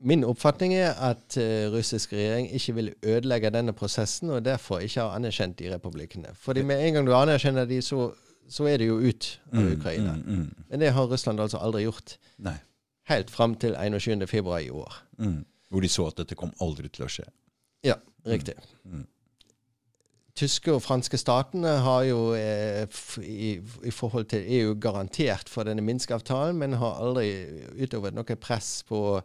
[0.00, 5.00] Min oppfatning er at uh, russisk regjering ikke vil ødelegge denne prosessen, og derfor ikke
[5.00, 6.32] har anerkjent de republikkene.
[6.34, 8.08] Fordi med en gang du anerkjenner de, så,
[8.48, 10.14] så er det jo ut av mm, Ukraina.
[10.16, 10.64] Mm, mm.
[10.70, 12.16] Men det har Russland altså aldri gjort.
[12.38, 12.56] Nei.
[13.12, 15.02] Helt fram til 21.2 i år.
[15.18, 15.44] Mm.
[15.68, 17.28] Hvor de så at dette kom aldri til å skje.
[17.84, 18.56] Ja, riktig.
[18.84, 19.06] Mm, mm.
[20.40, 22.88] tyske og franske statene har jo eh,
[23.20, 23.52] i,
[23.84, 27.28] i, forhold til EU garantert for denne Minsk-avtalen, men har aldri
[27.76, 29.20] utøvd noe press på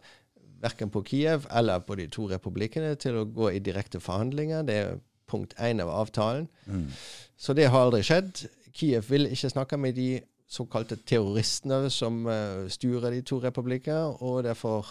[0.62, 4.64] verken på Kiev eller på de to republikkene til å gå i direkte forhandlinger.
[4.66, 4.98] Det er
[5.30, 6.48] punkt én av avtalen.
[6.66, 6.88] Mm.
[7.36, 8.46] Så det har aldri skjedd.
[8.76, 10.10] Kiev vil ikke snakke med de
[10.48, 14.86] såkalte terroristene som uh, styrer de to republikker, og derfor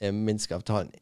[0.00, 0.92] er Minsk-avtalen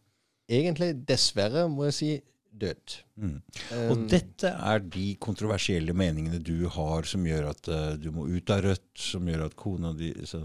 [0.48, 2.10] egentlig, dessverre, må jeg si,
[2.58, 2.94] død.
[3.20, 3.34] Mm.
[3.34, 8.26] Um, og dette er de kontroversielle meningene du har, som gjør at uh, du må
[8.30, 10.40] ut av Rødt, som gjør at kona di så,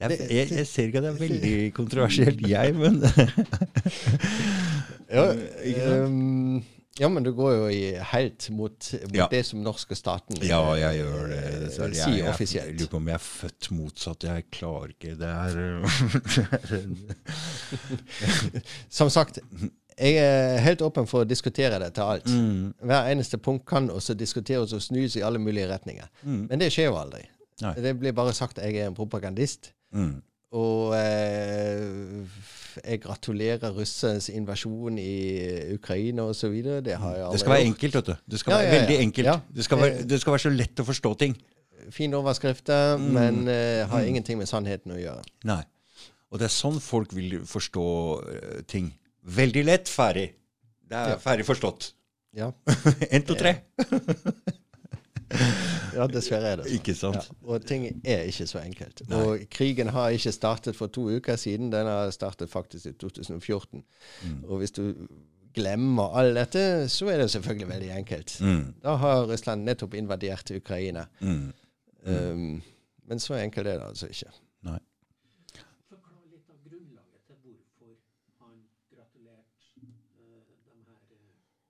[0.00, 3.02] jeg, jeg, jeg, ser ikke at det er veldig kontroversielt, jeg, men
[5.16, 5.24] ja,
[6.04, 6.62] um,
[7.00, 9.24] ja, men du går jo i helt mot, mot ja.
[9.30, 11.38] det som norske staten Ja, jeg gjør det.
[11.62, 12.66] det sier jeg, offisielt.
[12.66, 14.24] Jeg lurer på om jeg er født motsatt.
[14.28, 15.54] Jeg klarer ikke Det her.
[19.00, 19.38] Som sagt,
[19.96, 22.28] jeg er helt åpen for å diskutere det til alt.
[22.28, 22.72] Mm.
[22.90, 26.06] Hver eneste punkt kan også diskuteres og snus i alle mulige retninger.
[26.22, 26.46] Mm.
[26.50, 27.22] Men det skjer jo aldri.
[27.64, 27.74] Nei.
[27.80, 29.72] Det blir bare sagt at jeg er en propagandist.
[29.92, 30.18] Mm.
[30.60, 32.40] Og eh,
[32.80, 36.56] jeg gratulerer russernes invasjon i Ukraina osv.
[36.82, 38.14] Det har jeg aldri Det skal være enkelt, vet du.
[38.34, 38.80] Det skal ja, være ja, ja.
[38.80, 39.48] veldig enkelt.
[39.56, 41.36] Det skal, være, det, skal være, så lett å forstå ting.
[41.90, 43.12] Fine overskrifter, mm.
[43.14, 44.08] men eh, har mm.
[44.10, 45.22] ingenting med sannheten å gjøre.
[45.50, 45.62] Nei.
[46.30, 47.86] Og det er sånn folk vil forstå
[48.22, 48.92] uh, ting.
[49.34, 50.28] Veldig lett, ferdig.
[50.90, 51.92] Det er ferdig forstått.
[52.38, 52.52] Ja.
[53.14, 53.56] Én, to, tre.
[55.98, 56.76] ja, dessverre er det sånn.
[56.80, 57.28] Ikke sant?
[57.30, 57.36] Ja.
[57.46, 59.02] Og ting er ikke så enkelt.
[59.08, 59.20] Nei.
[59.20, 61.70] Og krigen har ikke startet for to uker siden.
[61.72, 63.84] Den har startet faktisk i 2014.
[64.24, 64.40] Mm.
[64.48, 64.84] Og hvis du
[65.54, 68.36] glemmer all dette, så er det selvfølgelig veldig enkelt.
[68.40, 68.62] Mm.
[68.82, 71.06] Da har Russland nettopp invadert Ukraina.
[71.20, 71.52] Mm.
[72.06, 72.62] Um,
[73.10, 74.30] men så enkelt er det altså ikke.
[74.66, 74.78] Nei.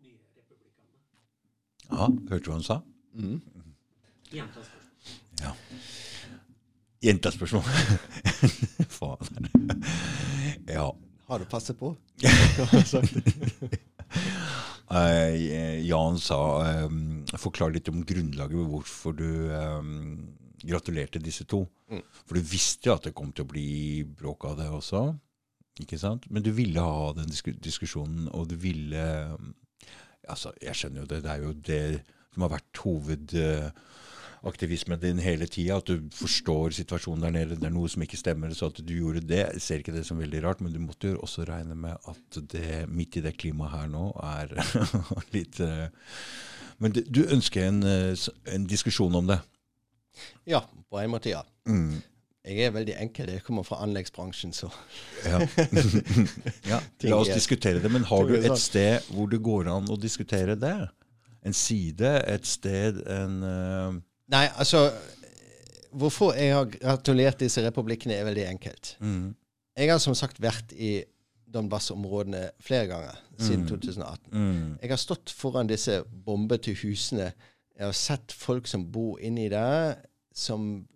[0.01, 0.87] Nye republikkene.
[1.91, 2.81] Ja, hørte du hva han sa?
[3.15, 3.41] Mm.
[5.41, 5.53] Ja.
[7.03, 7.63] Jentaspørsmål.
[8.99, 9.49] Faen.
[10.69, 10.91] ja.
[11.31, 11.95] Har du passet på?
[14.91, 15.37] uh,
[15.91, 16.41] Jan sa
[16.85, 21.63] um, Forklar litt om grunnlaget hvorfor du um, gratulerte disse to.
[21.89, 22.03] Mm.
[22.27, 23.71] For du visste jo at det kom til å bli
[24.05, 25.05] bråk av det også.
[25.81, 26.27] Ikke sant?
[26.29, 27.31] Men du ville ha den
[27.63, 29.55] diskusjonen, og du ville um,
[30.31, 31.23] Altså, jeg skjønner jo det.
[31.25, 31.85] Det er jo det
[32.35, 35.77] som har vært hovedaktivismen din hele tida.
[35.81, 37.59] At du forstår situasjonen der nede.
[37.59, 38.49] Det er noe som ikke stemmer.
[38.57, 41.07] Så at du gjorde det, jeg ser ikke det som veldig rart, men du måtte
[41.15, 44.47] jo også regne med at det midt i det klimaet her nå er
[45.37, 45.87] litt uh,
[46.81, 48.15] Men du ønsker en, eh,
[48.55, 49.41] en, diskusjon om det?
[50.49, 51.43] Ja, på en måte, ja.
[51.69, 52.01] Mm.
[52.41, 53.29] Jeg er veldig enkel.
[53.35, 54.71] Jeg kommer fra anleggsbransjen, så
[55.27, 55.39] ja.
[56.73, 56.79] ja.
[57.05, 57.91] La oss diskutere det.
[57.93, 60.89] Men har du et sted hvor det går an å diskutere det?
[61.47, 63.95] En side, et sted, en uh...
[64.31, 64.91] Nei, altså
[65.91, 68.93] Hvorfor jeg har gratulert disse republikkene, er veldig enkelt.
[69.03, 69.33] Mm.
[69.75, 71.01] Jeg har som sagt vært i
[71.51, 73.69] Donbas-områdene flere ganger siden mm.
[73.69, 74.31] 2018.
[74.31, 74.77] Mm.
[74.83, 75.97] Jeg har stått foran disse
[76.27, 77.33] bombete husene.
[77.75, 79.97] Jeg har sett folk som bor inni der,
[80.35, 80.87] som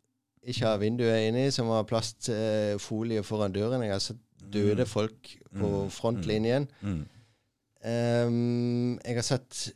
[0.44, 3.82] ikke har vinduer inni, som har plastfolie foran døren.
[3.82, 4.20] Jeg har sett
[4.52, 4.90] døde mm.
[4.90, 5.90] folk på mm.
[5.90, 6.68] frontlinjen.
[6.84, 7.04] Um,
[9.04, 9.72] jeg har sett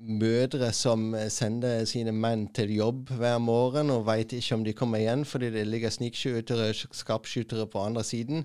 [0.00, 5.02] mødre som sender sine menn til jobb hver morgen og veit ikke om de kommer
[5.02, 8.44] igjen fordi det ligger snikskyttere, skarpskyttere på andre siden.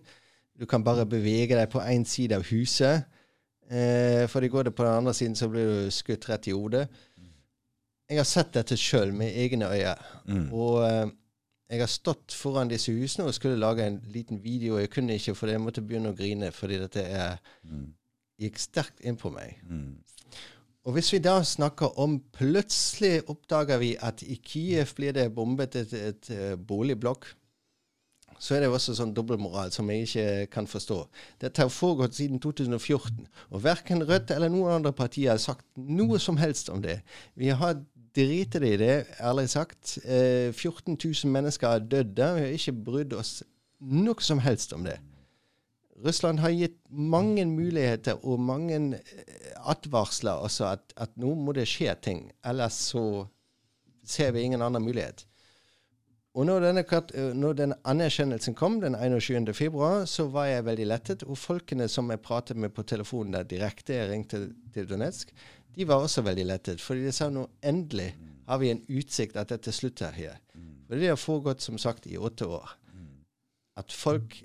[0.59, 3.07] Du kan bare bevege deg på én side av huset.
[3.71, 6.53] Eh, for de går det på den andre siden, så blir du skutt rett i
[6.53, 6.87] hodet.
[8.09, 9.95] Jeg har sett dette sjøl med egne øyne.
[10.27, 10.47] Mm.
[10.53, 11.07] Og eh,
[11.69, 14.77] jeg har stått foran disse husene og skulle lage en liten video.
[14.77, 17.87] Jeg kunne ikke, for jeg måtte begynne å grine fordi dette er, mm.
[18.45, 19.57] gikk sterkt inn på meg.
[19.65, 19.95] Mm.
[20.85, 25.75] Og hvis vi da snakker om Plutselig oppdager vi at i Kiev blir det bombet
[25.75, 27.25] et, et, et eh, boligblokk.
[28.39, 30.97] Så er det også sånn dobbeltmoral som jeg ikke kan forstå.
[31.41, 36.19] Dette har foregått siden 2014, og verken Rødt eller noen andre partier har sagt noe
[36.19, 36.99] som helst om det.
[37.39, 37.79] Vi har
[38.15, 39.97] driti i det, ærlig sagt.
[40.03, 42.29] Eh, 14 000 mennesker er døde.
[42.35, 43.39] Vi har ikke brydd oss
[43.79, 44.99] noe som helst om det.
[46.03, 51.67] Russland har gitt mange muligheter og mange eh, advarsler også at, at nå må det
[51.71, 52.27] skje ting.
[52.45, 53.25] Ellers så
[54.05, 55.25] ser vi ingen annen mulighet.
[56.35, 56.83] Og når denne,
[57.39, 59.53] når denne anerkjennelsen kom den 21.
[59.55, 61.23] februar, så var jeg veldig lettet.
[61.23, 64.41] Og folkene som jeg pratet med på telefonen der direkte, jeg ringte
[64.75, 65.31] til Donetsk,
[65.75, 66.81] de var også veldig lettet.
[66.81, 68.13] fordi de sa nå endelig
[68.47, 70.35] har vi en utsikt at dette slutter her.
[70.87, 72.75] For det har foregått som sagt i åtte år.
[73.79, 74.43] At folk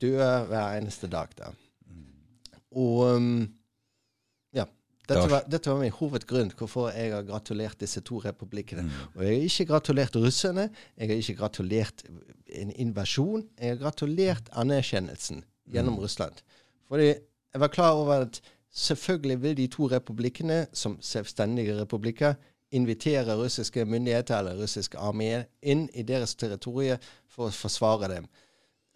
[0.00, 1.56] dør hver eneste dag der.
[2.70, 3.48] Og um,
[4.54, 4.64] ja,
[5.08, 8.84] Dette var, dette var min hovedgrunn hvorfor jeg har gratulert disse to republikkene.
[8.86, 8.90] Mm.
[9.14, 12.04] Og jeg har ikke gratulert russerne, jeg har ikke gratulert
[12.46, 13.42] en invasjon.
[13.58, 16.00] Jeg har gratulert anerkjennelsen gjennom Mm.
[16.00, 16.42] Russland.
[16.88, 17.06] Fordi
[17.52, 18.40] jeg var klar over at
[18.72, 22.34] selvfølgelig vil de to republikkene, som selvstendige republikker,
[22.70, 26.98] invitere russiske myndigheter eller russiske armeer inn i deres territorium
[27.28, 28.28] for å forsvare dem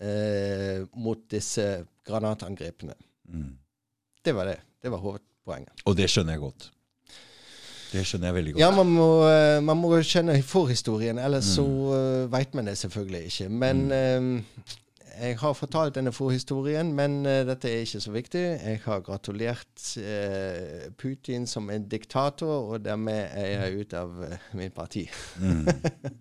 [0.01, 2.97] eh, mot disse granatangrepene.
[3.29, 3.53] Mm.
[4.25, 4.61] Det var det.
[4.83, 5.85] Det var hovedpoenget.
[5.85, 6.71] Og det skjønner jeg godt.
[7.95, 8.61] Det skjønner jeg veldig godt.
[8.61, 13.21] Ja, man må, eh, man må kjenne forhistorien, ellers så uh, veit man det selvfølgelig
[13.31, 13.49] ikke.
[13.49, 14.75] Men eh,
[15.20, 18.43] jeg har fortalt denne forhistorien, men uh, dette er ikke så viktig.
[18.59, 24.36] Jeg har gratulert uh, Putin som en diktator, og dermed er jeg ute av uh,
[24.59, 25.07] min parti.
[25.41, 25.69] Mm.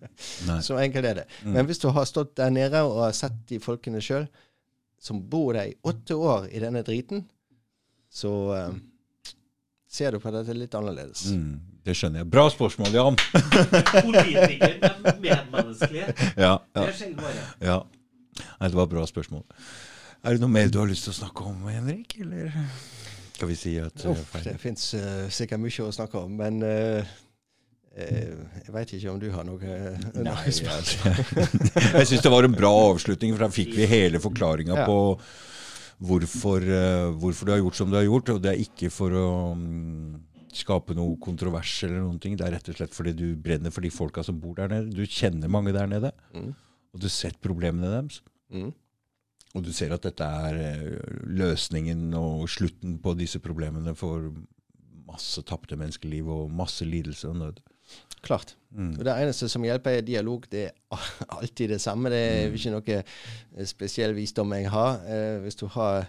[0.68, 1.28] Så enkelt er det.
[1.44, 4.28] Men hvis du har stått der nede og har sett de folkene sjøl,
[5.04, 7.26] som bor der i åtte år i denne driten,
[8.14, 8.76] så eh,
[9.92, 11.26] ser du på dette litt annerledes.
[11.34, 11.58] Mm.
[11.84, 12.30] Det skjønner jeg.
[12.32, 13.18] Bra spørsmål, Jan.
[14.06, 16.14] Politikere er medmenneskelige.
[16.40, 17.44] Ja, Det er sjelden bare.
[17.60, 17.82] ja.
[18.40, 19.44] Nei, det var et bra spørsmål.
[20.24, 22.16] Er det noe mer du har lyst til å snakke om, Henrik?
[22.24, 22.54] Eller
[23.34, 24.90] skal vi si at uh, Uff, det fins
[25.34, 27.14] sikkert mye å snakke om, men eh,
[27.98, 31.18] eh, jeg veit ikke om du har noe, uh, Nei, noe jeg, spørsmål.
[32.00, 34.86] jeg syns det var en bra avslutning, for da fikk vi hele forklaringa Ja.
[34.88, 35.00] på
[36.04, 38.30] hvorfor, eh, hvorfor du har gjort som du har gjort.
[38.34, 40.18] Og det er ikke for å mm,
[40.54, 42.36] skape noe kontrovers eller noen ting.
[42.40, 44.92] Det er rett og slett fordi du brenner for de folka som bor der nede.
[44.94, 46.54] Du kjenner mange der nede, Mm.
[46.94, 48.22] Og du har sett problemene deres.
[48.54, 48.72] Mm.
[49.54, 54.32] Og du ser at dette er eh, løsningen og slutten på disse problemene for
[55.08, 57.60] masse tapte menneskeliv og masse lidelse og nød.
[58.24, 58.56] Klart.
[58.72, 58.94] Mm.
[58.98, 60.46] Og Det eneste som hjelper, er dialog.
[60.50, 60.72] Det er
[61.38, 62.10] alltid det samme.
[62.10, 62.56] Det er Mm.
[62.56, 65.02] ikke noe eh, spesiell visdom jeg har.
[65.06, 66.08] Eh, hvis du har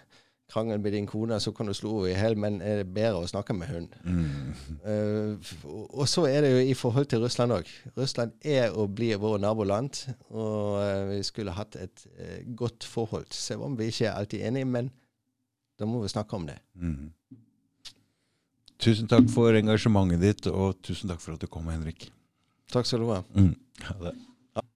[0.50, 3.22] krangel med din kone, så kan du slå henne i hjel, men er det bedre
[3.24, 3.86] å snakke med hun?
[4.04, 4.50] Mm.
[4.84, 5.54] Uh,
[5.88, 7.70] og så er det jo i forhold til Russland òg.
[7.96, 13.30] Russland er og blir vårt naboland, og uh, vi skulle hatt et uh, godt forhold.
[13.34, 14.92] Selv om vi ikke er alltid enige, men
[15.80, 16.58] da må vi snakke om det.
[16.74, 17.10] Mm.
[18.84, 22.10] Tusen takk for engasjementet ditt, og tusen takk for at du kom, Henrik.
[22.72, 23.22] Takk skal du ha.
[23.34, 23.54] Mm.
[23.88, 24.14] Ha det.